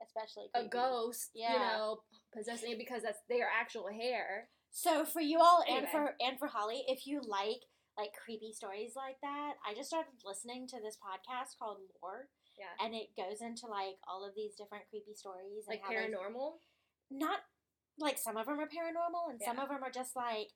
especially 0.00 0.48
a 0.54 0.60
creepy. 0.60 0.68
ghost 0.72 1.30
you 1.34 1.58
know 1.58 2.00
possessing 2.32 2.72
it 2.72 2.78
because 2.78 3.02
that's 3.02 3.20
their 3.28 3.48
actual 3.48 3.88
hair 3.88 4.48
So 4.78 5.04
for 5.04 5.20
you 5.20 5.40
all 5.40 5.64
and 5.68 5.88
for 5.88 6.14
and 6.20 6.38
for 6.38 6.46
Holly, 6.46 6.84
if 6.86 7.04
you 7.06 7.20
like 7.26 7.66
like 7.98 8.10
creepy 8.14 8.52
stories 8.52 8.92
like 8.94 9.16
that, 9.22 9.54
I 9.66 9.74
just 9.74 9.88
started 9.88 10.12
listening 10.24 10.68
to 10.68 10.76
this 10.78 10.96
podcast 11.02 11.58
called 11.58 11.78
Lore, 12.00 12.28
yeah 12.58 12.84
and 12.84 12.94
it 12.94 13.08
goes 13.16 13.40
into 13.42 13.66
like 13.66 13.98
all 14.06 14.26
of 14.26 14.34
these 14.36 14.54
different 14.54 14.84
creepy 14.90 15.14
stories 15.14 15.66
and 15.66 15.78
like 15.78 15.82
paranormal 15.82 16.62
not 17.10 17.40
like 17.98 18.18
some 18.18 18.36
of 18.36 18.46
them 18.46 18.60
are 18.60 18.70
paranormal 18.70 19.30
and 19.30 19.40
some 19.44 19.58
of 19.58 19.68
them 19.68 19.82
are 19.82 19.90
just 19.90 20.14
like 20.14 20.50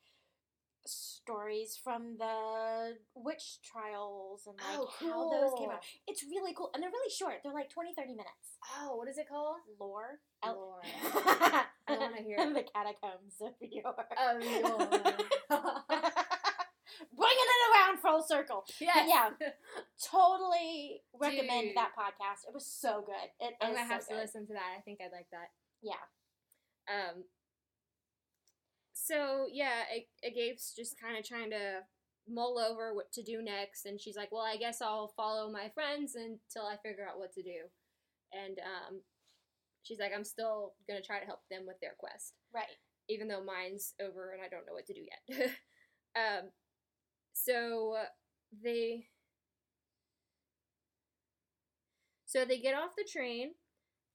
stories 0.86 1.78
from 1.82 2.16
the 2.18 2.94
witch 3.14 3.58
trials 3.64 4.42
and 4.46 4.56
like 4.58 4.78
Oh, 4.78 4.88
how 4.98 5.30
those 5.30 5.58
came 5.58 5.70
out. 5.70 5.82
It's 6.06 6.22
really 6.24 6.54
cool 6.54 6.70
and 6.74 6.82
they're 6.82 6.90
really 6.90 7.10
short. 7.10 7.36
They're 7.42 7.52
like 7.54 7.70
20 7.70 7.94
30 7.94 8.12
minutes. 8.12 8.58
oh 8.78 8.96
what 8.96 9.08
is 9.08 9.18
it 9.18 9.28
called 9.28 9.56
Lore. 9.80 10.18
Lore. 10.44 10.82
I 11.88 11.98
wanna 11.98 12.22
hear 12.26 12.36
it. 12.38 12.54
the 12.54 12.64
catacombs 12.74 13.40
of 13.40 13.52
your. 13.60 13.84
Oh. 13.86 14.38
Bringing 17.16 17.48
it 17.56 17.62
around 17.74 17.98
full 18.00 18.22
circle. 18.22 18.64
yes. 18.80 19.08
yeah. 19.08 19.30
Totally 20.10 21.02
recommend 21.18 21.68
Dude. 21.68 21.76
that 21.76 21.90
podcast. 21.98 22.46
It 22.46 22.54
was 22.54 22.66
so 22.66 23.02
good. 23.04 23.30
It 23.46 23.54
I'm 23.60 23.72
gonna 23.74 23.86
so 23.86 23.92
have 23.92 24.06
to 24.08 24.14
good. 24.14 24.20
listen 24.20 24.46
to 24.46 24.52
that. 24.52 24.76
I 24.76 24.80
think 24.82 25.00
I'd 25.00 25.12
like 25.12 25.26
that. 25.32 25.48
Yeah. 25.82 26.02
Um. 26.88 27.24
So 28.92 29.46
yeah, 29.52 29.82
Agape's 30.24 30.74
just 30.76 31.00
kind 31.00 31.16
of 31.18 31.24
trying 31.26 31.50
to 31.50 31.80
mull 32.28 32.58
over 32.58 32.94
what 32.94 33.10
to 33.12 33.22
do 33.22 33.42
next, 33.42 33.86
and 33.86 34.00
she's 34.00 34.16
like, 34.16 34.30
"Well, 34.30 34.42
I 34.42 34.56
guess 34.56 34.80
I'll 34.82 35.12
follow 35.16 35.50
my 35.50 35.70
friends 35.74 36.14
until 36.14 36.66
I 36.68 36.76
figure 36.86 37.06
out 37.08 37.18
what 37.18 37.32
to 37.34 37.42
do." 37.42 37.66
And 38.32 38.58
um, 38.60 39.00
she's 39.82 39.98
like, 40.00 40.12
"I'm 40.14 40.24
still 40.24 40.74
gonna 40.88 41.02
try 41.02 41.20
to 41.20 41.26
help 41.26 41.40
them 41.50 41.66
with 41.66 41.80
their 41.80 41.94
quest." 41.98 42.34
Right. 42.54 42.78
even 43.08 43.28
though 43.28 43.42
mine's 43.44 43.94
over 44.00 44.32
and 44.32 44.40
I 44.42 44.48
don't 44.48 44.64
know 44.66 44.72
what 44.74 44.86
to 44.86 44.94
do 44.94 45.00
yet. 45.00 45.50
um, 46.16 46.50
so 47.32 47.96
they 48.62 49.06
so 52.26 52.44
they 52.44 52.58
get 52.58 52.74
off 52.74 52.90
the 52.96 53.04
train 53.10 53.52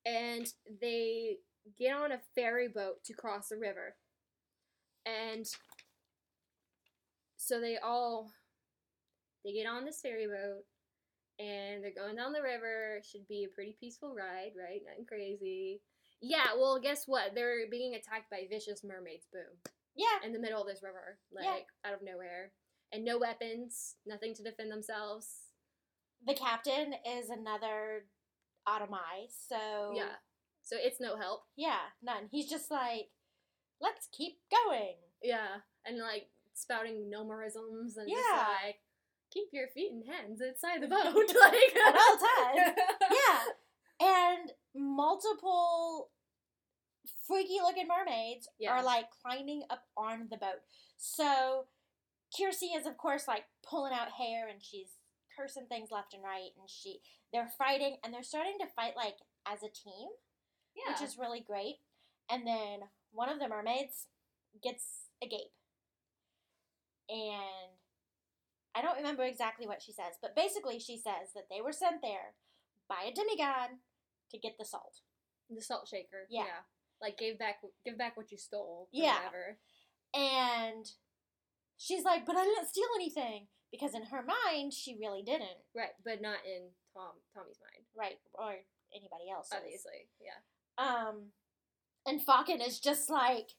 and 0.06 0.48
they 0.82 1.38
get 1.78 1.96
on 1.96 2.12
a 2.12 2.20
ferry 2.36 2.68
boat 2.68 3.04
to 3.06 3.14
cross 3.14 3.50
the 3.50 3.58
river. 3.58 3.96
And 5.06 5.46
so 7.38 7.60
they 7.62 7.78
all 7.78 8.32
they 9.44 9.54
get 9.54 9.68
on 9.68 9.86
this 9.86 10.02
ferry 10.02 10.28
boat 10.28 10.64
and 11.40 11.84
they're 11.84 11.92
going 11.96 12.16
down 12.16 12.34
the 12.34 12.42
river. 12.42 13.02
Should 13.10 13.28
be 13.28 13.46
a 13.46 13.54
pretty 13.54 13.76
peaceful 13.80 14.14
ride, 14.16 14.52
right? 14.58 14.82
Nothing 14.88 15.06
crazy. 15.06 15.82
Yeah, 16.22 16.56
well, 16.58 16.80
guess 16.80 17.04
what? 17.08 17.36
They're 17.36 17.70
being 17.70 17.94
attacked 17.96 18.30
by 18.32 18.48
vicious 18.50 18.84
mermaids. 18.84 19.28
Boom. 19.32 19.72
Yeah. 19.96 20.26
In 20.26 20.34
the 20.34 20.40
middle 20.40 20.62
of 20.62 20.68
this 20.68 20.82
river, 20.84 21.20
like 21.32 21.46
Yeah. 21.46 21.90
out 21.90 21.94
of 21.94 22.02
nowhere, 22.02 22.52
and 22.92 23.04
no 23.06 23.18
weapons, 23.18 23.96
nothing 24.06 24.34
to 24.36 24.44
defend 24.44 24.72
themselves. 24.72 25.52
The 26.26 26.34
captain 26.34 26.94
is 27.06 27.30
another 27.30 28.08
Automai, 28.68 29.30
so 29.30 29.94
Yeah. 29.96 30.16
So 30.64 30.76
it's 30.78 31.00
no 31.00 31.16
help. 31.16 31.46
yeah, 31.56 31.92
none. 32.02 32.28
He's 32.30 32.50
just 32.50 32.70
like, 32.72 33.12
let's 33.80 34.08
keep 34.12 34.42
going. 34.50 34.96
Yeah, 35.22 35.62
and 35.86 35.98
like 36.00 36.30
spouting 36.54 37.10
nomerisms 37.14 37.96
and 37.98 38.10
just 38.10 38.28
Yeah. 38.30 38.48
like 38.64 38.82
keep 39.38 39.50
your 39.54 39.68
feet 39.68 39.92
and 39.92 40.04
hands 40.06 40.42
inside 40.42 40.82
the 40.82 40.88
boat, 40.96 41.14
like 41.42 41.76
At 41.76 41.96
all 41.96 42.18
times. 42.18 42.78
yeah, 43.12 44.08
and 44.08 44.52
multiple 44.76 46.10
freaky 47.28 47.60
looking 47.62 47.88
mermaids 47.88 48.48
Yeah. 48.60 48.72
are 48.72 48.84
like 48.84 49.06
climbing 49.22 49.64
up 49.70 49.84
on 49.96 50.28
the 50.30 50.38
boat. 50.38 50.62
So 50.98 51.66
Kiersey 52.38 52.76
is 52.78 52.86
of 52.86 52.98
course 52.98 53.28
like 53.28 53.44
pulling 53.68 53.94
out 53.94 54.12
hair 54.18 54.48
and 54.50 54.62
she's 54.64 54.90
cursing 55.38 55.68
things 55.70 55.90
left 55.92 56.14
and 56.14 56.24
right 56.24 56.50
and 56.60 56.68
she 56.70 57.00
they're 57.32 57.50
fighting 57.58 57.98
and 58.04 58.14
they're 58.14 58.24
starting 58.24 58.58
to 58.60 58.68
fight 58.76 58.94
like 58.96 59.16
as 59.48 59.60
a 59.60 59.68
team, 59.72 60.10
yeah. 60.76 60.92
which 60.94 61.02
is 61.02 61.18
really 61.18 61.42
great. 61.46 61.76
And 62.30 62.46
then 62.48 62.80
one 63.12 63.30
of 63.30 63.40
the 63.40 63.48
mermaids 63.48 64.08
gets 64.64 65.08
Agape. 65.24 65.52
And 67.10 67.78
I 68.78 68.82
don't 68.82 68.98
remember 68.98 69.24
exactly 69.24 69.66
what 69.66 69.82
she 69.82 69.92
says, 69.92 70.22
but 70.22 70.36
basically 70.36 70.78
she 70.78 70.98
says 70.98 71.34
that 71.34 71.50
they 71.50 71.62
were 71.62 71.72
sent 71.72 72.02
there 72.04 72.38
by 72.88 73.10
a 73.10 73.14
demigod 73.14 73.82
to 74.32 74.38
get 74.38 74.54
the 74.60 74.66
salt. 74.66 75.02
the 75.50 75.62
salt 75.62 75.88
shaker. 75.88 76.28
Yeah. 76.30 76.62
Like 77.02 77.18
give 77.18 77.40
back 77.40 77.58
give 77.84 77.98
back 77.98 78.16
what 78.16 78.32
you 78.32 78.38
stole. 78.38 78.88
Yeah. 78.92 79.16
Whatever. 79.16 79.58
And 80.14 80.86
she's 81.78 82.04
like, 82.04 82.26
but 82.26 82.36
I 82.36 82.44
didn't 82.44 82.68
steal 82.70 82.88
anything. 82.96 83.48
Because 83.72 83.94
in 83.94 84.04
her 84.04 84.24
mind, 84.24 84.74
she 84.74 84.98
really 85.00 85.24
didn't. 85.24 85.60
Right, 85.76 85.92
but 86.06 86.22
not 86.22 86.38
in 86.46 86.70
Tom 86.94 87.12
Tommy's 87.34 87.60
mind. 87.60 87.86
Right. 87.98 88.18
Or 88.34 88.54
anybody 88.96 89.30
else's. 89.34 89.54
Obviously. 89.58 90.08
Yeah. 90.22 90.38
Um, 90.78 91.32
and 92.06 92.24
Falcon 92.24 92.62
is 92.62 92.80
just 92.80 93.10
like, 93.10 93.50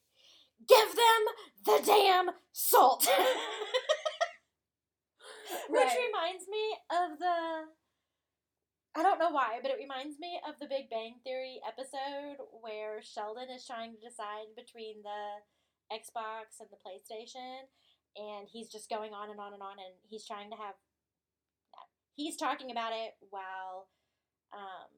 give 0.67 0.89
them 0.89 1.23
the 1.65 1.83
damn 1.85 2.31
salt. 2.53 3.07
Which 5.69 5.95
reminds 5.97 6.45
me 6.49 6.65
of 6.91 7.19
the. 7.19 7.73
I 8.97 9.03
don't 9.03 9.21
know 9.21 9.31
why, 9.31 9.61
but 9.63 9.71
it 9.71 9.79
reminds 9.79 10.19
me 10.19 10.41
of 10.49 10.59
the 10.59 10.67
Big 10.67 10.91
Bang 10.91 11.21
Theory 11.23 11.61
episode 11.63 12.43
where 12.51 13.01
Sheldon 13.03 13.49
is 13.55 13.67
trying 13.67 13.95
to 13.95 14.01
decide 14.01 14.57
between 14.57 15.05
the 15.05 15.45
Xbox 15.93 16.59
and 16.59 16.69
the 16.73 16.81
PlayStation, 16.83 17.69
and 18.17 18.49
he's 18.51 18.69
just 18.69 18.91
going 18.91 19.13
on 19.13 19.31
and 19.31 19.39
on 19.39 19.53
and 19.55 19.63
on, 19.63 19.79
and 19.79 19.95
he's 20.09 20.27
trying 20.27 20.51
to 20.51 20.57
have. 20.57 20.75
He's 22.17 22.37
talking 22.37 22.71
about 22.71 22.93
it 22.93 23.15
while. 23.31 23.89
Um, 24.53 24.89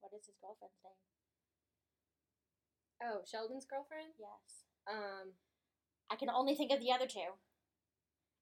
what 0.00 0.12
is 0.14 0.26
his 0.26 0.36
girlfriend's 0.42 0.78
name? 0.84 1.02
Oh, 3.02 3.22
Sheldon's 3.26 3.66
girlfriend? 3.66 4.14
Yes. 4.18 4.66
Um 4.86 5.34
I 6.10 6.14
can 6.14 6.30
only 6.30 6.54
think 6.54 6.70
of 6.70 6.80
the 6.80 6.92
other 6.92 7.06
two. 7.06 7.34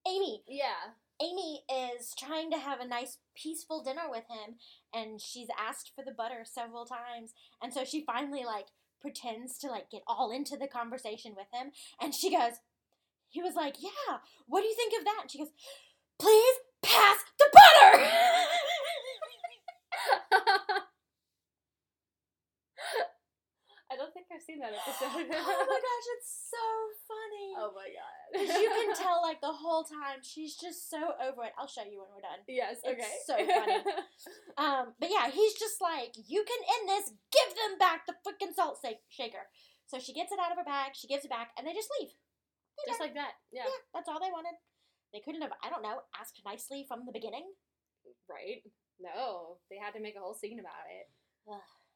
Amy. 0.07 0.43
yeah. 0.49 0.93
Amy 1.23 1.63
is 1.73 2.13
trying 2.19 2.51
to 2.51 2.59
have 2.59 2.81
a 2.81 2.87
nice, 2.87 3.19
peaceful 3.37 3.85
dinner 3.85 4.11
with 4.11 4.25
him, 4.29 4.57
and 4.93 5.21
she's 5.21 5.47
asked 5.57 5.93
for 5.95 6.05
the 6.05 6.11
butter 6.11 6.45
several 6.45 6.85
times, 6.85 7.35
and 7.63 7.73
so 7.73 7.85
she 7.85 8.05
finally 8.05 8.45
like 8.45 8.67
pretends 9.01 9.57
to 9.59 9.69
like 9.69 9.91
get 9.91 10.03
all 10.09 10.33
into 10.33 10.57
the 10.57 10.67
conversation 10.67 11.35
with 11.37 11.47
him, 11.53 11.71
and 12.01 12.15
she 12.15 12.31
goes, 12.31 12.55
he 13.35 13.43
was 13.43 13.55
like, 13.55 13.83
"Yeah, 13.83 14.19
what 14.47 14.63
do 14.63 14.69
you 14.69 14.75
think 14.75 14.95
of 14.99 15.05
that?" 15.05 15.19
And 15.23 15.31
she 15.31 15.39
goes, 15.39 15.53
"Please 16.19 16.57
pass 16.83 17.19
the 17.39 17.47
butter." 17.53 17.99
I 23.91 23.97
don't 23.97 24.13
think 24.15 24.27
I've 24.33 24.43
seen 24.43 24.59
that 24.61 24.73
episode. 24.75 25.07
oh 25.35 25.67
my 25.67 25.81
gosh, 25.83 26.07
it's 26.19 26.51
so 26.51 26.63
funny. 27.35 27.51
Oh 27.59 27.71
my 27.75 27.91
god. 27.91 28.15
Because 28.31 28.63
you 28.63 28.71
can 28.71 28.95
tell 28.95 29.19
like 29.23 29.41
the 29.43 29.51
whole 29.53 29.83
time 29.83 30.23
she's 30.23 30.55
just 30.55 30.87
so 30.91 30.99
over 31.19 31.43
it. 31.47 31.55
I'll 31.59 31.67
show 31.71 31.83
you 31.83 31.99
when 32.03 32.11
we're 32.15 32.23
done. 32.23 32.43
Yes. 32.47 32.79
It's 32.83 32.95
Okay. 32.95 33.15
so 33.27 33.35
funny. 33.39 33.83
Um, 34.59 34.95
but 35.03 35.11
yeah, 35.11 35.31
he's 35.35 35.55
just 35.59 35.83
like, 35.83 36.15
you 36.15 36.47
can 36.47 36.61
end 36.79 36.85
this. 36.89 37.11
Give 37.35 37.51
them 37.59 37.75
back 37.79 38.07
the 38.07 38.15
freaking 38.23 38.55
salt 38.55 38.79
sa- 38.81 39.03
shaker. 39.11 39.51
So 39.91 39.99
she 39.99 40.15
gets 40.15 40.31
it 40.31 40.39
out 40.39 40.53
of 40.55 40.59
her 40.59 40.65
bag. 40.65 40.95
She 40.95 41.11
gives 41.11 41.25
it 41.27 41.31
back, 41.35 41.51
and 41.59 41.67
they 41.67 41.75
just 41.75 41.91
leave. 42.01 42.15
Just 42.87 43.03
like 43.03 43.15
that. 43.19 43.35
Yeah. 43.53 43.67
Yeah, 43.67 43.81
that's 43.93 44.09
all 44.09 44.23
they 44.23 44.31
wanted. 44.31 44.55
They 45.13 45.21
couldn't 45.21 45.43
have, 45.43 45.53
I 45.63 45.71
don't 45.71 45.83
know, 45.83 46.03
asked 46.19 46.41
nicely 46.47 46.87
from 46.87 47.03
the 47.07 47.13
beginning. 47.15 47.51
Right. 48.31 48.63
No, 48.99 49.59
they 49.71 49.77
had 49.77 49.93
to 49.95 50.01
make 50.03 50.15
a 50.17 50.23
whole 50.23 50.35
scene 50.35 50.59
about 50.63 50.87
it. 50.91 51.07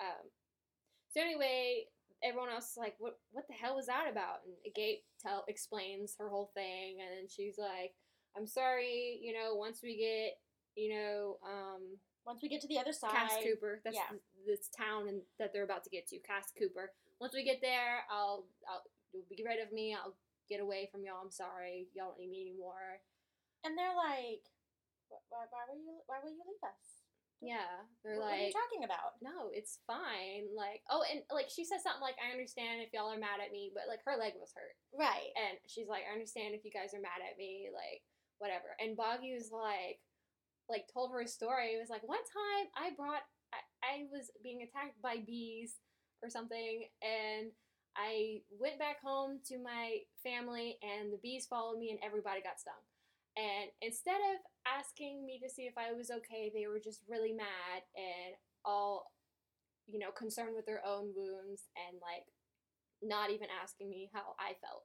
Um. 0.02 0.26
So 1.14 1.20
anyway, 1.22 1.86
everyone 2.22 2.50
else 2.50 2.70
is 2.72 2.76
like, 2.76 2.94
"What? 2.98 3.18
What 3.32 3.46
the 3.48 3.54
hell 3.54 3.76
was 3.76 3.86
that 3.86 4.06
about?" 4.10 4.44
And 4.44 4.54
Gate 4.74 5.07
tell 5.20 5.44
explains 5.48 6.14
her 6.18 6.28
whole 6.28 6.50
thing, 6.54 6.98
and 7.00 7.10
then 7.10 7.28
she's 7.28 7.58
like, 7.58 7.94
"I'm 8.36 8.46
sorry. 8.46 9.18
You 9.22 9.32
know, 9.34 9.54
once 9.54 9.80
we 9.82 9.96
get, 9.96 10.38
you 10.76 10.94
know, 10.94 11.38
um, 11.44 11.98
Once 12.26 12.42
we 12.42 12.48
get 12.48 12.60
to 12.60 12.68
the 12.68 12.78
other 12.78 12.92
side, 12.92 13.10
Cass 13.12 13.36
Cooper. 13.42 13.80
That's 13.84 13.96
yeah. 13.96 14.16
this 14.46 14.68
town 14.68 15.08
and 15.08 15.22
that 15.38 15.52
they're 15.52 15.64
about 15.64 15.84
to 15.84 15.90
get 15.90 16.06
to. 16.08 16.18
Cass 16.20 16.52
Cooper. 16.58 16.92
Once 17.20 17.34
we 17.34 17.42
get 17.44 17.60
there, 17.62 18.04
I'll 18.10 18.46
I'll 18.68 18.82
you'll 19.12 19.24
be 19.30 19.42
rid 19.46 19.60
of 19.64 19.72
me. 19.72 19.94
I'll 19.94 20.14
get 20.48 20.60
away 20.60 20.88
from 20.92 21.02
y'all. 21.04 21.20
I'm 21.22 21.30
sorry. 21.30 21.88
Y'all 21.94 22.08
don't 22.10 22.20
need 22.20 22.30
me 22.30 22.40
anymore. 22.42 23.00
and 23.64 23.76
they're 23.76 23.94
like, 23.96 24.44
why, 25.08 25.44
why 25.50 25.62
will 25.68 25.80
you, 25.80 25.98
why 26.06 26.18
will 26.22 26.30
you 26.30 26.42
leave 26.46 26.62
us? 26.62 26.97
Yeah, 27.40 27.86
they're 28.02 28.18
what, 28.18 28.34
what 28.34 28.34
are 28.34 28.42
you 28.42 28.50
like, 28.50 28.58
talking 28.58 28.82
about? 28.82 29.14
no, 29.22 29.54
it's 29.54 29.78
fine. 29.86 30.50
Like, 30.56 30.82
oh, 30.90 31.06
and 31.06 31.22
like 31.30 31.46
she 31.46 31.62
says 31.62 31.86
something 31.86 32.02
like, 32.02 32.18
I 32.18 32.34
understand 32.34 32.82
if 32.82 32.90
y'all 32.90 33.14
are 33.14 33.18
mad 33.20 33.38
at 33.38 33.54
me, 33.54 33.70
but 33.70 33.86
like 33.86 34.02
her 34.06 34.18
leg 34.18 34.34
was 34.34 34.50
hurt, 34.58 34.74
Right. 34.90 35.30
and 35.38 35.54
she's 35.70 35.86
like, 35.86 36.02
I 36.02 36.12
understand 36.18 36.58
if 36.58 36.66
you 36.66 36.74
guys 36.74 36.90
are 36.98 37.02
mad 37.02 37.22
at 37.22 37.38
me, 37.38 37.70
like 37.70 38.02
whatever. 38.42 38.74
And 38.82 38.98
Boggy 38.98 39.38
was 39.38 39.54
like, 39.54 40.02
like 40.66 40.90
told 40.90 41.14
her 41.14 41.22
a 41.22 41.30
story. 41.30 41.78
It 41.78 41.80
was 41.80 41.90
like 41.94 42.02
one 42.02 42.22
time 42.26 42.66
I 42.74 42.90
brought, 42.98 43.22
I, 43.54 43.62
I 43.86 43.94
was 44.10 44.34
being 44.42 44.66
attacked 44.66 44.98
by 44.98 45.22
bees 45.22 45.78
or 46.22 46.28
something, 46.30 46.90
and 47.02 47.54
I 47.96 48.42
went 48.58 48.78
back 48.82 48.98
home 49.02 49.38
to 49.46 49.62
my 49.62 50.02
family, 50.26 50.78
and 50.82 51.12
the 51.14 51.22
bees 51.22 51.46
followed 51.46 51.78
me, 51.78 51.90
and 51.94 51.98
everybody 52.02 52.42
got 52.42 52.58
stung. 52.58 52.82
And 53.38 53.70
instead 53.80 54.18
of 54.34 54.42
asking 54.66 55.22
me 55.22 55.38
to 55.38 55.48
see 55.48 55.70
if 55.70 55.78
I 55.78 55.94
was 55.94 56.10
okay, 56.10 56.50
they 56.50 56.66
were 56.66 56.82
just 56.82 57.06
really 57.06 57.30
mad 57.30 57.86
and 57.94 58.34
all, 58.64 59.14
you 59.86 60.02
know, 60.02 60.10
concerned 60.10 60.58
with 60.58 60.66
their 60.66 60.82
own 60.82 61.14
wounds 61.14 61.70
and 61.78 62.02
like 62.02 62.26
not 62.98 63.30
even 63.30 63.46
asking 63.62 63.90
me 63.90 64.10
how 64.12 64.34
I 64.42 64.58
felt. 64.58 64.82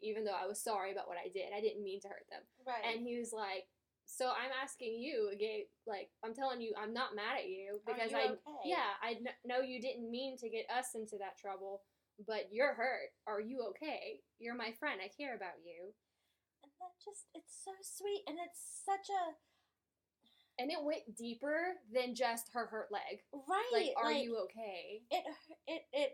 Even 0.00 0.22
though 0.24 0.38
I 0.38 0.46
was 0.46 0.62
sorry 0.62 0.92
about 0.94 1.08
what 1.10 1.18
I 1.18 1.28
did, 1.34 1.50
I 1.50 1.60
didn't 1.60 1.82
mean 1.82 2.00
to 2.02 2.08
hurt 2.08 2.30
them. 2.30 2.46
Right. 2.62 2.94
And 2.94 3.02
he 3.02 3.18
was 3.18 3.34
like, 3.34 3.66
"So 4.06 4.30
I'm 4.30 4.54
asking 4.62 5.02
you, 5.02 5.34
again, 5.34 5.66
like 5.84 6.14
I'm 6.24 6.32
telling 6.32 6.62
you, 6.62 6.72
I'm 6.78 6.94
not 6.94 7.18
mad 7.18 7.42
at 7.42 7.50
you 7.50 7.82
because 7.84 8.12
you 8.12 8.16
I, 8.16 8.24
okay? 8.38 8.64
yeah, 8.64 8.94
I 9.02 9.14
kn- 9.18 9.40
know 9.44 9.60
you 9.60 9.82
didn't 9.82 10.08
mean 10.08 10.38
to 10.38 10.48
get 10.48 10.70
us 10.70 10.94
into 10.94 11.18
that 11.18 11.36
trouble, 11.36 11.82
but 12.24 12.48
you're 12.52 12.72
hurt. 12.72 13.10
Are 13.26 13.40
you 13.40 13.66
okay? 13.74 14.22
You're 14.38 14.54
my 14.54 14.70
friend. 14.78 15.00
I 15.02 15.10
care 15.10 15.34
about 15.34 15.58
you." 15.66 15.92
That 16.84 16.94
just, 17.00 17.24
it's 17.34 17.56
so 17.64 17.72
sweet, 17.80 18.22
and 18.28 18.36
it's 18.36 18.60
such 18.84 19.08
a, 19.08 19.34
And 20.60 20.70
it 20.70 20.78
went 20.84 21.16
deeper 21.16 21.80
than 21.92 22.14
just 22.14 22.52
her 22.52 22.66
hurt 22.66 22.92
leg. 22.92 23.24
right. 23.32 23.72
Like, 23.72 23.96
are 23.96 24.12
like, 24.12 24.22
you 24.22 24.36
okay? 24.44 25.02
It, 25.10 25.24
it, 25.66 25.82
it 25.92 26.10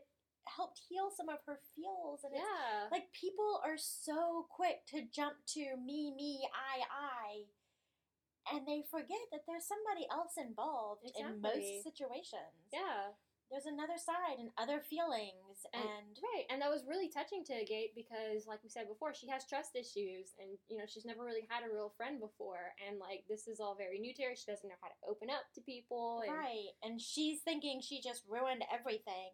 helped 0.48 0.80
heal 0.88 1.10
some 1.14 1.28
of 1.28 1.38
her 1.46 1.60
feels, 1.76 2.24
and 2.24 2.32
it's 2.32 2.40
Yeah. 2.42 2.88
like 2.90 3.12
people 3.12 3.60
are 3.64 3.76
so 3.76 4.46
quick 4.48 4.86
to 4.94 5.02
jump 5.12 5.36
to 5.58 5.76
me, 5.76 6.14
me, 6.16 6.48
I, 6.54 6.86
I, 6.88 8.56
and 8.56 8.66
they 8.66 8.82
forget 8.90 9.20
that 9.30 9.42
there's 9.46 9.66
somebody 9.68 10.08
else 10.10 10.34
involved 10.40 11.04
in 11.04 11.40
most 11.42 11.84
situations. 11.84 12.72
yeah. 12.72 13.12
There's 13.50 13.66
another 13.66 13.98
side 13.98 14.38
and 14.38 14.50
other 14.56 14.80
feelings, 14.80 15.66
And- 15.72 15.88
and, 15.88 16.18
Right, 16.22 16.46
and 16.48 16.62
that 16.62 16.70
was 16.70 16.84
really 16.86 17.08
touching 17.08 17.44
to 17.46 17.64
Gate 17.64 17.94
because, 17.96 18.46
like 18.46 18.62
we 18.62 18.68
said 18.68 18.86
before, 18.86 19.12
she 19.12 19.26
has 19.28 19.44
trust 19.44 19.74
issues, 19.74 20.34
and 20.38 20.56
you 20.68 20.78
know 20.78 20.86
she's 20.86 21.04
never 21.04 21.24
really 21.24 21.46
had 21.50 21.64
a 21.64 21.70
real 21.72 21.90
friend 21.90 22.20
before, 22.20 22.74
and 22.86 22.98
like 23.00 23.26
this 23.26 23.48
is 23.48 23.58
all 23.60 23.74
very 23.74 23.98
new 23.98 24.14
to 24.14 24.22
her. 24.22 24.36
She 24.36 24.46
doesn't 24.46 24.68
know 24.68 24.76
how 24.80 24.88
to 24.88 24.94
open 25.06 25.30
up 25.30 25.52
to 25.54 25.60
people, 25.62 26.20
and 26.20 26.32
right, 26.32 26.70
and 26.82 27.00
she's 27.00 27.42
thinking 27.42 27.80
she 27.80 28.00
just 28.00 28.24
ruined 28.26 28.64
everything, 28.70 29.32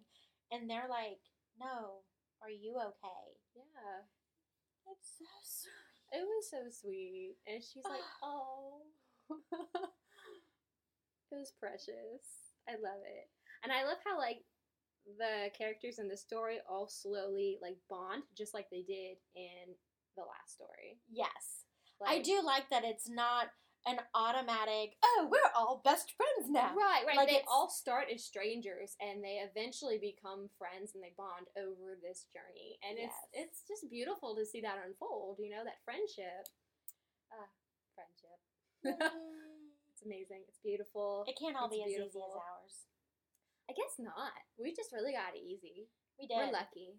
and 0.50 0.68
they're 0.68 0.88
like, 0.88 1.20
"No, 1.58 2.02
are 2.40 2.50
you 2.50 2.78
okay?" 2.80 3.36
yeah, 3.54 4.02
It's 4.86 5.18
so 5.18 5.26
sweet. 5.42 6.18
it 6.18 6.26
was 6.26 6.50
so 6.50 6.70
sweet. 6.70 7.36
And 7.46 7.62
she's 7.62 7.84
like, 7.84 8.02
"Oh, 8.22 8.86
it 9.30 9.92
was 11.36 11.52
precious. 11.52 12.54
I 12.68 12.76
love 12.76 13.02
it, 13.04 13.28
and 13.62 13.72
I 13.72 13.84
love 13.84 13.98
how 14.04 14.18
like 14.18 14.44
the 15.18 15.50
characters 15.56 15.98
in 15.98 16.08
the 16.08 16.16
story 16.16 16.58
all 16.68 16.88
slowly 16.88 17.58
like 17.62 17.76
bond, 17.88 18.22
just 18.36 18.54
like 18.54 18.66
they 18.70 18.82
did 18.82 19.18
in 19.34 19.74
the 20.16 20.22
last 20.22 20.54
story. 20.54 20.98
Yes, 21.10 21.64
I 22.06 22.20
do 22.20 22.42
like 22.44 22.68
that. 22.70 22.84
It's 22.84 23.08
not 23.08 23.48
an 23.86 23.98
automatic. 24.14 24.98
Oh, 25.04 25.28
we're 25.30 25.52
all 25.54 25.80
best 25.84 26.12
friends 26.18 26.50
now. 26.50 26.74
Right, 26.74 27.06
right. 27.06 27.16
Like, 27.16 27.28
they 27.28 27.42
all 27.46 27.70
start 27.70 28.06
as 28.12 28.24
strangers 28.24 28.96
and 29.00 29.22
they 29.22 29.38
eventually 29.46 29.96
become 29.96 30.50
friends 30.58 30.90
and 30.94 31.02
they 31.04 31.14
bond 31.16 31.46
over 31.56 31.94
this 32.02 32.26
journey. 32.34 32.78
And 32.82 32.98
Yes. 32.98 33.14
it's 33.32 33.62
it's 33.62 33.68
just 33.68 33.90
beautiful 33.90 34.34
to 34.34 34.44
see 34.44 34.60
that 34.62 34.82
unfold, 34.84 35.38
you 35.38 35.50
know, 35.50 35.62
that 35.62 35.78
friendship. 35.84 36.50
Ah, 37.32 37.48
friendship. 37.94 38.38
Mm. 39.16 39.72
It's 39.96 40.04
amazing. 40.04 40.44
It's 40.46 40.60
beautiful. 40.62 41.24
It 41.26 41.38
can't 41.40 41.56
all 41.56 41.66
It's 41.72 41.76
be 41.76 41.82
as 41.82 41.90
easy 41.90 42.02
as 42.02 42.14
ours. 42.16 42.84
I 43.68 43.72
guess 43.74 43.98
not. 43.98 44.32
We 44.58 44.74
just 44.74 44.92
really 44.92 45.12
got 45.12 45.34
it 45.34 45.42
easy. 45.42 45.88
We 46.18 46.26
did. 46.26 46.36
We're 46.36 46.52
lucky. 46.52 46.98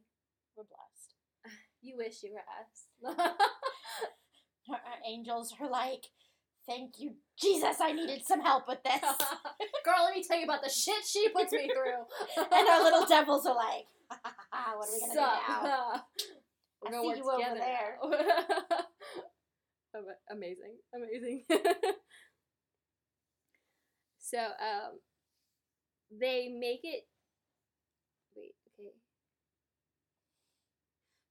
We're 0.56 0.64
blessed. 0.64 1.14
You 1.80 1.96
wish 1.96 2.24
you 2.24 2.34
were 2.34 2.42
us. 2.42 2.90
Our, 4.70 4.80
angels 5.08 5.54
are 5.62 5.70
like, 5.70 6.06
"Thank 6.68 6.96
you, 6.98 7.14
Jesus. 7.40 7.78
I 7.80 7.94
needed 7.94 8.26
some 8.26 8.42
help 8.42 8.68
with 8.68 8.80
this." 8.84 9.00
Girl, 9.00 10.04
let 10.04 10.16
me 10.16 10.24
tell 10.28 10.38
you 10.40 10.44
about 10.46 10.64
the 10.64 10.70
shit 10.70 11.06
she 11.06 11.30
puts 11.30 11.54
me 11.54 11.70
through. 11.72 12.44
and 12.52 12.68
our 12.68 12.84
little 12.84 13.06
devils 13.06 13.46
are 13.46 13.56
like, 13.56 13.86
"What 14.10 14.34
are 14.54 14.80
we 14.92 15.00
gonna 15.00 15.14
do 15.14 15.68
now?" 15.68 16.04
We're 16.82 16.90
I 16.90 16.92
gonna 16.92 17.16
see 17.16 17.22
work 17.22 17.40
you 17.40 17.46
over 17.46 17.56
there. 17.56 18.00
amazing, 20.32 20.78
amazing. 20.94 21.46
so, 24.20 24.38
um, 24.38 25.00
they 26.12 26.50
make 26.50 26.82
it. 26.84 27.08
Wait, 28.36 28.56
okay. 28.80 28.94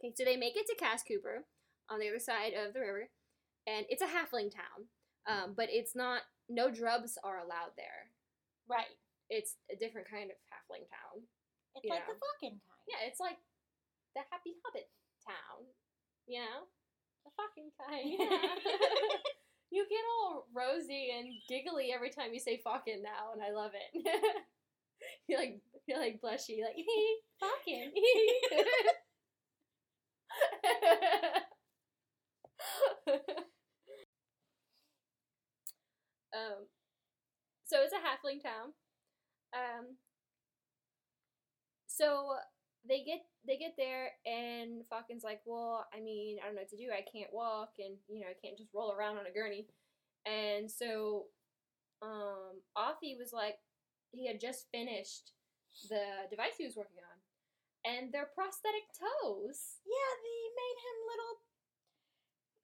Okay, 0.01 0.15
so 0.17 0.25
they 0.25 0.37
make 0.37 0.57
it 0.57 0.67
to 0.67 0.77
Cass 0.79 1.03
Cooper 1.03 1.45
on 1.89 2.01
the 2.01 2.09
other 2.09 2.19
side 2.19 2.53
of 2.53 2.75
the 2.75 2.81
river, 2.81 3.09
and 3.67 3.87
it's 3.89 4.03
a 4.03 4.07
halfling 4.07 4.51
town. 4.53 4.89
Um, 5.27 5.55
but 5.57 5.69
it's 5.71 5.97
not. 5.97 6.23
No 6.49 6.71
drugs 6.71 7.19
are 7.25 7.39
allowed 7.39 7.75
there. 7.77 8.15
Right. 8.69 8.95
It's 9.29 9.59
a 9.67 9.75
different 9.75 10.07
kind 10.07 10.31
of 10.31 10.39
halfling 10.47 10.87
town. 10.87 11.27
It's 11.75 11.91
like 11.91 12.07
know. 12.07 12.15
the 12.15 12.21
fucking 12.23 12.57
kind. 12.63 12.87
Yeah, 12.87 13.03
it's 13.03 13.19
like 13.19 13.37
the 14.15 14.23
Happy 14.31 14.55
Hobbit 14.63 14.89
town, 15.27 15.67
you 16.27 16.41
know? 16.41 16.71
The 17.27 17.33
fucking 17.35 17.71
kind. 17.75 18.07
Yeah. 18.07 18.31
you 19.75 19.85
get 19.91 20.07
all 20.07 20.47
rosy 20.55 21.11
and 21.13 21.29
giggly 21.51 21.93
every 21.93 22.11
time 22.11 22.33
you 22.33 22.41
say 22.41 22.63
fucking 22.63 23.03
now, 23.03 23.35
and 23.35 23.43
I 23.43 23.51
love 23.51 23.73
it. 23.75 23.91
you're 25.29 25.39
like 25.39 25.61
you're 25.87 25.99
like 26.01 26.21
blushy, 26.23 26.63
like 26.63 26.77
fucking. 27.41 27.93
um, 36.35 36.67
so 37.65 37.83
it's 37.83 37.93
a 37.93 37.97
halfling 37.97 38.43
town. 38.43 38.73
Um, 39.55 39.97
so 41.87 42.35
they 42.89 43.03
get 43.05 43.21
they 43.47 43.57
get 43.57 43.75
there 43.77 44.11
and 44.27 44.83
Falcon's 44.89 45.25
like, 45.25 45.41
well, 45.45 45.87
I 45.95 46.01
mean, 46.01 46.39
I 46.43 46.47
don't 46.47 46.55
know 46.57 46.63
what 46.63 46.71
to 46.71 46.77
do. 46.77 46.91
I 46.93 47.03
can't 47.03 47.33
walk, 47.33 47.71
and 47.79 47.97
you 48.09 48.21
know, 48.21 48.27
I 48.29 48.37
can't 48.45 48.59
just 48.59 48.71
roll 48.75 48.93
around 48.93 49.19
on 49.19 49.27
a 49.27 49.33
gurney. 49.33 49.67
And 50.27 50.71
so, 50.71 51.27
um, 52.03 52.61
Offi 52.77 53.17
was 53.19 53.33
like, 53.33 53.57
he 54.13 54.27
had 54.27 54.41
just 54.41 54.67
finished 54.73 55.33
the 55.89 56.27
device 56.31 56.57
he 56.59 56.65
was 56.67 56.77
working 56.77 57.03
on, 57.05 57.19
and 57.85 58.13
they're 58.13 58.31
prosthetic 58.35 58.89
toes. 58.97 59.81
Yeah, 59.85 60.13
they 60.23 60.41
made 60.57 60.79
him 60.81 60.97
little, 61.11 61.35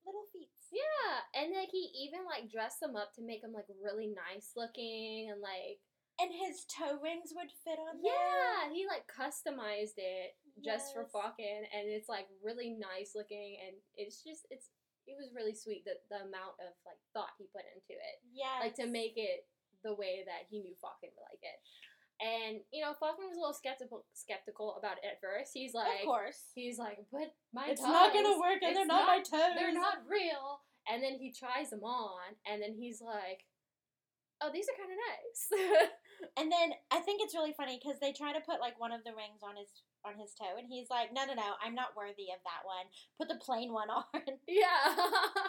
little 0.05 0.27
feet. 0.33 0.49
Yeah, 0.73 1.21
and 1.37 1.53
like 1.53 1.69
he 1.69 1.93
even 2.09 2.25
like 2.25 2.49
dressed 2.49 2.81
them 2.81 2.95
up 2.97 3.13
to 3.15 3.21
make 3.21 3.41
them 3.45 3.53
like 3.53 3.69
really 3.77 4.09
nice 4.09 4.57
looking 4.57 5.29
and 5.29 5.37
like 5.39 5.77
And 6.17 6.33
his 6.33 6.65
toe 6.65 6.97
rings 6.97 7.29
would 7.37 7.53
fit 7.63 7.77
on 7.77 8.01
there. 8.01 8.09
yeah, 8.09 8.73
he 8.73 8.89
like 8.89 9.05
customized 9.05 10.01
it 10.01 10.33
just 10.65 10.93
for 10.93 11.05
Yes. 11.05 11.13
Falcon, 11.13 11.61
and 11.69 11.85
it's 11.89 12.09
like 12.09 12.25
really 12.41 12.73
nice 12.73 13.13
looking, 13.13 13.57
and 13.61 13.77
it's 13.97 14.21
just 14.25 14.45
it's 14.49 14.69
it 15.05 15.13
was 15.19 15.29
really 15.35 15.53
sweet 15.53 15.85
the 15.85 15.99
the 16.09 16.25
amount 16.25 16.57
of 16.63 16.73
like 16.89 16.97
thought 17.13 17.37
he 17.37 17.45
put 17.53 17.65
into 17.69 17.93
it, 17.93 18.17
Yeah, 18.33 18.65
like 18.65 18.73
to 18.81 18.87
make 18.89 19.13
it 19.17 19.45
the 19.83 19.95
way 19.95 20.23
that 20.25 20.47
he 20.49 20.59
knew 20.59 20.73
Falcon 20.79 21.11
would 21.13 21.27
like 21.27 21.43
it. 21.43 21.59
And 22.23 22.61
you 22.71 22.79
know, 22.81 22.95
Falcon 22.95 23.27
was 23.27 23.35
a 23.35 23.41
little 23.41 23.57
skeptical 23.57 24.05
skeptical 24.13 24.79
about 24.79 24.97
it 25.03 25.07
at 25.07 25.19
first. 25.19 25.51
He's 25.53 25.73
like, 25.73 26.03
of 26.03 26.07
course. 26.07 26.39
he's 26.55 26.79
like, 26.79 27.03
but 27.11 27.35
my 27.53 27.73
toes. 27.73 27.83
It's 27.83 27.87
not 27.87 28.13
gonna 28.13 28.39
work, 28.39 28.63
and 28.63 28.75
they're 28.75 28.87
it's 28.87 28.95
not, 28.95 29.07
my 29.07 29.19
toes. 29.19 29.55
they're 29.55 29.73
not 29.73 30.05
real. 30.07 30.63
And 30.87 31.01
then 31.01 31.15
he 31.15 31.31
tries 31.31 31.71
them 31.71 31.83
on, 31.83 32.35
and 32.45 32.61
then 32.61 32.75
he's 32.75 32.99
like, 32.99 33.47
oh, 34.43 34.51
these 34.51 34.67
are 34.67 34.75
kind 34.75 34.91
of 34.91 34.99
nice. 34.99 35.89
And 36.37 36.51
then 36.51 36.71
I 36.91 36.99
think 36.99 37.21
it's 37.21 37.35
really 37.35 37.53
funny 37.53 37.79
because 37.81 37.99
they 37.99 38.13
try 38.13 38.33
to 38.33 38.39
put 38.39 38.61
like 38.61 38.79
one 38.79 38.91
of 38.91 39.03
the 39.03 39.11
rings 39.11 39.43
on 39.43 39.55
his 39.57 39.69
on 40.05 40.15
his 40.15 40.33
toe, 40.33 40.57
and 40.57 40.67
he's 40.67 40.89
like, 40.89 41.11
"No, 41.13 41.25
no, 41.25 41.33
no, 41.33 41.55
I'm 41.63 41.75
not 41.75 41.97
worthy 41.97 42.31
of 42.31 42.39
that 42.43 42.63
one. 42.63 42.87
Put 43.19 43.27
the 43.27 43.43
plain 43.43 43.73
one 43.73 43.89
on." 43.97 44.05
yeah. 44.47 44.95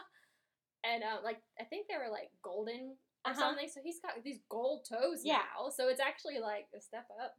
and 0.84 1.02
um, 1.02 1.22
like 1.22 1.38
I 1.60 1.64
think 1.64 1.86
they 1.86 1.96
were 1.96 2.10
like 2.10 2.30
golden 2.42 2.96
or 3.26 3.30
Uh-huh. 3.32 3.40
something. 3.40 3.68
So 3.68 3.80
he's 3.82 4.00
got 4.00 4.22
these 4.22 4.40
gold 4.50 4.86
toes 4.88 5.20
Yeah. 5.24 5.38
now. 5.56 5.70
So 5.70 5.88
it's 5.88 6.00
actually 6.00 6.38
like 6.40 6.66
a 6.76 6.80
step 6.80 7.06
up. 7.22 7.34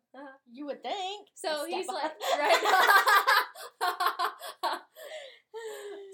you 0.52 0.66
would 0.66 0.82
think. 0.84 1.30
So 1.36 1.66
he's 1.66 1.88
like 1.88 2.12
right. 2.40 2.64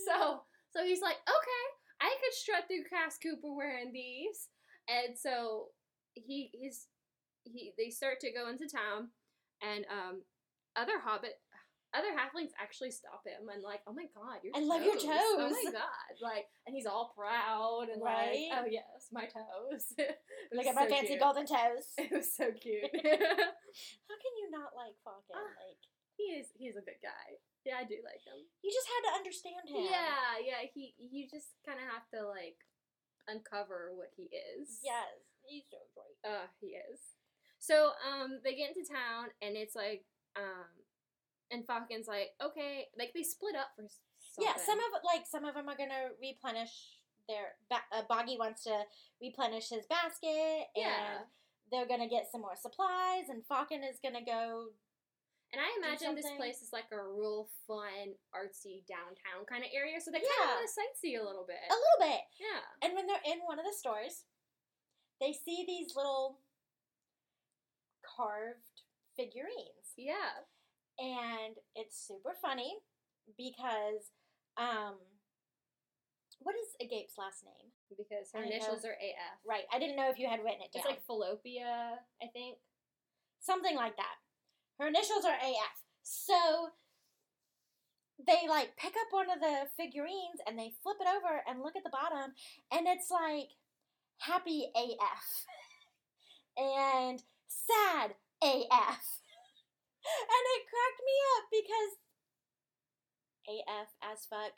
so 0.07 0.41
so 0.74 0.84
he's 0.86 1.01
like, 1.01 1.17
okay, 1.28 1.65
I 2.01 2.09
could 2.24 2.34
strut 2.34 2.63
through 2.67 2.84
Cass 2.89 3.17
Cooper 3.22 3.53
wearing 3.53 3.91
these, 3.91 4.47
and 4.88 5.17
so 5.17 5.67
he 6.13 6.49
he's 6.53 6.88
he 7.43 7.74
they 7.78 7.89
start 7.89 8.19
to 8.22 8.32
go 8.32 8.49
into 8.49 8.67
town, 8.67 9.09
and 9.61 9.86
um 9.91 10.22
other 10.76 10.99
hobbit. 10.99 11.36
Other 11.92 12.16
halflings 12.16 12.56
actually 12.56 12.92
stop 12.96 13.20
him 13.28 13.52
and 13.52 13.60
like, 13.64 13.84
oh 13.84 13.92
my 13.92 14.08
god, 14.16 14.39
your 14.48 14.56
I 14.56 14.60
toes. 14.64 14.68
I 14.68 14.72
love 14.72 14.84
your 14.88 14.96
toes. 14.96 15.44
Oh 15.44 15.52
my 15.52 15.72
god, 15.76 16.14
like, 16.24 16.48
and 16.66 16.72
he's 16.72 16.88
all 16.88 17.12
proud 17.12 17.92
and 17.92 18.00
Right? 18.02 18.48
like, 18.48 18.60
oh 18.64 18.68
yes, 18.72 19.12
my 19.12 19.28
toes. 19.28 19.92
Look 20.56 20.66
at 20.68 20.76
my 20.76 20.88
fancy 20.88 21.16
cute. 21.16 21.20
golden 21.20 21.44
toes. 21.44 21.92
It 22.00 22.12
was 22.16 22.32
so 22.32 22.48
cute. 22.56 22.88
How 24.08 24.16
can 24.24 24.34
you 24.39 24.48
not 24.52 24.72
like 24.72 24.96
Falcon? 25.04 25.36
Ah. 25.36 25.52
Like 25.68 25.84
he 26.16 26.32
is 26.39 26.48
he's 26.56 26.80
a 26.80 26.84
good 26.86 27.00
guy. 27.04 27.39
Yeah, 27.68 27.78
I 27.78 27.86
do 27.86 28.00
like 28.08 28.24
him. 28.24 28.39
you 28.64 28.72
just 28.72 28.88
had 28.89 29.12
to 29.12 29.18
understand 29.20 29.64
him. 29.68 29.84
Yeah, 29.92 30.39
yeah. 30.42 30.64
He 30.74 30.96
you 30.98 31.28
just 31.28 31.60
kind 31.68 31.78
of 31.78 31.86
have 31.92 32.08
to 32.16 32.24
like 32.26 32.58
uncover 33.28 33.92
what 33.94 34.10
he 34.16 34.32
is. 34.32 34.80
Yes, 34.84 35.12
he's 35.44 35.68
so 35.70 35.78
great. 35.94 36.18
Uh, 36.24 36.48
he 36.60 36.74
is. 36.80 37.00
So 37.60 37.92
um, 38.02 38.39
they 38.44 38.56
get 38.56 38.74
into 38.74 38.88
town 38.89 39.30
and 39.42 39.56
it's 39.56 39.76
like 39.76 40.06
um, 40.36 40.66
and 41.52 41.66
Falcon's 41.66 42.08
like 42.08 42.32
okay, 42.43 42.88
like 42.97 43.12
they 43.14 43.24
split 43.24 43.56
up 43.56 43.76
for 43.76 43.86
something. 43.88 44.47
Yeah, 44.47 44.56
some 44.56 44.80
of 44.80 45.04
like 45.04 45.28
some 45.28 45.45
of 45.45 45.56
them 45.56 45.70
are 45.70 45.78
gonna 45.78 46.16
replenish 46.22 46.72
their. 47.28 47.56
Ba- 47.70 47.89
uh, 47.91 48.04
Boggy 48.08 48.38
wants 48.38 48.64
to 48.64 48.84
replenish 49.22 49.70
his 49.70 49.86
basket, 49.88 50.72
yeah. 50.76 51.20
and 51.20 51.26
they're 51.72 51.88
gonna 51.88 52.10
get 52.10 52.32
some 52.32 52.41
more 52.41 52.56
supplies, 52.56 53.30
and 53.30 53.45
Falcon 53.45 53.84
is 53.84 53.99
gonna 54.02 54.26
go. 54.26 54.72
And 55.52 55.60
I 55.60 55.68
imagine 55.84 56.16
this 56.16 56.32
place 56.39 56.64
is 56.64 56.72
like 56.72 56.88
a 56.95 57.04
real 57.04 57.49
fun, 57.68 58.16
artsy 58.32 58.88
downtown 58.88 59.43
kind 59.52 59.68
of 59.68 59.70
area, 59.76 59.99
so 59.99 60.10
they 60.10 60.24
kind 60.24 60.47
of 60.47 60.56
want 60.56 60.64
to 60.64 60.72
sightsee 60.72 61.20
a 61.20 61.24
little 61.24 61.43
bit. 61.43 61.60
A 61.68 61.76
little 61.76 62.02
bit, 62.08 62.24
Yeah. 62.39 62.64
and 62.82 62.95
when 62.95 63.06
they're 63.06 63.28
in 63.28 63.43
one 63.43 63.60
of 63.60 63.66
the 63.66 63.76
stores, 63.76 64.24
they 65.20 65.34
see 65.34 65.66
these 65.68 65.93
little 65.93 66.39
carved 68.16 68.88
figurines. 69.16 69.91
Yeah. 69.97 70.47
And 71.02 71.58
it's 71.76 71.97
super 71.97 72.38
funny 72.39 72.78
because 73.38 74.14
um 74.58 74.95
what 76.41 76.56
is 76.56 76.74
Agape's 76.82 77.18
last 77.18 77.45
name? 77.45 77.70
Because 77.89 78.34
her 78.34 78.39
I 78.39 78.49
know. 78.49 78.56
initials 78.56 78.86
are 78.86 78.97
AF. 78.97 79.38
Right, 79.45 79.66
I 79.72 79.78
didn't 79.78 79.95
know 79.95 80.10
if 80.10 80.18
you 80.18 80.28
had 80.28 80.39
written 80.39 80.66
it 80.66 80.74
down. 80.74 80.82
It's 80.82 80.89
like 80.89 81.06
Fallopia, 81.06 82.02
I 82.22 82.28
think. 82.34 82.58
Something 83.39 83.76
like 83.76 83.95
that. 83.97 84.18
Her 84.80 84.88
initials 84.88 85.26
are 85.26 85.38
AF. 85.38 85.78
So 86.02 86.74
they 88.26 88.47
like 88.49 88.76
pick 88.78 88.93
up 88.93 89.10
one 89.12 89.30
of 89.30 89.39
the 89.39 89.70
figurines 89.78 90.41
and 90.47 90.58
they 90.58 90.74
flip 90.82 90.97
it 90.99 91.08
over 91.08 91.41
and 91.47 91.62
look 91.62 91.76
at 91.76 91.84
the 91.84 91.93
bottom 91.93 92.34
and 92.72 92.88
it's 92.88 93.10
like 93.10 93.49
happy 94.20 94.66
AF 94.76 95.45
and 96.58 97.24
sad 97.47 98.16
AF. 98.43 99.20
And 100.06 100.43
it 100.58 100.68
cracked 100.68 101.02
me 101.06 101.16
up 101.38 101.43
because 101.52 101.91
AF 103.47 103.89
as 104.02 104.26
fuck, 104.26 104.54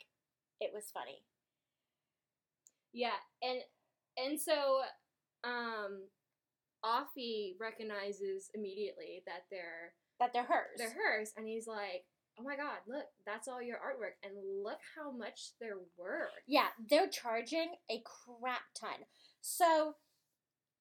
it 0.60 0.70
was 0.72 0.90
funny. 0.92 1.24
Yeah, 2.92 3.18
and 3.42 3.60
and 4.16 4.40
so 4.40 4.80
um 5.42 6.08
Offi 6.82 7.56
recognizes 7.60 8.50
immediately 8.54 9.22
that 9.26 9.44
they're 9.50 9.94
That 10.20 10.32
they're 10.32 10.44
hers. 10.44 10.76
they're 10.78 10.92
hers 10.94 11.32
and 11.36 11.46
he's 11.48 11.66
like, 11.66 12.04
"Oh 12.38 12.42
my 12.42 12.56
god, 12.56 12.78
look, 12.86 13.06
that's 13.26 13.48
all 13.48 13.62
your 13.62 13.78
artwork 13.78 14.16
and 14.22 14.34
look 14.62 14.78
how 14.96 15.10
much 15.10 15.52
they're 15.60 15.80
worth." 15.96 16.30
Yeah, 16.46 16.68
they're 16.88 17.08
charging 17.08 17.74
a 17.90 18.02
crap 18.04 18.62
ton. 18.78 19.06
So 19.40 19.94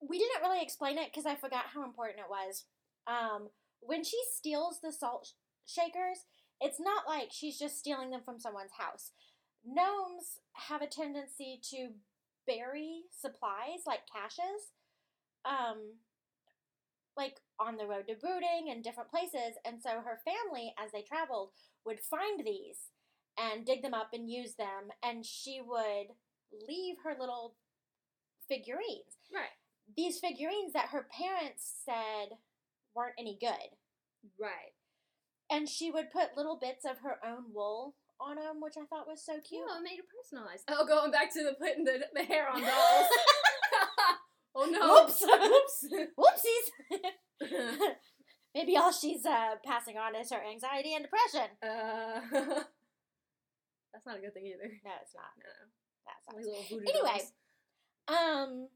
we 0.02 0.20
didn't 0.20 0.42
really 0.42 0.62
explain 0.62 0.98
it 0.98 1.10
because 1.12 1.26
I 1.26 1.36
forgot 1.36 1.66
how 1.74 1.84
important 1.84 2.20
it 2.20 2.30
was. 2.30 2.66
Um, 3.08 3.50
when 3.86 4.04
she 4.04 4.18
steals 4.36 4.80
the 4.82 4.92
salt 4.92 5.28
sh- 5.28 5.80
shakers, 5.80 6.26
it's 6.60 6.80
not 6.80 7.08
like 7.08 7.30
she's 7.32 7.60
just 7.60 7.80
stealing 7.80 8.10
them 8.10 8.22
from 8.24 8.40
someone's 8.40 8.74
house. 8.78 9.12
Gnomes 9.66 10.40
have 10.54 10.82
a 10.82 10.88
tendency 10.88 11.60
to 11.72 11.90
bury 12.48 13.04
supplies 13.12 13.86
like 13.86 14.02
caches, 14.12 14.72
um, 15.46 15.98
like 17.16 17.38
on 17.60 17.78
the 17.78 17.86
road 17.86 18.08
to 18.08 18.16
brooding 18.16 18.70
and 18.70 18.84
different 18.84 19.10
places. 19.10 19.58
And 19.66 19.82
so 19.82 20.02
her 20.02 20.20
family, 20.26 20.74
as 20.84 20.92
they 20.92 21.02
traveled, 21.02 21.52
would 21.86 22.00
find 22.00 22.46
these 22.46 22.90
and 23.38 23.66
dig 23.66 23.82
them 23.82 23.94
up 23.94 24.10
and 24.14 24.30
use 24.30 24.56
them, 24.56 24.92
and 25.02 25.26
she 25.26 25.60
would 25.66 26.14
leave 26.68 26.96
her 27.04 27.16
little 27.20 27.56
figurines. 28.48 29.18
Right. 29.34 29.58
These 29.98 30.20
figurines 30.20 30.74
that 30.74 30.90
her 30.90 31.08
parents 31.12 31.82
said 31.84 32.38
weren't 32.96 33.16
any 33.20 33.38
good. 33.40 33.76
Right. 34.40 34.74
And 35.52 35.68
she 35.68 35.92
would 35.92 36.12
put 36.12 36.38
little 36.38 36.58
bits 36.60 36.86
of 36.86 37.00
her 37.00 37.18
own 37.26 37.54
wool 37.54 37.96
on 38.20 38.38
them, 38.38 38.62
which 38.62 38.76
I 38.78 38.86
thought 38.86 39.08
was 39.08 39.24
so 39.24 39.34
cute. 39.48 39.64
Oh, 39.70 39.80
it 39.80 39.84
made 39.84 40.00
it 40.00 40.06
personalized. 40.10 40.64
Oh, 40.70 40.86
going 40.86 41.12
back 41.12 41.32
to 41.34 41.44
the 41.44 41.54
putting 41.54 41.84
the, 41.84 42.06
the 42.14 42.24
hair 42.24 42.50
on 42.50 42.62
dolls. 42.62 43.08
oh 44.56 44.66
no. 44.66 45.04
Whoops. 45.04 45.22
Whoops. 46.18 46.46
Whoopsies! 47.42 47.96
Maybe 48.56 48.78
all 48.78 48.92
she's 48.92 49.26
uh, 49.26 49.56
passing 49.66 49.98
on 49.98 50.16
is 50.16 50.32
her 50.32 50.42
anxiety 50.44 50.94
and 50.94 51.04
depression. 51.04 51.50
uh, 51.64 52.64
that's 53.92 54.06
not 54.06 54.18
a 54.18 54.22
good 54.22 54.34
thing 54.34 54.46
either. 54.46 54.72
No, 54.86 54.92
it's 55.02 55.14
not. 55.16 55.34
No. 55.38 55.54
That's 56.06 56.26
not. 56.30 56.86
Anyway, 56.88 57.20
dolls. 57.20 57.34
Um, 58.08 58.68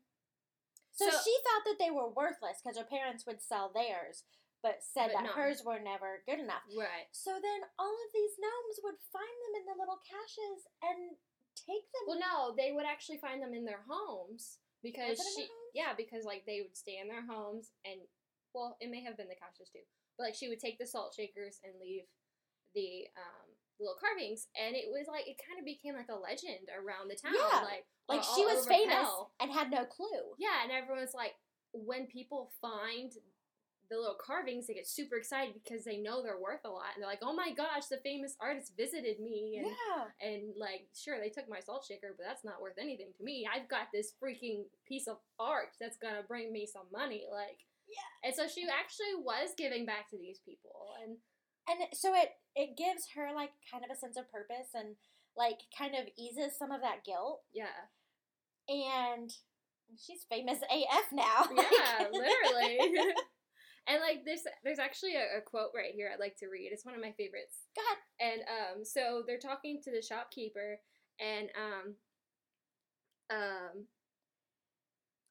so, 0.98 1.10
So- 1.10 1.22
she 1.24 1.36
thought 1.46 1.64
that 1.66 1.78
they 1.80 1.92
were 1.92 2.10
worthless 2.10 2.60
because 2.62 2.78
her 2.78 2.84
parents 2.84 3.26
would 3.26 3.42
sell 3.42 3.70
theirs, 3.70 4.24
but 4.62 4.82
said 4.84 5.08
But 5.14 5.14
that 5.14 5.24
not- 5.32 5.36
hers 5.38 5.64
were 5.64 5.80
never 5.80 6.24
good 6.26 6.40
enough. 6.42 6.64
Right. 6.76 7.08
So 7.14 7.40
then 7.40 7.62
all 7.78 7.94
of 7.94 8.12
these 8.14 8.36
gnomes 8.38 8.80
would 8.84 9.00
find 9.14 9.38
them 9.46 9.56
in 9.62 9.66
the 9.70 9.76
little 9.80 9.98
caches 10.04 10.68
and 10.82 11.18
take 11.56 11.86
them. 11.94 12.04
Well, 12.08 12.20
no, 12.20 12.56
they 12.56 12.72
would 12.72 12.86
actually 12.86 13.20
find 13.20 13.42
them 13.42 13.54
in 13.54 13.66
their 13.66 13.84
homes 13.88 14.60
because 14.82 15.18
Was 15.18 15.28
it 15.28 15.30
in 15.30 15.36
she, 15.46 15.52
homes? 15.52 15.72
yeah, 15.74 15.94
because 15.94 16.26
like 16.26 16.46
they 16.46 16.62
would 16.62 16.76
stay 16.76 16.98
in 16.98 17.08
their 17.08 17.26
homes 17.26 17.72
and, 17.86 18.02
well, 18.54 18.76
it 18.80 18.90
may 18.90 19.02
have 19.04 19.16
been 19.18 19.28
the 19.30 19.36
caches 19.36 19.70
too, 19.70 19.86
but 20.18 20.24
like 20.26 20.36
she 20.36 20.50
would 20.50 20.60
take 20.60 20.78
the 20.80 20.86
salt 20.88 21.14
shakers 21.14 21.60
and 21.64 21.80
leave 21.80 22.08
the 22.74 23.08
um 23.18 23.47
little 23.80 23.96
carvings, 24.00 24.48
and 24.58 24.76
it 24.76 24.86
was 24.90 25.08
like 25.08 25.28
it 25.28 25.38
kind 25.42 25.60
of 25.60 25.66
became 25.66 25.96
like 25.96 26.10
a 26.10 26.16
legend 26.20 26.70
around 26.74 27.10
the 27.10 27.16
town, 27.16 27.34
Yeah, 27.36 27.62
like 27.64 27.86
like 28.08 28.24
she 28.24 28.46
was 28.46 28.66
famous 28.68 28.96
Pell. 28.96 29.32
and 29.40 29.52
had 29.52 29.70
no 29.70 29.86
clue. 29.86 30.34
Yeah, 30.38 30.64
and 30.64 30.72
everyone's 30.72 31.14
like, 31.14 31.34
when 31.74 32.08
people 32.08 32.52
find 32.62 33.12
the 33.90 33.96
little 33.96 34.18
carvings, 34.20 34.68
they 34.68 34.74
get 34.74 34.88
super 34.88 35.16
excited 35.16 35.54
because 35.64 35.86
they 35.86 35.96
know 35.98 36.22
they're 36.22 36.40
worth 36.40 36.66
a 36.66 36.70
lot, 36.70 36.92
and 36.96 37.02
they're 37.02 37.10
like, 37.10 37.24
"Oh 37.24 37.32
my 37.34 37.54
gosh, 37.56 37.86
the 37.88 38.04
famous 38.04 38.36
artist 38.42 38.74
visited 38.76 39.20
me," 39.20 39.58
and 39.60 39.68
Yeah. 39.68 40.08
and 40.20 40.56
like, 40.58 40.88
sure, 40.94 41.20
they 41.20 41.30
took 41.30 41.48
my 41.48 41.62
salt 41.62 41.86
shaker, 41.88 42.14
but 42.18 42.26
that's 42.26 42.44
not 42.44 42.60
worth 42.62 42.78
anything 42.78 43.14
to 43.18 43.24
me. 43.24 43.48
I've 43.48 43.70
got 43.70 43.88
this 43.94 44.12
freaking 44.22 44.66
piece 44.86 45.08
of 45.08 45.20
art 45.40 45.70
that's 45.80 45.96
gonna 45.98 46.24
bring 46.28 46.52
me 46.52 46.66
some 46.66 46.88
money, 46.92 47.28
like. 47.32 47.64
Yeah. 47.88 48.28
And 48.28 48.36
so 48.36 48.50
she 48.50 48.68
actually 48.68 49.16
was 49.24 49.56
giving 49.56 49.86
back 49.86 50.10
to 50.10 50.18
these 50.18 50.40
people, 50.40 50.94
and 51.02 51.18
And 51.68 51.80
so 51.94 52.14
it 52.16 52.30
it 52.56 52.78
gives 52.78 53.10
her 53.16 53.34
like 53.36 53.52
kind 53.70 53.84
of 53.84 53.92
a 53.92 54.00
sense 54.00 54.18
of 54.18 54.32
purpose 54.32 54.70
and 54.74 54.96
like 55.36 55.60
kind 55.78 55.94
of 55.96 56.08
eases 56.18 56.58
some 56.58 56.72
of 56.72 56.82
that 56.82 57.04
guilt. 57.06 57.42
yeah, 57.54 57.88
And 58.68 59.32
she's 59.98 60.26
famous 60.30 60.60
AF 60.64 61.12
now. 61.12 61.48
yeah, 61.56 62.08
literally. 62.12 63.14
And 63.88 64.02
like 64.02 64.26
this, 64.26 64.42
there's 64.66 64.80
actually 64.80 65.16
a, 65.16 65.38
a 65.38 65.42
quote 65.42 65.72
right 65.74 65.94
here 65.96 66.10
I'd 66.14 66.20
like 66.20 66.36
to 66.40 66.48
read. 66.48 66.72
It's 66.74 66.86
one 66.86 66.94
of 66.94 67.00
my 67.02 67.14
favorites. 67.14 67.56
God. 67.74 67.98
And 68.20 68.42
um, 68.42 68.84
so 68.84 69.24
they're 69.26 69.40
talking 69.40 69.80
to 69.84 69.92
the 69.92 70.02
shopkeeper, 70.02 70.80
and 71.22 71.50
um, 71.56 71.96
um, 73.32 73.86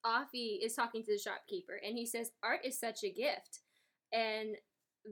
Offi 0.04 0.60
is 0.62 0.74
talking 0.74 1.02
to 1.02 1.12
the 1.12 1.18
shopkeeper, 1.18 1.78
and 1.84 1.98
he 1.98 2.06
says, 2.06 2.30
"Art 2.42 2.60
is 2.64 2.80
such 2.80 3.04
a 3.04 3.10
gift." 3.10 3.60
And 4.12 4.56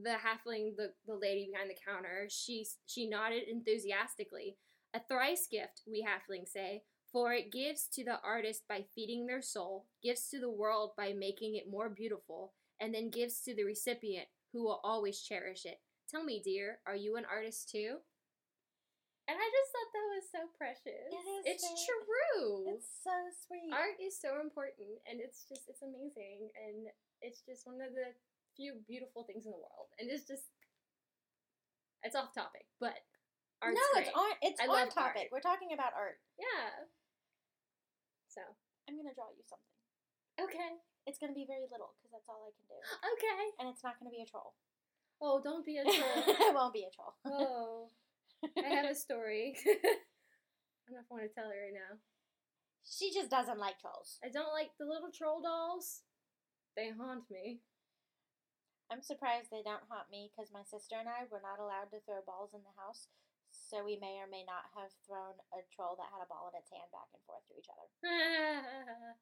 the 0.03 0.17
halfling, 0.25 0.77
the 0.77 0.93
the 1.07 1.15
lady 1.15 1.49
behind 1.53 1.71
the 1.71 1.77
counter, 1.87 2.27
she 2.29 2.67
she 2.87 3.09
nodded 3.09 3.45
enthusiastically. 3.49 4.57
A 4.95 5.01
thrice 5.09 5.47
gift, 5.51 5.83
we 5.87 6.03
halflings 6.07 6.49
say, 6.49 6.85
for 7.11 7.33
it 7.33 7.51
gives 7.53 7.87
to 7.95 8.05
the 8.05 8.21
artist 8.23 8.63
by 8.69 8.85
feeding 8.95 9.27
their 9.27 9.43
soul, 9.43 9.87
gives 10.03 10.29
to 10.31 10.39
the 10.39 10.51
world 10.51 10.93
by 10.97 11.13
making 11.13 11.57
it 11.57 11.71
more 11.71 11.89
beautiful, 11.89 12.53
and 12.81 12.95
then 12.95 13.11
gives 13.11 13.41
to 13.43 13.55
the 13.55 13.65
recipient 13.65 14.29
who 14.53 14.63
will 14.63 14.81
always 14.85 15.21
cherish 15.21 15.65
it. 15.65 15.81
Tell 16.09 16.23
me, 16.23 16.41
dear, 16.45 16.79
are 16.87 16.95
you 16.95 17.17
an 17.17 17.25
artist 17.25 17.71
too? 17.71 17.99
And 19.27 19.39
I 19.41 19.49
just 19.51 19.71
thought 19.73 19.91
that 19.97 20.15
was 20.15 20.27
so 20.31 20.43
precious. 20.59 21.09
It 21.11 21.27
is 21.27 21.43
It's 21.47 21.65
very- 21.65 21.87
true. 21.89 22.75
It's 22.77 22.91
so 23.03 23.17
sweet. 23.47 23.73
Art 23.73 23.99
is 23.99 24.21
so 24.21 24.39
important, 24.41 25.01
and 25.07 25.19
it's 25.19 25.49
just 25.49 25.67
it's 25.69 25.83
amazing, 25.83 26.51
and 26.55 26.87
it's 27.23 27.41
just 27.43 27.67
one 27.67 27.81
of 27.81 27.95
the 27.95 28.13
few 28.57 28.81
beautiful 28.87 29.25
things 29.25 29.47
in 29.47 29.53
the 29.53 29.59
world. 29.61 29.91
And 29.99 30.11
it's 30.11 30.27
just 30.27 30.49
it's 32.03 32.15
off 32.17 32.35
topic, 32.35 32.67
but 32.81 33.01
art's 33.63 33.77
no, 33.79 33.85
great. 33.97 34.07
it's 34.07 34.13
on. 34.17 34.33
It's 34.43 34.61
I 34.61 34.67
on 34.69 34.89
topic. 34.93 35.29
art. 35.29 35.33
We're 35.33 35.45
talking 35.45 35.73
about 35.73 35.97
art. 35.97 36.21
Yeah. 36.39 36.85
So 38.29 38.43
I'm 38.89 38.97
gonna 38.99 39.15
draw 39.15 39.31
you 39.33 39.45
something. 39.47 39.73
okay, 40.43 40.83
It's 41.07 41.17
gonna 41.23 41.33
be 41.37 41.47
very 41.49 41.65
little 41.71 41.95
because 41.99 42.13
that's 42.13 42.29
all 42.29 42.43
I 42.45 42.53
can 42.53 42.67
do, 42.67 42.79
okay. 43.15 43.45
and 43.63 43.67
it's 43.71 43.83
not 43.87 43.97
gonna 43.99 44.11
be 44.13 44.21
a 44.21 44.29
troll. 44.29 44.53
Oh, 45.23 45.41
don't 45.43 45.65
be 45.65 45.79
a 45.79 45.85
troll. 45.87 46.19
it 46.27 46.55
won't 46.55 46.75
be 46.75 46.85
a 46.85 46.93
troll. 46.93 47.15
oh, 47.25 47.89
I 48.59 48.69
have 48.75 48.91
a 48.91 48.95
story. 48.95 49.55
I 49.65 50.93
don't 50.93 50.99
know 50.99 51.05
if 51.07 51.09
I 51.09 51.15
want 51.15 51.25
to 51.25 51.33
tell 51.33 51.49
it 51.49 51.57
right 51.57 51.73
now. 51.73 51.97
She 52.85 53.09
just 53.15 53.31
doesn't 53.31 53.57
like 53.59 53.79
trolls. 53.81 54.19
I 54.21 54.29
don't 54.29 54.53
like 54.53 54.77
the 54.77 54.85
little 54.85 55.09
troll 55.09 55.41
dolls. 55.41 56.03
They 56.77 56.91
haunt 56.93 57.31
me. 57.31 57.63
I'm 58.93 59.03
surprised 59.03 59.49
they 59.49 59.65
don't 59.65 59.89
haunt 59.89 60.13
me 60.13 60.31
because 60.31 60.53
my 60.53 60.63
sister 60.65 60.97
and 61.01 61.09
I 61.09 61.25
were 61.33 61.43
not 61.43 61.59
allowed 61.59 61.91
to 61.93 62.05
throw 62.05 62.21
balls 62.25 62.53
in 62.53 62.63
the 62.63 62.77
house, 62.77 63.09
so 63.51 63.83
we 63.83 63.97
may 63.97 64.21
or 64.21 64.29
may 64.29 64.45
not 64.45 64.69
have 64.77 64.93
thrown 65.07 65.35
a 65.57 65.65
troll 65.73 65.97
that 65.97 66.13
had 66.13 66.23
a 66.23 66.31
ball 66.31 66.53
in 66.53 66.59
its 66.59 66.71
hand 66.71 66.91
back 66.93 67.09
and 67.15 67.23
forth 67.25 67.45
to 67.49 67.57
each 67.57 67.71
other. 67.71 67.89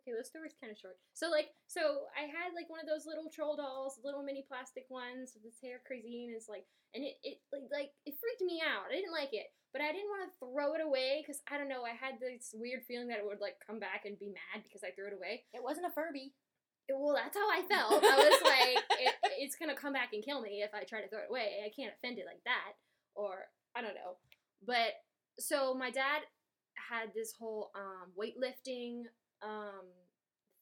okay, 0.00 0.12
the 0.16 0.24
story's 0.24 0.56
kind 0.56 0.72
of 0.72 0.78
short. 0.80 0.96
So, 1.12 1.28
like, 1.28 1.52
so 1.68 2.08
I 2.16 2.28
had 2.28 2.56
like 2.56 2.72
one 2.72 2.80
of 2.80 2.88
those 2.88 3.08
little 3.08 3.28
troll 3.28 3.56
dolls, 3.56 4.00
little 4.00 4.24
mini 4.24 4.44
plastic 4.46 4.88
ones 4.88 5.36
with 5.36 5.44
its 5.44 5.60
hair 5.60 5.82
crazy, 5.84 6.26
and 6.26 6.34
it's 6.34 6.48
like, 6.48 6.64
and 6.94 7.04
it, 7.04 7.20
it 7.20 7.42
like, 7.52 7.68
like 7.68 7.90
it 8.08 8.16
freaked 8.16 8.44
me 8.44 8.62
out. 8.62 8.88
I 8.88 8.96
didn't 8.96 9.12
like 9.12 9.36
it, 9.36 9.52
but 9.76 9.82
I 9.84 9.92
didn't 9.92 10.08
want 10.08 10.24
to 10.24 10.38
throw 10.40 10.72
it 10.72 10.82
away 10.84 11.20
because 11.20 11.42
I 11.50 11.58
don't 11.60 11.68
know. 11.68 11.84
I 11.84 11.92
had 11.92 12.16
this 12.16 12.54
weird 12.56 12.86
feeling 12.88 13.08
that 13.12 13.20
it 13.20 13.26
would 13.28 13.44
like 13.44 13.60
come 13.60 13.76
back 13.76 14.08
and 14.08 14.16
be 14.16 14.32
mad 14.32 14.64
because 14.64 14.80
I 14.80 14.94
threw 14.94 15.12
it 15.12 15.18
away. 15.18 15.44
It 15.52 15.62
wasn't 15.62 15.90
a 15.90 15.92
Furby. 15.92 16.32
Well, 16.88 17.16
that's 17.16 17.36
how 17.36 17.48
I 17.50 17.62
felt. 17.68 18.02
I 18.04 18.16
was 18.16 18.40
like, 18.42 18.84
it, 19.00 19.14
it's 19.38 19.56
gonna 19.56 19.74
come 19.74 19.92
back 19.92 20.10
and 20.12 20.24
kill 20.24 20.40
me 20.40 20.62
if 20.62 20.70
I 20.74 20.84
try 20.84 21.00
to 21.00 21.08
throw 21.08 21.20
it 21.20 21.30
away. 21.30 21.62
I 21.64 21.70
can't 21.74 21.92
offend 21.96 22.18
it 22.18 22.26
like 22.26 22.42
that, 22.44 22.74
or 23.14 23.46
I 23.76 23.82
don't 23.82 23.94
know. 23.94 24.16
But 24.66 24.94
so 25.38 25.74
my 25.74 25.90
dad 25.90 26.22
had 26.90 27.10
this 27.14 27.34
whole 27.38 27.70
um, 27.74 28.12
weightlifting 28.18 29.02
um, 29.42 29.86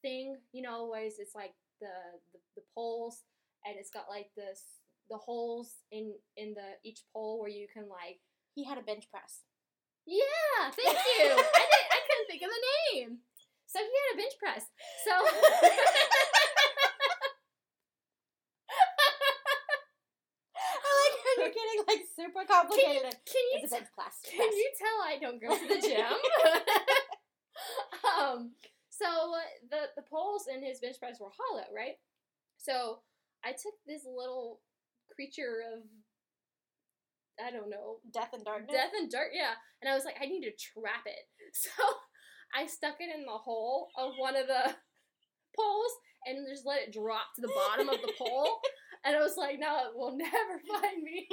thing, 0.03 0.37
you 0.53 0.63
know, 0.63 0.89
where 0.89 1.05
it's 1.05 1.19
it's 1.19 1.35
like 1.35 1.53
the, 1.81 1.93
the 2.33 2.39
the 2.57 2.63
poles, 2.75 3.23
and 3.65 3.77
it's 3.79 3.91
got 3.91 4.07
like 4.09 4.31
this 4.37 4.63
the 5.11 5.19
holes 5.19 5.75
in 5.93 6.15
in 6.37 6.55
the 6.55 6.79
each 6.89 7.01
pole 7.13 7.39
where 7.41 7.51
you 7.51 7.67
can 7.73 7.89
like 7.89 8.21
He 8.55 8.65
had 8.65 8.79
a 8.79 8.83
bench 8.83 9.11
press. 9.11 9.43
yeah, 10.07 10.71
thank 10.73 10.89
you. 11.19 11.25
I 11.25 11.65
didn't, 11.71 11.89
I 11.93 12.01
couldn't 12.09 12.29
think 12.29 12.43
of 12.43 12.51
the 12.51 12.65
name. 12.95 13.19
So 13.75 13.83
he 13.83 13.91
had 13.91 14.15
a 14.15 14.19
bench 14.23 14.39
press. 14.39 14.71
So 15.03 15.11
I 20.55 20.91
like 21.03 21.17
how 21.19 21.33
you're 21.43 21.51
getting 21.59 21.81
like 21.91 22.07
super 22.15 22.47
can 22.47 22.55
complicated. 22.55 23.19
can 23.27 23.45
you 23.51 23.59
It's 23.67 23.73
a 23.73 23.83
bench 23.83 23.91
press. 23.99 24.23
Can 24.23 24.47
you 24.53 24.71
tell 24.79 25.03
I 25.03 25.19
don't 25.19 25.43
go 25.43 25.51
to 25.59 25.67
the 25.67 25.81
gym? 25.83 26.07
um, 28.15 28.53
so 28.91 29.07
the 29.71 29.91
the 29.97 30.03
poles 30.07 30.47
in 30.47 30.63
his 30.63 30.79
bench 30.79 30.97
press 31.01 31.19
were 31.21 31.35
hollow, 31.35 31.67
right? 31.75 31.99
So 32.57 33.01
I 33.45 33.51
took 33.53 33.75
this 33.87 34.07
little 34.07 34.61
creature 35.15 35.63
of 35.75 35.83
I 37.45 37.51
don't 37.51 37.71
know 37.71 37.99
Death 38.13 38.31
and 38.33 38.45
darkness. 38.45 38.71
death 38.71 38.93
and 38.97 39.11
dirt, 39.11 39.31
yeah, 39.35 39.55
and 39.83 39.91
I 39.91 39.95
was 39.97 40.05
like, 40.05 40.15
I 40.23 40.27
need 40.27 40.43
to 40.47 40.53
trap 40.55 41.07
it. 41.07 41.27
So 41.53 41.71
I 42.55 42.67
stuck 42.67 42.97
it 43.01 43.15
in 43.15 43.25
the 43.25 43.33
hole 43.33 43.89
of 43.99 44.13
one 44.17 44.37
of 44.37 44.47
the 44.47 44.63
poles 45.59 45.93
and 46.27 46.47
just 46.49 46.65
let 46.67 46.83
it 46.83 46.93
drop 46.93 47.35
to 47.37 47.43
the 47.43 47.53
bottom 47.55 47.89
of 47.89 48.01
the 48.01 48.13
pole. 48.19 48.61
And 49.05 49.15
I 49.17 49.21
was 49.21 49.37
like, 49.37 49.59
no, 49.59 49.77
it 49.91 49.97
will 49.97 50.17
never 50.17 50.57
find 50.69 51.03
me. 51.03 51.29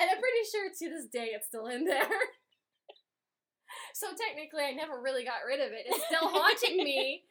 And 0.00 0.08
I'm 0.10 0.18
pretty 0.20 0.44
sure 0.52 0.68
to 0.70 0.94
this 0.94 1.06
day 1.10 1.30
it's 1.34 1.46
still 1.48 1.66
in 1.66 1.84
there. 1.84 2.06
So 3.94 4.06
technically, 4.14 4.62
I 4.62 4.72
never 4.72 5.00
really 5.02 5.24
got 5.24 5.42
rid 5.46 5.58
of 5.60 5.72
it. 5.72 5.84
It's 5.86 6.04
still 6.06 6.28
haunting 6.28 6.76
me. 6.84 7.24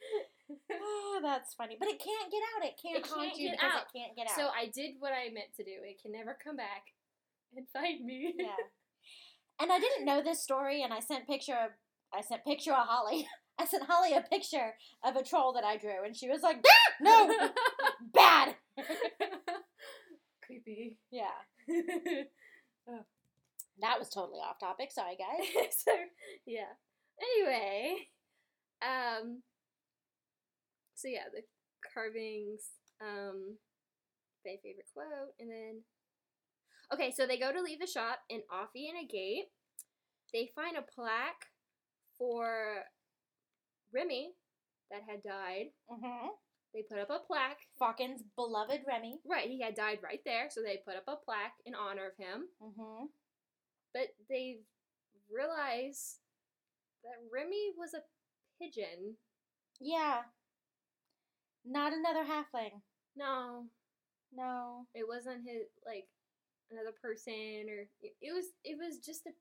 oh, 0.72 1.20
that's 1.24 1.54
funny. 1.54 1.78
But 1.80 1.88
it 1.88 2.00
can't 2.00 2.30
get 2.32 2.42
out. 2.56 2.68
It 2.68 2.76
can't 2.82 2.98
It 2.98 3.08
haunt 3.08 3.28
can't 3.30 3.40
you 3.40 3.50
get 3.50 3.60
because 3.60 3.76
out. 3.76 3.82
it 3.88 3.98
can't 3.98 4.16
get 4.16 4.28
out. 4.28 4.36
So 4.36 4.50
I 4.52 4.68
did 4.68 4.96
what 5.00 5.14
I 5.14 5.32
meant 5.34 5.56
to 5.58 5.64
do. 5.64 5.72
It 5.84 6.02
can 6.02 6.12
never 6.12 6.38
come 6.44 6.58
back 6.58 6.92
and 7.56 7.66
find 7.70 8.04
me. 8.06 8.34
yeah. 8.38 8.48
And 9.62 9.72
I 9.72 9.80
didn't 9.80 10.06
know 10.06 10.22
this 10.22 10.44
story, 10.44 10.84
and 10.84 10.94
I 10.94 11.00
sent 11.00 11.26
picture 11.26 11.56
of 11.56 11.72
I 12.14 12.22
sent 12.22 12.46
picture 12.46 12.72
of 12.72 12.88
Holly. 12.88 13.28
I 13.60 13.66
sent 13.66 13.84
Holly 13.88 14.14
a 14.14 14.22
picture 14.22 14.74
of 15.04 15.16
a 15.16 15.24
troll 15.24 15.54
that 15.54 15.64
I 15.64 15.78
drew, 15.78 16.06
and 16.06 16.16
she 16.16 16.30
was 16.30 16.42
like, 16.44 16.64
"Ah, 16.64 16.94
"No, 17.02 17.50
bad." 18.14 18.56
Creepy. 20.46 20.98
Yeah, 21.12 21.34
that 23.80 24.00
was 24.00 24.10
totally 24.10 24.40
off 24.40 24.60
topic. 24.60 24.92
Sorry, 24.92 25.18
guys. 25.18 25.48
so 25.86 25.92
yeah. 26.46 26.74
Anyway, 27.20 27.96
um. 28.82 29.42
So 30.94 31.08
yeah, 31.08 31.26
the 31.34 31.42
carvings. 31.94 32.62
Um, 33.02 33.58
my 34.46 34.56
favorite 34.64 34.88
quote, 34.94 35.34
and 35.40 35.50
then. 35.50 35.82
Okay, 36.94 37.12
so 37.12 37.28
they 37.28 37.38
go 37.38 37.52
to 37.52 37.62
leave 37.62 37.80
the 37.80 37.88
shop, 37.88 38.20
and 38.30 38.44
Offi 38.52 38.88
in 38.88 38.96
a 38.96 39.06
gate, 39.06 39.48
they 40.34 40.52
find 40.56 40.78
a 40.78 40.82
plaque 40.82 41.48
for 42.18 42.84
Remy 43.94 44.34
that 44.92 45.02
had 45.08 45.24
died. 45.24 45.68
Mm-hmm. 45.92 46.28
They 46.74 46.84
put 46.84 47.00
up 47.00 47.10
a 47.10 47.26
plaque. 47.26 47.60
Falcon's 47.80 48.24
beloved 48.36 48.82
Remy. 48.88 49.20
Right, 49.26 49.48
he 49.50 49.62
had 49.62 49.76
died 49.76 50.00
right 50.04 50.22
there, 50.26 50.48
so 50.50 50.62
they 50.62 50.80
put 50.86 50.96
up 50.98 51.06
a 51.08 51.16
plaque 51.24 51.56
in 51.66 51.74
honor 51.76 52.08
of 52.08 52.18
him. 52.18 52.48
Mm-hmm. 52.62 53.06
But 53.94 54.08
they 54.30 54.58
realize 55.32 56.18
that 57.04 57.24
Remy 57.34 57.72
was 57.78 57.94
a 57.94 58.04
pigeon. 58.62 59.16
Yeah. 59.80 60.22
Not 61.66 61.94
another 61.94 62.24
halfling. 62.24 62.82
No, 63.16 63.66
No. 64.36 64.86
it 64.94 65.08
wasn't 65.08 65.44
his 65.46 65.68
like 65.86 66.08
another 66.70 66.94
person 67.02 67.66
or 67.70 67.88
it, 68.02 68.14
it 68.22 68.34
was 68.34 68.46
it 68.64 68.78
was 68.78 69.00
just 69.00 69.26
a 69.26 69.32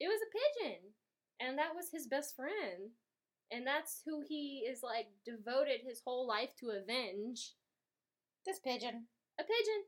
it 0.00 0.06
was 0.06 0.20
a 0.22 0.30
pigeon. 0.64 0.80
And 1.40 1.58
that 1.58 1.74
was 1.74 1.90
his 1.90 2.06
best 2.06 2.36
friend. 2.36 2.90
And 3.50 3.66
that's 3.66 4.02
who 4.04 4.20
he 4.26 4.64
is 4.68 4.82
like 4.82 5.06
devoted 5.24 5.80
his 5.82 6.00
whole 6.04 6.26
life 6.26 6.54
to 6.60 6.70
avenge. 6.70 7.54
This 8.44 8.58
pigeon. 8.58 9.06
a 9.38 9.44
pigeon. 9.44 9.84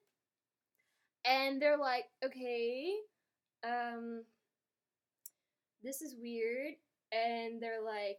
And 1.25 1.61
they're 1.61 1.77
like, 1.79 2.07
okay, 2.25 2.95
um, 3.65 4.25
this 5.83 6.03
is 6.03 6.15
weird. 6.21 6.75
And 7.13 7.61
they're 7.61 7.83
like, 7.83 8.19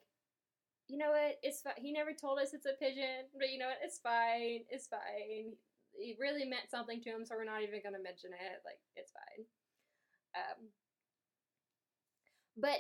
you 0.88 0.98
know 0.98 1.12
what? 1.12 1.40
It's 1.44 1.62
fine. 1.62 1.80
He 1.80 1.94
never 1.94 2.14
told 2.14 2.40
us 2.40 2.54
it's 2.54 2.66
a 2.68 2.78
pigeon, 2.80 3.32
but 3.38 3.50
you 3.52 3.60
know 3.60 3.68
what? 3.68 3.80
It's 3.84 4.00
fine. 4.00 4.64
It's 4.70 4.88
fine. 4.88 5.54
It 5.96 6.18
really 6.20 6.46
meant 6.46 6.72
something 6.72 7.02
to 7.02 7.10
him, 7.12 7.26
so 7.26 7.36
we're 7.36 7.46
not 7.46 7.64
even 7.64 7.82
gonna 7.84 8.04
mention 8.04 8.32
it. 8.34 8.62
Like, 8.66 8.80
it's 8.96 9.12
fine. 9.12 9.46
Um, 10.36 10.70
but 12.58 12.80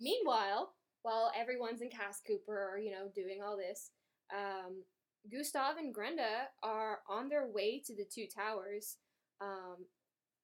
meanwhile, 0.00 0.74
while 1.02 1.30
everyone's 1.38 1.80
in 1.80 1.90
Cass 1.90 2.20
Cooper, 2.26 2.80
you 2.82 2.90
know, 2.90 3.08
doing 3.14 3.40
all 3.44 3.56
this, 3.56 3.90
um, 4.34 4.82
Gustav 5.30 5.76
and 5.76 5.94
Grenda 5.94 6.48
are 6.62 7.00
on 7.08 7.28
their 7.28 7.46
way 7.46 7.82
to 7.86 7.94
the 7.94 8.04
two 8.04 8.26
towers, 8.26 8.96
um, 9.40 9.86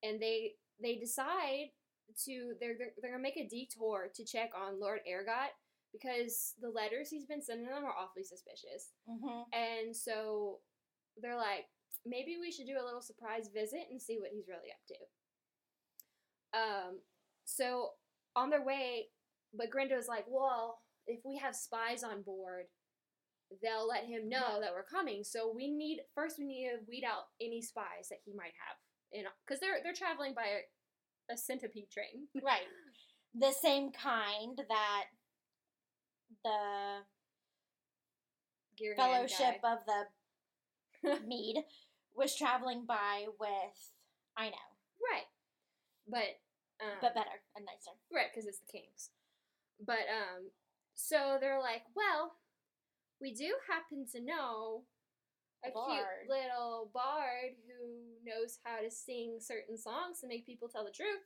and 0.03 0.21
they 0.21 0.53
they 0.83 0.97
decide 0.97 1.71
to 2.25 2.55
they're 2.61 2.75
they're, 2.79 2.93
they're 3.01 3.13
gonna 3.13 3.23
make 3.23 3.37
a 3.37 3.49
detour 3.49 4.11
to 4.15 4.25
check 4.25 4.51
on 4.57 4.81
Lord 4.81 5.01
Ergot 5.09 5.53
because 5.93 6.55
the 6.61 6.69
letters 6.69 7.09
he's 7.09 7.25
been 7.25 7.43
sending 7.43 7.67
them 7.67 7.85
are 7.85 7.95
awfully 7.95 8.25
suspicious. 8.25 8.91
Mm-hmm. 9.09 9.43
And 9.53 9.97
so 9.97 10.59
they're 11.23 11.37
like, 11.37 11.67
maybe 12.05 12.37
we 12.41 12.51
should 12.51 12.67
do 12.67 12.79
a 12.81 12.85
little 12.85 13.01
surprise 13.01 13.49
visit 13.55 13.87
and 13.91 14.03
see 14.03 14.19
what 14.19 14.31
he's 14.35 14.49
really 14.49 14.75
up 14.75 14.83
to. 14.89 14.99
Um, 16.59 16.99
so 17.45 17.91
on 18.35 18.51
their 18.51 18.65
way, 18.65 19.07
but 19.57 19.71
Grinda's 19.71 20.09
like, 20.09 20.25
well, 20.29 20.79
if 21.07 21.21
we 21.25 21.39
have 21.39 21.55
spies 21.55 22.03
on 22.03 22.23
board, 22.23 22.65
they'll 23.63 23.87
let 23.87 24.05
him 24.05 24.29
know 24.29 24.61
that 24.61 24.73
we're 24.73 24.85
coming. 24.85 25.23
So 25.25 25.53
we 25.55 25.71
need 25.71 26.01
first 26.15 26.39
we 26.39 26.47
need 26.47 26.71
to 26.71 26.79
weed 26.89 27.05
out 27.05 27.25
any 27.41 27.63
spies 27.63 28.09
that 28.11 28.19
he 28.25 28.33
might 28.35 28.55
have, 28.67 28.77
know, 29.23 29.31
because 29.47 29.61
they're 29.61 29.79
they're 29.83 29.95
traveling 29.95 30.35
by 30.35 30.47
a, 30.47 31.35
a 31.35 31.37
centipede 31.37 31.91
train. 31.91 32.29
Right. 32.43 32.67
The 33.37 33.53
same 33.53 33.91
kind 33.91 34.57
that 34.57 35.05
the 36.45 37.03
Fellowship 38.97 39.61
guy. 39.63 39.73
of 39.73 39.79
the 41.03 41.21
Mead 41.27 41.65
was 42.15 42.37
traveling 42.37 42.85
by 42.87 43.27
with 43.41 43.93
I 44.37 44.47
know, 44.51 44.71
right, 45.13 45.27
but 46.09 46.85
um, 46.85 46.99
but 47.01 47.15
better 47.15 47.43
and 47.57 47.65
nicer. 47.67 47.97
Right, 48.13 48.27
because 48.33 48.47
it's 48.47 48.61
the 48.61 48.71
Kings. 48.71 49.11
But 49.81 50.07
um, 50.11 50.51
so 50.95 51.39
they're 51.41 51.61
like, 51.61 51.83
well, 51.95 52.37
we 53.21 53.33
do 53.35 53.55
happen 53.69 54.07
to 54.13 54.21
know 54.21 54.85
a 55.65 55.71
Bard. 55.73 55.89
cute 55.89 56.29
little 56.29 56.91
bard 56.93 57.57
who 57.65 58.21
knows 58.21 58.59
how 58.65 58.83
to 58.85 58.91
sing 58.91 59.39
certain 59.41 59.79
songs 59.79 60.21
to 60.21 60.29
make 60.29 60.45
people 60.45 60.69
tell 60.69 60.85
the 60.85 60.93
truth. 60.93 61.25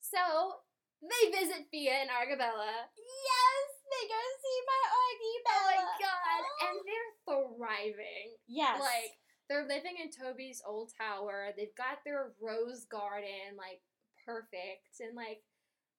So 0.00 0.62
they 1.02 1.32
visit 1.32 1.66
Fia 1.70 2.06
and 2.06 2.10
Argabella. 2.10 2.88
Yes, 2.94 3.66
they 3.90 4.04
go 4.08 4.20
see 4.40 4.58
my 4.64 4.82
Argy 4.94 5.34
Oh 5.48 5.62
my 5.64 5.80
god! 6.00 6.42
And 6.68 6.76
they're 6.86 7.12
thriving. 7.26 8.28
yes, 8.46 8.80
Like 8.80 9.18
they're 9.48 9.66
living 9.68 9.96
in 10.00 10.08
Toby's 10.10 10.62
old 10.66 10.92
tower. 10.96 11.50
They've 11.56 11.74
got 11.76 12.00
their 12.04 12.32
rose 12.40 12.84
garden 12.86 13.58
like 13.58 13.82
perfect, 14.24 15.00
and 15.00 15.16
like 15.16 15.42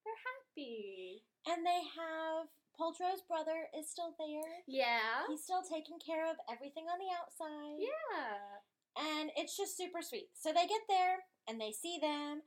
they're 0.06 0.24
happy. 0.30 1.26
and 1.48 1.66
they 1.66 1.82
have 1.98 2.48
Poltro's 2.80 3.22
brother 3.28 3.68
is 3.78 3.90
still 3.90 4.16
there. 4.20 4.64
Yeah. 4.68 5.26
He's 5.30 5.44
still 5.44 5.64
taking 5.64 5.98
care 6.00 6.30
of 6.30 6.38
everything 6.52 6.86
on 6.92 7.00
the 7.00 7.12
outside. 7.16 7.80
Yeah. 7.80 8.62
And 8.98 9.32
it's 9.36 9.56
just 9.58 9.78
super 9.78 10.02
sweet. 10.02 10.30
So 10.36 10.50
they 10.54 10.68
get 10.68 10.84
there 10.88 11.24
and 11.48 11.60
they 11.60 11.72
see 11.72 12.00
them 12.02 12.42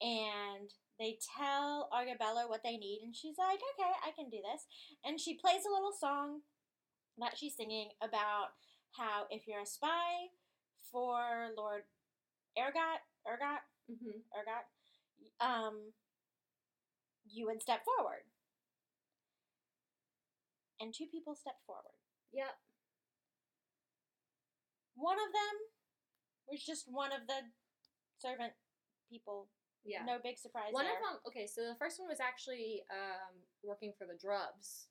and 0.00 0.70
they 0.98 1.18
tell 1.36 1.88
Argabella 1.92 2.44
what 2.48 2.62
they 2.62 2.76
need 2.76 3.00
and 3.04 3.16
she's 3.16 3.36
like, 3.38 3.60
"Okay, 3.74 3.92
I 4.04 4.12
can 4.12 4.28
do 4.30 4.38
this." 4.40 4.66
And 5.04 5.18
she 5.20 5.34
plays 5.34 5.64
a 5.64 5.72
little 5.72 5.92
song 5.98 6.40
that 7.18 7.36
she's 7.36 7.56
singing 7.56 7.90
about 8.02 8.52
how 8.92 9.26
if 9.30 9.46
you're 9.46 9.62
a 9.62 9.66
spy 9.66 10.28
for 10.92 11.52
Lord 11.56 11.82
Ergot, 12.58 13.00
Ergot, 13.26 13.60
Mm-hmm. 13.90 14.20
Ergot, 14.38 14.66
um, 15.40 15.92
you 17.32 17.46
would 17.46 17.62
step 17.62 17.80
forward. 17.84 18.24
And 20.80 20.94
two 20.94 21.06
people 21.10 21.34
stepped 21.34 21.64
forward. 21.66 21.96
Yep. 22.32 22.56
One 24.96 25.16
of 25.16 25.32
them 25.32 25.54
was 26.48 26.64
just 26.64 26.84
one 26.88 27.12
of 27.12 27.26
the 27.26 27.40
servant 28.18 28.52
people. 29.10 29.48
Yeah. 29.84 30.04
No 30.06 30.18
big 30.22 30.36
surprise 30.38 30.72
One 30.72 30.84
there. 30.84 30.92
of 30.94 31.00
them. 31.00 31.16
Okay, 31.28 31.46
so 31.46 31.62
the 31.62 31.76
first 31.78 31.98
one 31.98 32.08
was 32.08 32.20
actually 32.20 32.82
um, 32.92 33.32
working 33.64 33.92
for 33.96 34.06
the 34.06 34.16
Drubs. 34.20 34.88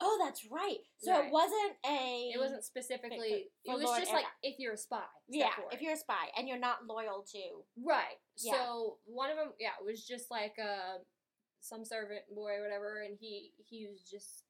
Oh, 0.00 0.16
that's 0.24 0.46
right. 0.50 0.80
So 0.96 1.12
Right. 1.12 1.26
it 1.26 1.32
wasn't 1.32 1.76
a. 1.84 2.32
It 2.32 2.38
wasn't 2.40 2.64
specifically. 2.64 3.52
it 3.64 3.72
was 3.72 3.84
Lord 3.84 4.00
just 4.00 4.12
like 4.12 4.24
if 4.42 4.58
you're 4.58 4.72
a 4.72 4.76
spy. 4.78 5.04
Yeah, 5.28 5.54
forward. 5.54 5.74
if 5.74 5.82
you're 5.82 5.92
a 5.92 5.98
spy 5.98 6.32
and 6.36 6.48
you're 6.48 6.58
not 6.58 6.86
loyal 6.88 7.24
to. 7.32 7.64
right. 7.84 8.16
Yeah. 8.38 8.52
So 8.54 8.96
one 9.04 9.30
of 9.30 9.36
them, 9.36 9.52
yeah, 9.60 9.76
was 9.84 10.02
just 10.06 10.30
like 10.30 10.54
uh, 10.58 11.04
some 11.68 11.84
servant 11.84 12.22
boy 12.34 12.58
or 12.58 12.62
whatever, 12.62 13.02
and 13.02 13.16
he 13.18 13.52
he 13.58 13.86
was 13.90 14.02
just 14.02 14.44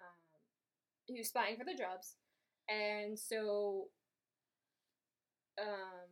um, 0.00 0.20
he 1.06 1.18
was 1.18 1.28
spying 1.28 1.56
for 1.56 1.64
the 1.64 1.76
Drubs, 1.76 2.16
and 2.68 3.18
so 3.18 3.88
um, 5.60 6.08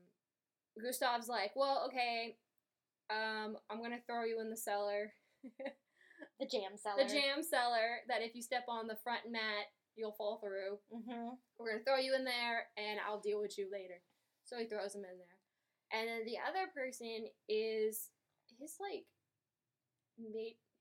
Gustav's 0.83 1.29
like, 1.29 1.53
well, 1.55 1.85
okay, 1.87 2.37
um, 3.11 3.57
I'm 3.71 3.83
gonna 3.83 4.03
throw 4.07 4.25
you 4.25 4.41
in 4.41 4.51
the 4.51 4.57
cellar. 4.57 5.13
The 6.41 6.47
jam 6.47 6.77
cellar. 6.77 7.01
the 7.01 7.13
jam 7.13 7.43
cellar 7.43 8.05
that 8.09 8.21
if 8.21 8.35
you 8.35 8.43
step 8.43 8.65
on 8.69 8.87
the 8.87 8.97
front 9.03 9.31
mat, 9.31 9.73
you'll 9.97 10.17
fall 10.17 10.39
through. 10.39 10.79
Mm-hmm. 10.93 11.37
We're 11.59 11.73
gonna 11.73 11.85
throw 11.85 11.97
you 11.97 12.15
in 12.15 12.25
there, 12.25 12.69
and 12.77 13.01
I'll 13.01 13.21
deal 13.21 13.41
with 13.41 13.57
you 13.59 13.69
later. 13.73 14.01
So 14.45 14.59
he 14.59 14.67
throws 14.67 14.95
him 14.95 15.05
in 15.05 15.17
there, 15.17 15.37
and 15.93 16.09
then 16.09 16.25
the 16.25 16.37
other 16.41 16.69
person 16.75 17.29
is 17.49 18.09
his 18.61 18.77
like 18.81 19.05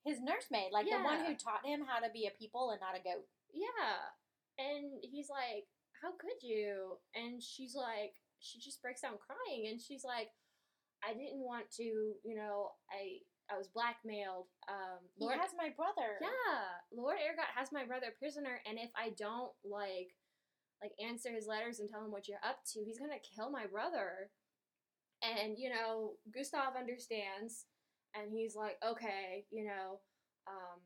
His 0.05 0.21
nursemaid, 0.21 0.71
like 0.71 0.85
the 0.85 1.01
one 1.01 1.25
who 1.25 1.33
taught 1.35 1.65
him 1.65 1.81
how 1.87 1.99
to 1.99 2.11
be 2.13 2.27
a 2.27 2.31
people 2.37 2.69
and 2.71 2.79
not 2.79 2.95
a 2.95 3.01
goat. 3.01 3.25
Yeah, 3.53 4.13
and 4.59 5.01
he's 5.01 5.29
like, 5.29 5.65
"How 6.01 6.11
could 6.11 6.41
you?" 6.41 6.97
And 7.15 7.41
she's 7.41 7.75
like, 7.75 8.13
she 8.39 8.59
just 8.59 8.81
breaks 8.81 9.01
down 9.01 9.17
crying, 9.17 9.67
and 9.67 9.81
she's 9.81 10.03
like, 10.03 10.29
"I 11.03 11.13
didn't 11.13 11.41
want 11.41 11.71
to, 11.77 11.83
you 11.83 12.35
know, 12.35 12.71
I." 12.91 13.19
I 13.47 13.59
was 13.59 13.67
blackmailed. 13.67 14.47
Um, 14.67 15.05
He 15.13 15.27
has 15.27 15.51
my 15.55 15.69
brother. 15.69 16.17
Yeah, 16.19 16.81
Lord 16.91 17.17
Ergot 17.21 17.45
has 17.55 17.71
my 17.71 17.85
brother 17.85 18.07
prisoner, 18.17 18.59
and 18.65 18.79
if 18.79 18.89
I 18.97 19.11
don't 19.11 19.51
like, 19.63 20.17
like 20.81 20.93
answer 20.99 21.31
his 21.31 21.45
letters 21.45 21.79
and 21.79 21.87
tell 21.87 22.03
him 22.03 22.11
what 22.11 22.27
you're 22.27 22.41
up 22.43 22.65
to, 22.73 22.83
he's 22.83 22.97
gonna 22.97 23.19
kill 23.19 23.51
my 23.51 23.67
brother. 23.67 24.31
And 25.21 25.59
you 25.59 25.69
know, 25.69 26.13
Gustav 26.33 26.75
understands, 26.75 27.65
and 28.15 28.31
he's 28.31 28.55
like, 28.55 28.77
okay, 28.85 29.45
you 29.51 29.65
know, 29.65 29.99
um, 30.47 30.79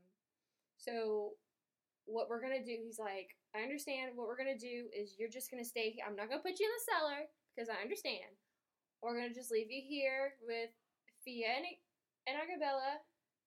so 0.77 1.31
what 2.05 2.29
we're 2.29 2.41
gonna 2.41 2.63
do? 2.65 2.75
He's 2.83 2.99
like, 2.99 3.35
I 3.55 3.61
understand. 3.63 4.13
What 4.15 4.27
we're 4.27 4.37
gonna 4.39 4.57
do 4.59 4.89
is 4.93 5.15
you're 5.19 5.31
just 5.31 5.51
gonna 5.51 5.65
stay 5.65 5.91
here. 5.91 6.05
I'm 6.07 6.15
not 6.15 6.29
gonna 6.29 6.43
put 6.43 6.59
you 6.59 6.67
in 6.67 6.73
the 6.75 6.87
cellar 6.89 7.21
because 7.53 7.69
I 7.69 7.81
understand. 7.81 8.33
We're 9.01 9.15
gonna 9.19 9.35
just 9.35 9.51
leave 9.51 9.71
you 9.71 9.83
here 9.85 10.35
with 10.45 10.71
Fia 11.25 11.47
and, 11.61 11.67
and 12.27 12.35
Argabella, 12.39 13.01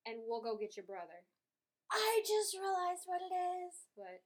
and 0.07 0.21
we'll 0.27 0.43
go 0.45 0.57
get 0.59 0.77
your 0.77 0.87
brother. 0.87 1.27
I 1.93 2.23
just 2.27 2.55
realized 2.57 3.05
what 3.07 3.23
it 3.23 3.35
is. 3.35 3.75
But 3.97 4.23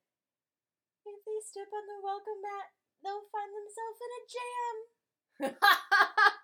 If 1.07 1.25
they 1.25 1.41
step 1.41 1.69
on 1.73 1.87
the 1.87 2.01
welcome 2.05 2.43
mat, 2.43 2.69
they'll 3.03 3.25
find 3.33 3.51
themselves 3.55 3.99
in 4.05 4.11
a 5.49 5.53
jam. 5.53 6.33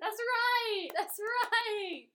That's 0.00 0.18
right. 0.18 0.88
That's 0.96 1.18
right. 1.20 2.08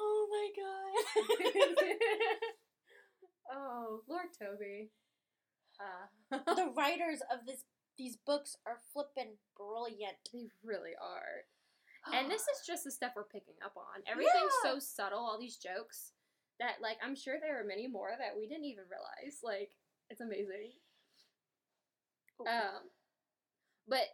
Oh 0.00 0.28
my 0.30 0.48
god. 0.56 1.52
oh, 3.52 4.00
Lord 4.08 4.26
Toby. 4.38 4.90
Uh, 5.80 6.38
the 6.54 6.72
writers 6.76 7.20
of 7.32 7.46
this 7.46 7.64
these 7.98 8.16
books 8.16 8.56
are 8.66 8.78
flippin' 8.92 9.36
brilliant. 9.56 10.16
they 10.32 10.48
really 10.64 10.92
are. 11.00 11.44
And 12.12 12.28
this 12.30 12.42
is 12.42 12.66
just 12.66 12.82
the 12.84 12.90
stuff 12.90 13.12
we're 13.14 13.24
picking 13.30 13.54
up 13.64 13.74
on. 13.76 14.02
Everything's 14.10 14.52
Yeah. 14.64 14.72
so 14.72 14.78
subtle, 14.80 15.20
all 15.20 15.38
these 15.38 15.56
jokes, 15.56 16.10
that, 16.58 16.80
like, 16.82 16.96
I'm 17.00 17.14
sure 17.14 17.36
there 17.38 17.60
are 17.60 17.64
many 17.64 17.86
more 17.86 18.10
that 18.18 18.36
we 18.36 18.48
didn't 18.48 18.64
even 18.64 18.84
realize. 18.90 19.38
Like, 19.44 19.70
it's 20.10 20.20
amazing. 20.20 20.72
Um, 22.40 22.90
but 23.88 24.06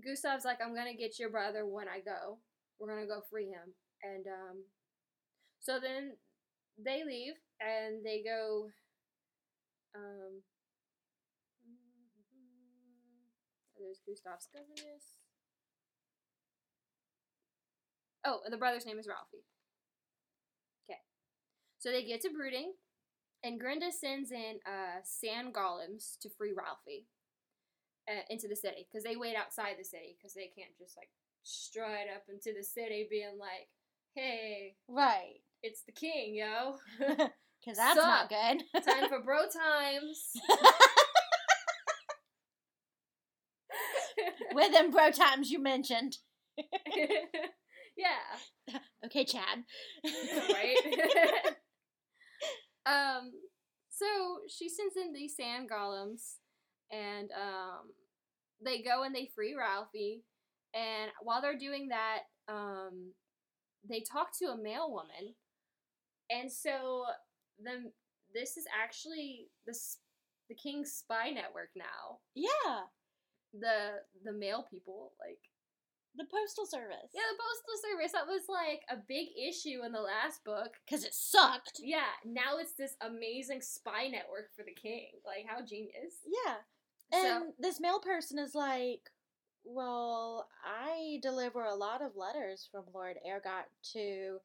Gustav's 0.00 0.44
like, 0.44 0.58
I'm 0.64 0.74
gonna 0.74 0.94
get 0.94 1.18
your 1.18 1.30
brother 1.30 1.66
when 1.66 1.88
I 1.88 2.00
go. 2.00 2.38
We're 2.78 2.88
gonna 2.88 3.06
go 3.06 3.22
free 3.30 3.46
him. 3.46 3.74
And 4.02 4.26
um, 4.26 4.64
so 5.60 5.78
then 5.80 6.16
they 6.82 7.02
leave 7.04 7.34
and 7.60 8.04
they 8.04 8.22
go. 8.24 8.68
Um, 9.94 10.42
there's 13.78 14.00
Gustav's 14.06 14.48
governess. 14.52 15.18
Oh, 18.24 18.40
and 18.44 18.52
the 18.52 18.58
brother's 18.58 18.86
name 18.86 18.98
is 18.98 19.08
Ralphie. 19.08 19.44
Okay. 20.88 21.00
So 21.78 21.90
they 21.90 22.04
get 22.04 22.20
to 22.22 22.30
Brooding, 22.30 22.74
and 23.42 23.60
Grinda 23.60 23.90
sends 23.92 24.30
in 24.30 24.60
uh, 24.64 25.02
sand 25.02 25.52
golems 25.52 26.16
to 26.22 26.30
free 26.38 26.52
Ralphie 26.56 27.08
uh, 28.08 28.22
into 28.30 28.48
the 28.48 28.56
city 28.56 28.86
because 28.90 29.04
they 29.04 29.16
wait 29.16 29.36
outside 29.36 29.74
the 29.78 29.84
city 29.84 30.16
because 30.16 30.34
they 30.34 30.50
can't 30.56 30.76
just 30.78 30.96
like 30.96 31.10
stride 31.42 32.06
up 32.14 32.24
into 32.28 32.52
the 32.56 32.64
city 32.64 33.06
being 33.10 33.38
like, 33.38 33.68
"Hey, 34.14 34.76
right. 34.88 35.40
it's 35.62 35.82
the 35.84 35.92
king, 35.92 36.34
yo! 36.34 36.76
Because 37.64 37.78
that's 37.78 37.94
not 37.96 38.28
good. 38.28 38.64
Time 38.82 39.08
for 39.08 39.20
bro 39.20 39.42
times." 39.42 40.32
With 44.52 44.72
them 44.72 44.90
bro 44.90 45.10
times 45.12 45.48
you 45.50 45.62
mentioned. 45.62 46.16
yeah. 47.96 48.76
Okay, 49.06 49.24
Chad. 49.24 49.62
right? 50.04 50.76
um, 52.84 53.30
so 53.88 54.06
she 54.48 54.68
sends 54.68 54.96
in 54.96 55.12
these 55.12 55.36
sand 55.36 55.70
golems, 55.70 56.38
and 56.92 57.30
um, 57.32 57.90
they 58.64 58.82
go 58.82 59.02
and 59.02 59.14
they 59.14 59.30
free 59.34 59.54
Ralphie. 59.58 60.22
And 60.74 61.10
while 61.22 61.42
they're 61.42 61.58
doing 61.58 61.88
that, 61.88 62.20
um, 62.48 63.12
they 63.88 64.00
talk 64.00 64.28
to 64.38 64.46
a 64.52 64.56
mail 64.62 64.90
woman, 64.90 65.34
and 66.30 66.50
so 66.50 67.04
the 67.62 67.90
this 68.32 68.56
is 68.56 68.64
actually 68.82 69.48
the 69.66 69.74
the 70.48 70.54
king's 70.54 70.92
spy 70.92 71.30
network 71.30 71.70
now. 71.76 72.18
yeah, 72.34 72.82
The 73.52 74.00
the 74.24 74.32
mail 74.32 74.66
people 74.70 75.12
like 75.20 75.38
the 76.14 76.24
postal 76.30 76.66
service. 76.66 77.08
yeah 77.14 77.22
the 77.32 77.40
postal 77.40 77.90
service 77.90 78.12
that 78.12 78.26
was 78.26 78.42
like 78.48 78.82
a 78.90 79.00
big 79.08 79.28
issue 79.32 79.80
in 79.84 79.92
the 79.92 80.00
last 80.00 80.44
book 80.44 80.72
because 80.84 81.04
it 81.04 81.14
sucked. 81.14 81.80
Yeah, 81.82 82.12
now 82.24 82.58
it's 82.58 82.74
this 82.74 82.96
amazing 83.00 83.60
spy 83.62 84.08
network 84.08 84.52
for 84.56 84.62
the 84.64 84.74
king. 84.74 85.08
Like, 85.24 85.46
how 85.48 85.64
genius. 85.64 86.20
Yeah. 86.24 86.56
So- 87.12 87.18
And 87.44 87.52
this 87.58 87.80
mail 87.80 88.00
person 88.00 88.38
is 88.38 88.54
like, 88.54 89.10
well, 89.64 90.48
I 90.64 91.18
deliver 91.22 91.64
a 91.64 91.74
lot 91.74 92.02
of 92.02 92.16
letters 92.16 92.68
from 92.70 92.84
Lord 92.92 93.16
Ergot 93.26 93.66
to 93.92 94.38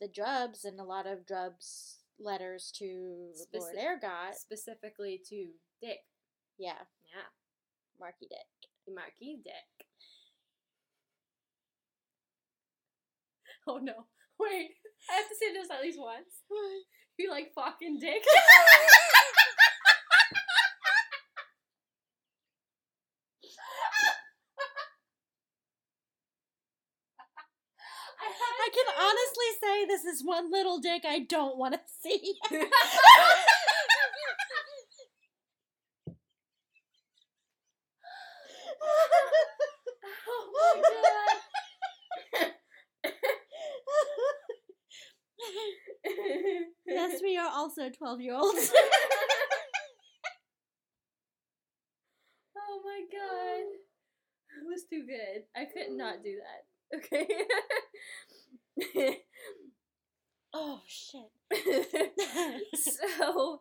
the 0.00 0.08
Drubs 0.08 0.64
and 0.64 0.80
a 0.80 0.84
lot 0.84 1.06
of 1.06 1.26
Drubs 1.26 1.98
letters 2.18 2.72
to 2.78 3.32
Lord 3.54 3.74
Speci- 3.76 3.84
Ergot. 3.84 4.34
Specifically 4.36 5.20
to 5.28 5.48
Dick. 5.80 6.00
Yeah, 6.58 6.78
Yeah, 7.14 7.28
Marky 8.00 8.26
Dick. 8.28 8.48
Marquis 8.92 9.40
Dick. 9.44 9.86
Oh 13.66 13.78
no. 13.78 14.06
Wait, 14.38 14.70
I 15.10 15.14
have 15.14 15.28
to 15.28 15.34
say 15.36 15.52
this 15.52 15.70
at 15.70 15.82
least 15.82 15.98
once. 15.98 16.42
You 17.18 17.30
like 17.30 17.52
fucking 17.54 17.98
Dick? 17.98 18.22
I 28.20 28.68
can 28.72 28.86
say 29.60 29.86
this 29.86 30.04
is 30.04 30.24
one 30.24 30.50
little 30.50 30.78
dick 30.80 31.04
I 31.06 31.20
don't 31.20 31.56
want 31.58 31.74
to 31.74 31.80
see. 32.02 32.34
oh 40.28 40.82
yes, 46.86 47.20
we 47.22 47.36
are 47.36 47.50
also 47.52 47.90
12 47.90 48.20
year 48.20 48.34
olds. 48.34 48.72
Oh 52.58 52.80
my 52.84 53.00
god. 53.12 53.64
It 54.58 54.66
was 54.66 54.84
too 54.90 55.04
good. 55.06 55.44
I 55.54 55.64
could 55.66 55.96
not 55.96 56.22
do 56.24 56.36
that. 56.40 56.98
Okay. 56.98 57.26
oh, 60.56 60.80
shit. 60.86 61.30
so 62.74 63.60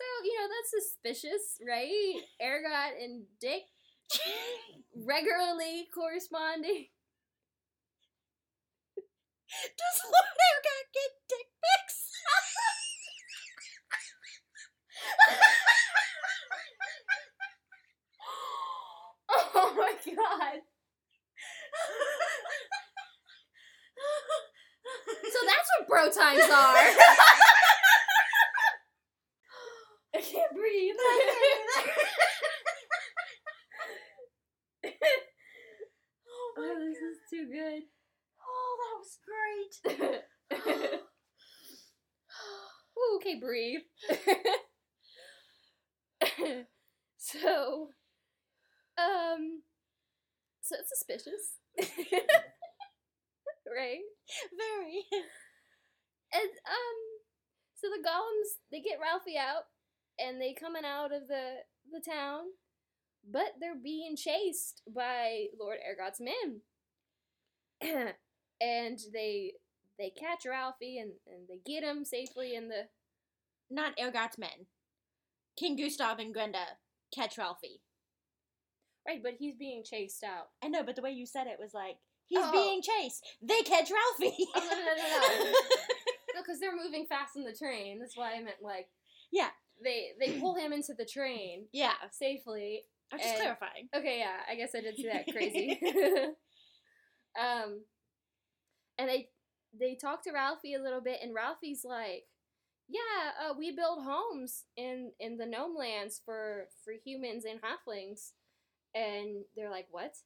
so, 0.00 0.06
you 0.24 0.32
know, 0.32 0.48
that's 0.48 0.72
suspicious, 0.72 1.60
right? 1.60 2.24
Ergot 2.40 2.96
and 3.02 3.24
Dick 3.38 3.68
regularly 4.96 5.88
corresponding. 5.92 6.86
Does 9.50 10.00
Lord 10.04 10.38
Ergot 10.40 10.86
get 10.94 11.12
dick 11.28 11.48
pics? 11.60 11.98
oh 19.54 19.74
my 19.76 19.92
god. 20.06 20.62
So 25.30 25.38
that's 25.46 25.68
what 25.78 25.79
bro 25.90 26.08
times 26.08 26.40
are. 26.42 26.48
I 30.14 30.20
can't 30.20 30.54
breathe. 30.54 30.94
oh, 36.28 36.52
my 36.56 36.62
oh, 36.64 36.78
this 36.78 36.98
is 36.98 37.18
too 37.28 37.46
good. 37.52 37.82
Oh, 38.46 38.76
that 38.80 38.94
was 38.98 39.18
great. 39.26 39.72
Ooh, 42.98 43.16
okay, 43.16 43.36
breathe. 43.40 43.80
so, 47.18 47.88
um, 48.96 49.62
so 50.60 50.76
it's 50.78 50.88
suspicious, 50.88 51.58
right? 53.66 54.04
Very. 54.56 55.04
And 56.32 56.50
um, 56.66 56.98
so 57.74 57.88
the 57.88 58.06
golems 58.06 58.58
they 58.70 58.80
get 58.80 58.98
Ralphie 59.02 59.36
out, 59.38 59.64
and 60.18 60.40
they 60.40 60.54
coming 60.54 60.84
out 60.84 61.12
of 61.12 61.26
the 61.28 61.56
the 61.92 62.00
town, 62.00 62.42
but 63.28 63.54
they're 63.60 63.74
being 63.82 64.16
chased 64.16 64.82
by 64.94 65.46
Lord 65.58 65.78
Ergot's 65.88 66.20
men, 66.20 66.60
and 68.60 68.98
they 69.12 69.52
they 69.98 70.10
catch 70.10 70.46
Ralphie 70.48 70.98
and 70.98 71.12
and 71.26 71.48
they 71.48 71.60
get 71.66 71.82
him 71.84 72.04
safely 72.04 72.54
in 72.54 72.68
the 72.68 72.82
Not 73.70 73.96
Ergot's 73.98 74.38
men. 74.38 74.66
King 75.58 75.76
Gustav 75.76 76.18
and 76.20 76.32
Grinda 76.34 76.64
catch 77.14 77.36
Ralphie. 77.36 77.82
right, 79.06 79.22
but 79.22 79.34
he's 79.38 79.56
being 79.56 79.82
chased 79.84 80.22
out. 80.22 80.48
I 80.62 80.68
know, 80.68 80.82
but 80.84 80.96
the 80.96 81.02
way 81.02 81.10
you 81.10 81.26
said 81.26 81.46
it 81.48 81.58
was 81.58 81.74
like, 81.74 81.96
he's 82.28 82.38
Oh. 82.42 82.52
being 82.52 82.80
chased. 82.82 83.26
They 83.42 83.60
catch 83.62 83.90
Ralphie. 83.90 84.46
Oh, 84.54 84.60
no, 84.70 84.76
no, 84.78 85.44
no, 85.44 85.52
no. 86.34 86.42
Because 86.42 86.60
they're 86.60 86.76
moving 86.76 87.06
fast 87.06 87.36
in 87.36 87.44
the 87.44 87.54
train. 87.54 87.98
That's 88.00 88.16
why 88.16 88.34
I 88.34 88.40
meant 88.42 88.62
like 88.62 88.88
Yeah. 89.30 89.48
They 89.82 90.08
they 90.18 90.32
pull 90.40 90.54
him 90.56 90.72
into 90.72 90.94
the 90.94 91.04
train 91.06 91.66
yeah, 91.72 91.92
safely. 92.12 92.82
I'm 93.12 93.18
just 93.18 93.30
And- 93.30 93.40
clarifying. 93.40 93.88
Okay, 93.94 94.18
yeah, 94.18 94.36
I 94.50 94.54
guess 94.54 94.74
I 94.74 94.80
did 94.82 94.96
see 94.96 95.08
that 95.08 95.26
crazy. 95.32 95.80
um, 97.40 97.82
and 98.98 99.08
they 99.08 99.28
they 99.78 99.94
talk 99.94 100.22
to 100.24 100.32
Ralphie 100.32 100.74
a 100.74 100.82
little 100.82 101.00
bit, 101.00 101.20
and 101.22 101.34
Ralphie's 101.34 101.84
like, 101.84 102.24
"Yeah, 102.88 103.00
uh, 103.50 103.54
we 103.56 103.70
build 103.74 104.04
homes 104.04 104.64
in 104.76 105.12
in 105.18 105.38
the 105.38 105.46
gnome 105.46 105.76
lands 105.76 106.20
for 106.24 106.66
for 106.84 106.92
humans 107.04 107.44
and 107.44 107.60
halflings," 107.60 108.32
and 108.94 109.44
they're 109.56 109.70
like, 109.70 109.86
"What?" 109.90 110.16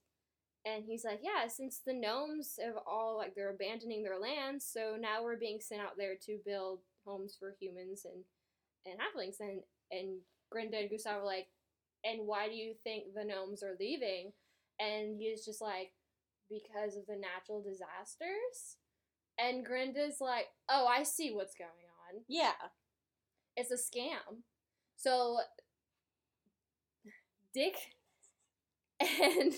And 0.67 0.85
he's 0.85 1.05
like, 1.05 1.21
"Yeah, 1.23 1.47
since 1.49 1.81
the 1.85 1.93
gnomes 1.93 2.59
have 2.63 2.77
all 2.87 3.17
like 3.19 3.35
they're 3.35 3.51
abandoning 3.51 4.03
their 4.03 4.19
lands, 4.19 4.65
so 4.67 4.97
now 4.99 5.23
we're 5.23 5.37
being 5.37 5.61
sent 5.61 5.83
out 5.83 5.97
there 5.99 6.17
to 6.27 6.39
build 6.45 6.81
homes 7.05 7.37
for 7.39 7.55
humans 7.61 8.05
and 8.07 8.25
and 8.87 8.99
halflings." 9.01 9.41
And 9.41 9.63
and 9.91 10.21
Grinda 10.51 10.79
and 10.79 10.91
Gustav 10.91 11.23
are 11.23 11.25
like, 11.27 11.49
and 12.05 12.27
why 12.27 12.49
do 12.49 12.55
you 12.55 12.75
think 12.85 13.15
the 13.15 13.25
gnomes 13.25 13.63
are 13.63 13.77
leaving? 13.81 14.33
And 14.81 15.17
he's 15.19 15.45
just 15.45 15.61
like, 15.61 15.93
because 16.51 16.97
of 16.97 17.07
the 17.07 17.17
natural 17.17 17.63
disasters. 17.63 18.77
And 19.39 19.65
Grinda's 19.65 20.21
like, 20.21 20.47
oh, 20.69 20.87
I 20.87 21.03
see 21.05 21.33
what's 21.33 21.55
going 21.55 21.71
on. 22.13 22.23
Yeah. 22.29 22.53
It's 23.57 23.71
a 23.71 23.77
scam. 23.77 24.43
So 24.97 25.39
Dick 27.55 27.77
and 29.01 29.53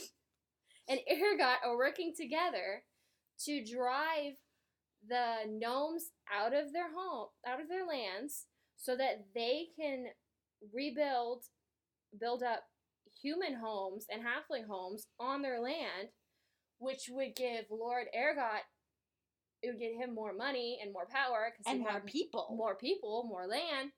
and 0.89 1.01
Ergot 1.11 1.59
are 1.65 1.77
working 1.77 2.13
together 2.17 2.85
to 3.45 3.65
drive 3.65 4.35
the 5.07 5.35
gnomes 5.49 6.11
out 6.33 6.55
of 6.55 6.73
their 6.73 6.91
home, 6.95 7.29
out 7.47 7.61
of 7.61 7.69
their 7.69 7.87
lands, 7.87 8.47
so 8.77 8.97
that 8.97 9.27
they 9.35 9.67
can 9.79 10.07
rebuild, 10.75 11.45
build 12.19 12.43
up 12.43 12.65
human 13.23 13.55
homes 13.55 14.07
and 14.11 14.23
halfling 14.23 14.67
homes 14.69 15.07
on 15.19 15.43
their 15.43 15.61
land, 15.61 16.09
which 16.79 17.09
would 17.11 17.35
give 17.37 17.65
Lord 17.71 18.07
Ergot, 18.15 18.63
it 19.63 19.69
would 19.69 19.81
get 19.81 19.95
him 19.95 20.15
more 20.15 20.35
money 20.35 20.79
and 20.83 20.93
more 20.93 21.07
power 21.11 21.53
because 21.53 21.73
And 21.73 21.81
more 21.81 22.01
people. 22.01 22.55
more 22.57 22.77
people, 22.77 23.25
more 23.29 23.47
land, 23.47 23.91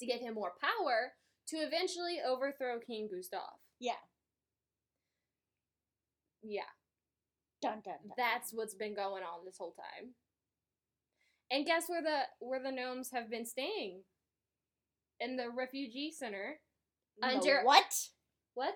to 0.00 0.06
give 0.06 0.20
him 0.20 0.34
more 0.34 0.52
power 0.60 1.12
to 1.48 1.56
eventually 1.56 2.18
overthrow 2.26 2.78
King 2.80 3.08
Gustav. 3.12 3.58
Yeah. 3.78 4.00
Yeah, 6.48 6.62
Dun 7.60 7.82
dun 7.84 7.94
dun. 8.02 8.12
that's 8.16 8.52
what's 8.52 8.74
been 8.74 8.94
going 8.94 9.22
on 9.22 9.44
this 9.44 9.56
whole 9.58 9.72
time. 9.74 10.14
And 11.50 11.66
guess 11.66 11.84
where 11.88 12.02
the 12.02 12.20
where 12.40 12.62
the 12.62 12.72
gnomes 12.72 13.10
have 13.12 13.30
been 13.30 13.44
staying? 13.46 14.02
In 15.20 15.36
the 15.36 15.50
refugee 15.50 16.12
center. 16.16 16.60
The 17.20 17.26
under- 17.28 17.62
what? 17.64 17.92
What? 18.54 18.74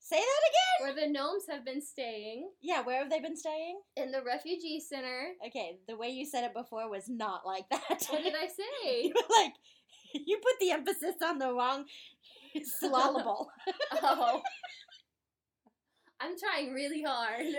Say 0.00 0.16
that 0.16 0.20
again. 0.20 0.94
where 0.94 1.06
the 1.06 1.10
gnomes 1.12 1.44
have 1.50 1.64
been 1.64 1.80
staying 1.80 2.50
Yeah, 2.60 2.82
where 2.82 2.98
have 2.98 3.10
they 3.10 3.20
been 3.20 3.36
staying? 3.36 3.80
in 3.96 4.10
the 4.10 4.22
refugee 4.22 4.78
center. 4.80 5.32
Okay, 5.46 5.78
the 5.88 5.96
way 5.96 6.08
you 6.08 6.26
said 6.26 6.44
it 6.44 6.52
before 6.54 6.90
was 6.90 7.08
not 7.08 7.46
like 7.46 7.68
that. 7.70 8.04
What 8.10 8.22
did 8.22 8.34
I 8.34 8.46
say? 8.48 9.02
you 9.04 9.12
were 9.14 9.34
like, 9.36 9.54
you 10.26 10.36
put 10.42 10.58
the 10.60 10.72
emphasis 10.72 11.14
on 11.24 11.38
the 11.38 11.52
wrong 11.52 11.86
syllable. 12.80 13.48
Oh. 14.02 14.42
I'm 16.20 16.38
trying 16.38 16.72
really 16.72 17.02
hard. 17.02 17.46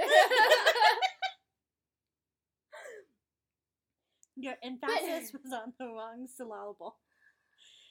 Your 4.37 4.55
emphasis 4.63 5.33
was 5.43 5.53
on 5.53 5.73
the 5.79 5.85
wrong 5.85 6.27
syllable. 6.27 6.97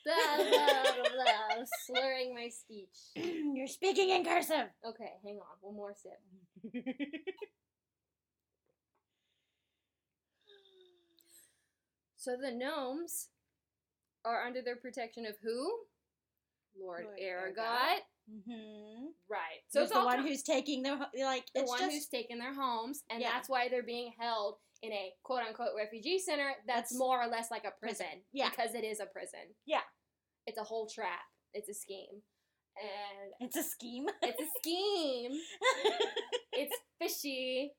blah, 0.04 0.36
blah, 0.36 0.46
blah, 0.46 1.08
blah, 1.10 1.64
slurring 1.86 2.34
my 2.34 2.48
speech. 2.48 2.98
You're 3.54 3.66
speaking 3.66 4.10
in 4.10 4.24
cursive. 4.24 4.68
Okay, 4.86 5.12
hang 5.24 5.36
on. 5.38 5.56
One 5.60 5.76
more 5.76 5.94
sip. 5.94 6.20
So 12.24 12.38
the 12.40 12.52
gnomes 12.52 13.28
are 14.24 14.46
under 14.46 14.62
the 14.62 14.76
protection 14.80 15.26
of 15.26 15.34
who? 15.42 15.70
Lord, 16.80 17.04
Lord 17.04 17.18
Aragot. 17.18 17.58
Aragot. 17.58 18.00
Hmm 18.28 19.06
Right. 19.28 19.60
So 19.68 19.82
it's 19.82 19.92
the 19.92 20.04
one 20.04 20.16
com- 20.18 20.26
who's 20.26 20.42
taking 20.42 20.82
their 20.82 20.96
like 21.22 21.44
the 21.54 21.62
one 21.64 21.78
just 21.78 21.92
who's 21.92 22.06
taken 22.08 22.38
their 22.38 22.54
homes, 22.54 23.02
and 23.10 23.20
Yeah. 23.20 23.30
that's 23.32 23.48
why 23.48 23.68
they're 23.68 23.82
being 23.82 24.12
held 24.18 24.56
in 24.82 24.92
a 24.92 25.12
quote 25.22 25.42
unquote 25.42 25.70
refugee 25.76 26.18
center 26.18 26.52
that's, 26.66 26.90
That's- 26.90 26.94
more 26.98 27.22
or 27.22 27.26
less 27.28 27.50
like 27.50 27.64
a 27.64 27.72
prison. 27.80 28.06
Prison. 28.06 28.22
Yeah. 28.32 28.50
Because 28.50 28.74
it 28.74 28.84
is 28.84 29.00
a 29.00 29.06
prison. 29.06 29.54
Yeah. 29.66 29.80
It's 30.46 30.58
a 30.58 30.62
whole 30.64 30.86
trap. 30.88 31.20
It's 31.54 31.68
a 31.68 31.74
scheme. 31.74 32.22
And 32.76 33.32
it's 33.40 33.56
a 33.56 33.62
scheme. 33.62 34.06
it's 34.22 34.40
a 34.40 34.46
scheme. 34.60 35.32
it's 36.52 36.76
fishy. 37.00 37.72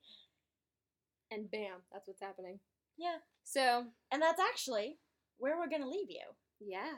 And 1.30 1.50
bam, 1.50 1.82
that's 1.92 2.06
what's 2.08 2.22
happening. 2.22 2.60
yeah, 2.96 3.16
So, 3.44 3.84
and 4.12 4.22
that's 4.22 4.40
actually 4.40 4.98
where 5.38 5.58
we're 5.58 5.68
gonna 5.68 5.88
leave 5.88 6.08
you. 6.10 6.22
yeah. 6.60 6.94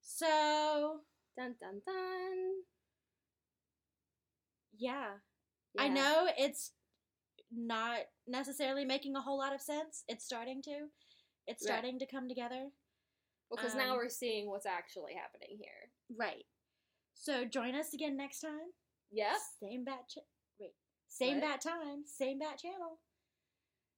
So 0.00 1.00
Dun 1.38 1.54
dun 1.60 1.80
dun. 1.86 2.64
yeah, 4.76 5.18
I 5.78 5.88
know 5.88 6.28
it's 6.36 6.72
not 7.52 8.00
necessarily 8.26 8.84
making 8.84 9.14
a 9.14 9.20
whole 9.20 9.38
lot 9.38 9.54
of 9.54 9.60
sense. 9.60 10.02
It's 10.08 10.24
starting 10.24 10.62
to. 10.62 10.90
It's 11.46 11.62
Right. 11.64 11.74
starting 11.74 11.98
to 12.00 12.06
come 12.06 12.28
together. 12.28 12.72
Because 13.50 13.74
now 13.74 13.92
Um, 13.92 13.98
we're 13.98 14.08
seeing 14.10 14.48
what's 14.50 14.66
actually 14.66 15.14
happening 15.14 15.56
here. 15.58 15.92
Right. 16.10 16.44
So 17.14 17.44
join 17.46 17.74
us 17.74 17.94
again 17.94 18.16
next 18.16 18.40
time. 18.40 18.74
Yep. 19.10 19.36
Same 19.60 19.84
bat. 19.84 20.08
Ch- 20.08 20.18
wait. 20.58 20.74
Same 21.06 21.40
What? 21.40 21.48
bat 21.48 21.60
time. 21.62 22.04
Same 22.04 22.38
bat 22.38 22.58
channel. 22.58 23.00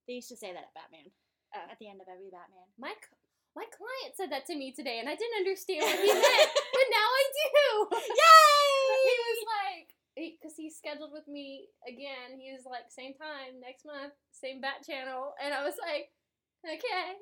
They 0.07 0.15
used 0.15 0.29
to 0.29 0.37
say 0.37 0.53
that 0.53 0.65
at 0.65 0.75
Batman. 0.75 1.11
Oh. 1.55 1.59
At 1.59 1.79
the 1.79 1.89
end 1.89 2.01
of 2.01 2.09
every 2.09 2.31
Batman. 2.31 2.73
My 2.79 2.95
c- 2.95 3.17
my 3.57 3.67
client 3.67 4.15
said 4.17 4.31
that 4.31 4.47
to 4.47 4.55
me 4.57 4.73
today, 4.73 4.99
and 5.01 5.09
I 5.09 5.17
didn't 5.17 5.43
understand 5.43 5.83
what 5.83 5.99
he 5.99 6.13
meant, 6.15 6.51
but 6.55 6.87
now 6.91 7.09
I 7.11 7.25
do. 7.35 7.59
Yay! 7.99 8.95
he 9.05 9.17
was 9.19 9.41
like, 9.51 9.89
because 10.15 10.55
he's 10.57 10.77
scheduled 10.77 11.13
with 11.13 11.27
me 11.27 11.69
again. 11.87 12.39
He 12.39 12.53
was 12.53 12.65
like, 12.65 12.91
same 12.91 13.15
time 13.15 13.59
next 13.61 13.85
month, 13.85 14.13
same 14.33 14.61
bat 14.61 14.87
channel, 14.87 15.35
and 15.43 15.53
I 15.55 15.65
was 15.65 15.75
like, 15.83 16.11
okay. 16.63 17.19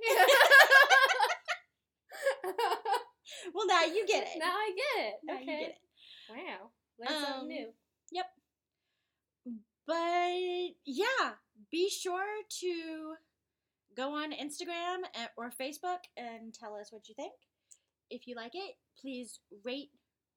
well, 3.55 3.67
now 3.67 3.85
you 3.85 4.07
get 4.07 4.25
it. 4.25 4.39
now 4.39 4.53
I 4.53 4.71
get 4.77 5.05
it. 5.07 5.15
Now 5.25 5.35
okay. 5.35 5.45
you 5.45 5.47
get 5.47 5.69
it. 5.71 5.79
Wow. 6.31 6.71
Learn 6.99 7.09
something 7.25 7.41
Um, 7.43 7.49
new. 7.49 7.69
Yep. 8.13 8.27
But 9.87 10.77
yeah, 10.85 11.41
be 11.71 11.89
sure 11.89 12.45
to 12.61 13.15
go 13.99 14.15
on 14.15 14.31
Instagram 14.33 15.03
or 15.37 15.51
Facebook 15.51 16.07
and 16.17 16.55
tell 16.55 16.75
us 16.77 16.93
what 16.93 17.09
you 17.09 17.15
think. 17.15 17.33
If 18.11 18.27
you 18.27 18.37
like 18.37 18.55
it, 18.55 18.77
please 19.01 19.41
rate, 19.65 19.91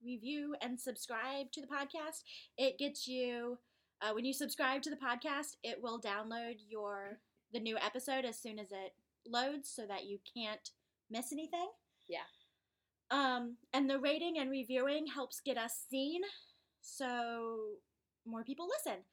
review, 0.03 0.55
and 0.61 0.79
subscribe 0.79 1.51
to 1.53 1.61
the 1.61 1.67
podcast. 1.67 2.23
It 2.57 2.79
gets 2.79 3.07
you 3.07 3.59
uh, 4.01 4.13
when 4.13 4.25
you 4.25 4.33
subscribe 4.33 4.81
to 4.81 4.89
the 4.89 4.95
podcast, 4.95 5.57
it 5.63 5.77
will 5.81 6.01
download 6.01 6.55
your 6.67 7.19
the 7.53 7.59
new 7.59 7.77
episode 7.77 8.25
as 8.25 8.41
soon 8.41 8.57
as 8.57 8.71
it 8.71 8.93
loads, 9.27 9.69
so 9.69 9.85
that 9.87 10.05
you 10.05 10.17
can't 10.35 10.71
miss 11.09 11.31
anything. 11.31 11.69
Yeah. 12.09 12.19
Um, 13.11 13.57
and 13.73 13.89
the 13.89 13.99
rating 13.99 14.39
and 14.39 14.49
reviewing 14.49 15.05
helps 15.05 15.41
get 15.45 15.57
us 15.57 15.73
seen, 15.89 16.21
so 16.81 17.57
more 18.25 18.43
people 18.43 18.67
listen. 18.67 19.03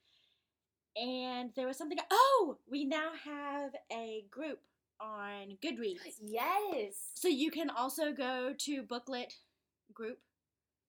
And 1.01 1.51
there 1.55 1.67
was 1.67 1.79
something. 1.79 1.99
Oh, 2.11 2.59
we 2.69 2.85
now 2.85 3.11
have 3.25 3.73
a 3.93 4.25
group 4.31 4.61
on 5.01 5.57
Goodreads. 5.63 6.19
Yes. 6.21 7.11
So 7.15 7.29
you 7.29 7.51
can 7.51 7.71
also 7.71 8.13
go 8.13 8.53
to 8.59 8.83
Booklet 8.83 9.35
group 9.93 10.19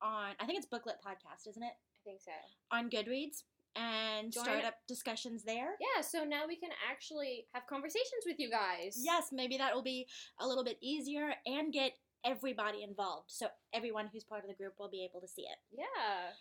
on. 0.02 0.32
I 0.40 0.46
think 0.46 0.58
it's 0.58 0.68
Booklet 0.68 0.98
Podcast, 1.06 1.48
isn't 1.48 1.62
it? 1.62 1.74
I 1.74 2.00
think 2.04 2.22
so. 2.22 2.32
On 2.72 2.90
Goodreads 2.90 3.44
and 3.76 4.32
Join 4.32 4.44
start 4.44 4.66
up 4.66 4.76
discussions 4.88 5.44
there. 5.44 5.76
Yeah, 5.80 6.02
so 6.02 6.24
now 6.24 6.48
we 6.48 6.56
can 6.56 6.72
actually 6.90 7.46
have 7.54 7.68
conversations 7.68 8.24
with 8.26 8.40
you 8.40 8.50
guys. 8.50 9.00
Yes, 9.00 9.28
maybe 9.32 9.58
that 9.58 9.76
will 9.76 9.84
be 9.84 10.08
a 10.40 10.48
little 10.48 10.64
bit 10.64 10.78
easier 10.82 11.34
and 11.46 11.72
get 11.72 11.94
everybody 12.26 12.84
involved. 12.84 13.32
So 13.32 13.48
everyone 13.74 14.10
who's 14.12 14.24
part 14.24 14.44
of 14.44 14.50
the 14.50 14.56
group 14.56 14.74
will 14.80 14.90
be 14.90 15.04
able 15.10 15.22
to 15.22 15.28
see 15.28 15.44
it. 15.44 15.58
Yeah, 15.72 15.86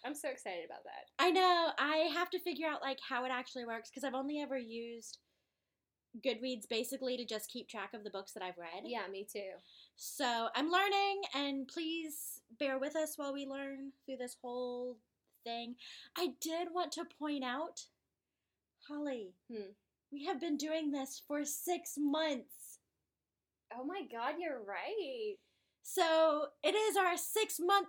I'm 0.05 0.14
so 0.14 0.28
excited 0.28 0.64
about 0.66 0.84
that. 0.84 1.06
I 1.24 1.30
know. 1.30 1.68
I 1.78 2.09
have 2.14 2.30
to 2.30 2.38
figure 2.38 2.66
out 2.68 2.82
like 2.82 2.98
how 3.06 3.24
it 3.24 3.30
actually 3.32 3.64
works 3.64 3.88
because 3.90 4.05
I've 4.05 4.14
only 4.14 4.40
ever 4.40 4.59
used 4.59 5.18
Goodreads 6.24 6.68
basically 6.68 7.16
to 7.16 7.24
just 7.24 7.50
keep 7.50 7.68
track 7.68 7.94
of 7.94 8.02
the 8.02 8.10
books 8.10 8.32
that 8.32 8.42
I've 8.42 8.59
read. 8.59 8.82
Yeah, 8.84 9.06
me 9.10 9.26
too. 9.30 9.50
So 9.96 10.48
I'm 10.55 10.70
learning, 10.70 11.22
and 11.34 11.68
please 11.68 12.40
bear 12.59 12.78
with 12.78 12.96
us 12.96 13.16
while 13.16 13.32
we 13.32 13.46
learn 13.46 13.92
through 14.06 14.16
this 14.16 14.36
whole 14.42 14.96
thing. 15.44 15.76
I 16.16 16.28
did 16.40 16.68
want 16.72 16.92
to 16.92 17.05
point 17.18 17.44
out, 17.44 17.84
Holly, 18.88 19.34
Hmm. 19.48 19.72
we 20.10 20.24
have 20.24 20.40
been 20.40 20.56
doing 20.56 20.90
this 20.90 21.22
for 21.28 21.44
six 21.44 21.94
months. 21.98 22.78
Oh 23.76 23.84
my 23.84 24.02
god, 24.10 24.36
you're 24.40 24.62
right. 24.62 25.36
So 25.82 26.46
it 26.62 26.74
is 26.74 26.96
our 26.96 27.16
six 27.16 27.59
month 27.60 27.88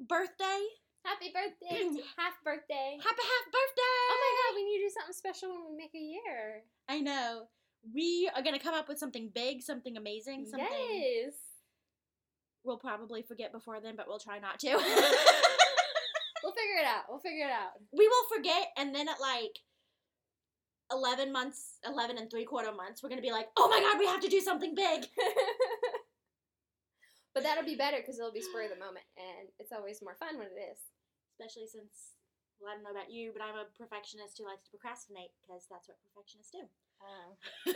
birthday. 0.00 0.60
Happy 1.04 1.32
birthday, 1.34 1.82
half 2.16 2.34
birthday. 2.44 2.96
Happy 3.02 3.22
half 3.22 3.46
birthday! 3.52 3.98
Oh 4.10 4.18
my 4.20 4.32
god, 4.38 4.54
we 4.56 4.64
need 4.64 4.78
to 4.78 4.84
do 4.84 4.90
something 4.96 5.12
special 5.12 5.48
when 5.50 5.70
we 5.72 5.76
make 5.76 5.94
a 5.94 5.98
year. 5.98 6.62
I 6.88 7.00
know. 7.00 7.48
We 7.92 8.30
are 8.36 8.42
gonna 8.42 8.60
come 8.60 8.74
up 8.74 8.88
with 8.88 8.98
something 8.98 9.30
big, 9.34 9.62
something 9.62 9.96
amazing, 9.96 10.46
something 10.48 10.68
Yes. 10.70 11.34
we'll 12.64 12.78
probably 12.78 13.22
forget 13.22 13.50
before 13.50 13.80
then, 13.80 13.96
but 13.96 14.06
we'll 14.06 14.20
try 14.20 14.38
not 14.38 14.58
to. 14.60 14.68
We'll 16.44 16.52
figure 16.54 16.80
it 16.80 16.86
out. 16.86 17.04
We'll 17.08 17.20
figure 17.20 17.46
it 17.46 17.52
out. 17.52 17.70
we 17.92 18.08
will 18.08 18.36
forget, 18.36 18.66
and 18.76 18.92
then 18.92 19.08
at 19.08 19.20
like 19.20 19.60
eleven 20.90 21.30
months, 21.32 21.78
eleven 21.86 22.18
and 22.18 22.28
three 22.28 22.44
quarter 22.44 22.72
months, 22.72 23.00
we're 23.00 23.08
gonna 23.10 23.22
be 23.22 23.30
like, 23.30 23.46
oh 23.56 23.68
my 23.68 23.78
god, 23.78 23.96
we 23.98 24.06
have 24.06 24.20
to 24.22 24.28
do 24.28 24.40
something 24.40 24.74
big. 24.74 25.02
but 27.32 27.42
that'll 27.42 27.64
be 27.64 27.80
better 27.80 27.96
because 27.96 28.20
it'll 28.20 28.32
be 28.32 28.44
spur 28.44 28.68
of 28.68 28.72
the 28.72 28.80
moment, 28.80 29.08
and 29.16 29.48
it's 29.56 29.72
always 29.72 30.04
more 30.04 30.16
fun 30.20 30.36
when 30.36 30.52
it 30.52 30.60
is. 30.60 30.92
Especially 31.32 31.64
since, 31.64 32.20
well, 32.60 32.68
I 32.70 32.76
don't 32.76 32.84
know 32.84 32.92
about 32.92 33.08
you, 33.08 33.32
but 33.32 33.40
I'm 33.40 33.56
a 33.56 33.72
perfectionist 33.72 34.36
who 34.36 34.44
likes 34.44 34.68
to 34.68 34.74
procrastinate 34.76 35.32
because 35.40 35.64
that's 35.72 35.88
what 35.88 35.96
perfectionists 36.04 36.52
do. 36.52 36.68
Oh. 37.00 37.40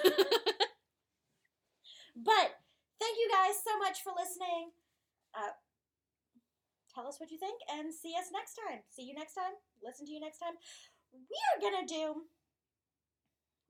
but 2.30 2.48
thank 3.00 3.16
you 3.16 3.28
guys 3.32 3.56
so 3.64 3.80
much 3.80 4.04
for 4.04 4.12
listening. 4.12 4.76
Uh, 5.32 5.56
tell 6.92 7.08
us 7.08 7.16
what 7.16 7.32
you 7.32 7.40
think 7.40 7.64
and 7.72 7.88
see 7.88 8.12
us 8.12 8.28
next 8.28 8.60
time. 8.60 8.84
See 8.92 9.08
you 9.08 9.16
next 9.16 9.32
time. 9.34 9.56
Listen 9.80 10.04
to 10.04 10.12
you 10.12 10.20
next 10.20 10.38
time. 10.38 10.60
We 11.16 11.38
are 11.48 11.64
gonna 11.64 11.88
do. 11.88 12.28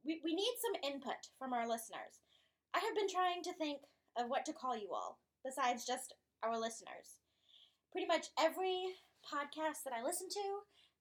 We, 0.03 0.19
we 0.27 0.35
need 0.35 0.55
some 0.59 0.83
input 0.83 1.31
from 1.39 1.55
our 1.55 1.67
listeners. 1.67 2.27
I 2.75 2.83
have 2.83 2.95
been 2.99 3.09
trying 3.09 3.43
to 3.47 3.55
think 3.55 3.87
of 4.19 4.27
what 4.29 4.45
to 4.47 4.53
call 4.53 4.77
you 4.77 4.91
all 4.91 5.19
besides 5.47 5.87
just 5.87 6.15
our 6.43 6.59
listeners. 6.59 7.23
Pretty 7.93 8.07
much 8.07 8.27
every 8.39 8.99
podcast 9.23 9.87
that 9.87 9.95
I 9.97 10.03
listen 10.03 10.29
to, 10.29 10.47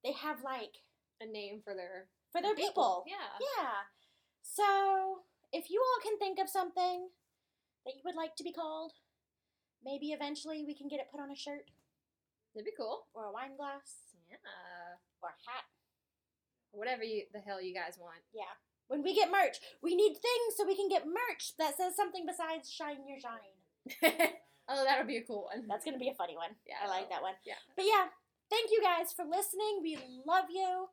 they 0.05 0.13
have 0.13 0.43
like 0.45 0.85
A 1.21 1.25
name 1.25 1.61
for 1.65 1.73
their 1.73 2.07
for 2.31 2.41
their 2.41 2.53
people. 2.55 3.03
Yeah. 3.07 3.41
Yeah. 3.41 3.89
So, 4.43 5.23
if 5.51 5.69
you 5.71 5.81
all 5.81 6.01
can 6.03 6.19
think 6.19 6.37
of 6.39 6.49
something 6.49 7.09
that 7.85 7.95
you 7.95 8.01
would 8.05 8.15
like 8.15 8.35
to 8.37 8.43
be 8.43 8.53
called, 8.53 8.93
maybe 9.83 10.11
eventually 10.11 10.63
we 10.65 10.75
can 10.75 10.87
get 10.87 10.99
it 10.99 11.09
put 11.11 11.19
on 11.21 11.31
a 11.31 11.35
shirt 11.35 11.71
That'd 12.53 12.65
be 12.65 12.71
cool. 12.77 13.07
or 13.13 13.25
a 13.25 13.31
wine 13.33 13.55
glass 13.57 14.13
Yeah. 14.29 14.37
or 15.21 15.29
a 15.29 15.39
hat. 15.49 15.65
Whatever 16.71 17.03
you 17.03 17.23
the 17.33 17.39
hell 17.39 17.61
you 17.61 17.73
guys 17.73 17.97
want. 17.97 18.21
Yeah. 18.33 18.51
When 18.87 19.01
we 19.01 19.15
get 19.15 19.31
merch, 19.31 19.57
we 19.81 19.95
need 19.95 20.13
things 20.13 20.53
so 20.55 20.65
we 20.65 20.75
can 20.75 20.87
get 20.89 21.07
merch 21.07 21.55
that 21.57 21.75
says 21.77 21.95
something 21.95 22.25
besides 22.25 22.69
shine 22.71 23.07
your 23.07 23.19
shine. 23.19 23.54
oh, 24.67 24.83
that 24.85 24.97
would 24.97 25.07
be 25.07 25.17
a 25.17 25.23
cool 25.23 25.49
one. 25.51 25.67
That's 25.67 25.85
gonna 25.85 25.99
be 25.99 26.09
a 26.09 26.15
funny 26.17 26.35
one. 26.35 26.55
Yeah, 26.65 26.75
I 26.83 26.87
like 26.89 27.09
that 27.09 27.21
one. 27.21 27.33
Yeah. 27.45 27.59
But 27.75 27.85
yeah, 27.85 28.07
thank 28.49 28.71
you 28.71 28.81
guys 28.81 29.13
for 29.13 29.25
listening. 29.25 29.79
We 29.81 29.97
love 30.25 30.45
you. 30.49 30.87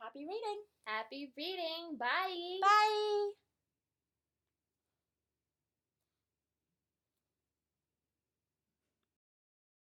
Happy 0.00 0.20
reading. 0.24 0.60
Happy 0.86 1.32
reading. 1.36 1.96
Bye. 1.98 2.58
Bye. 2.60 3.49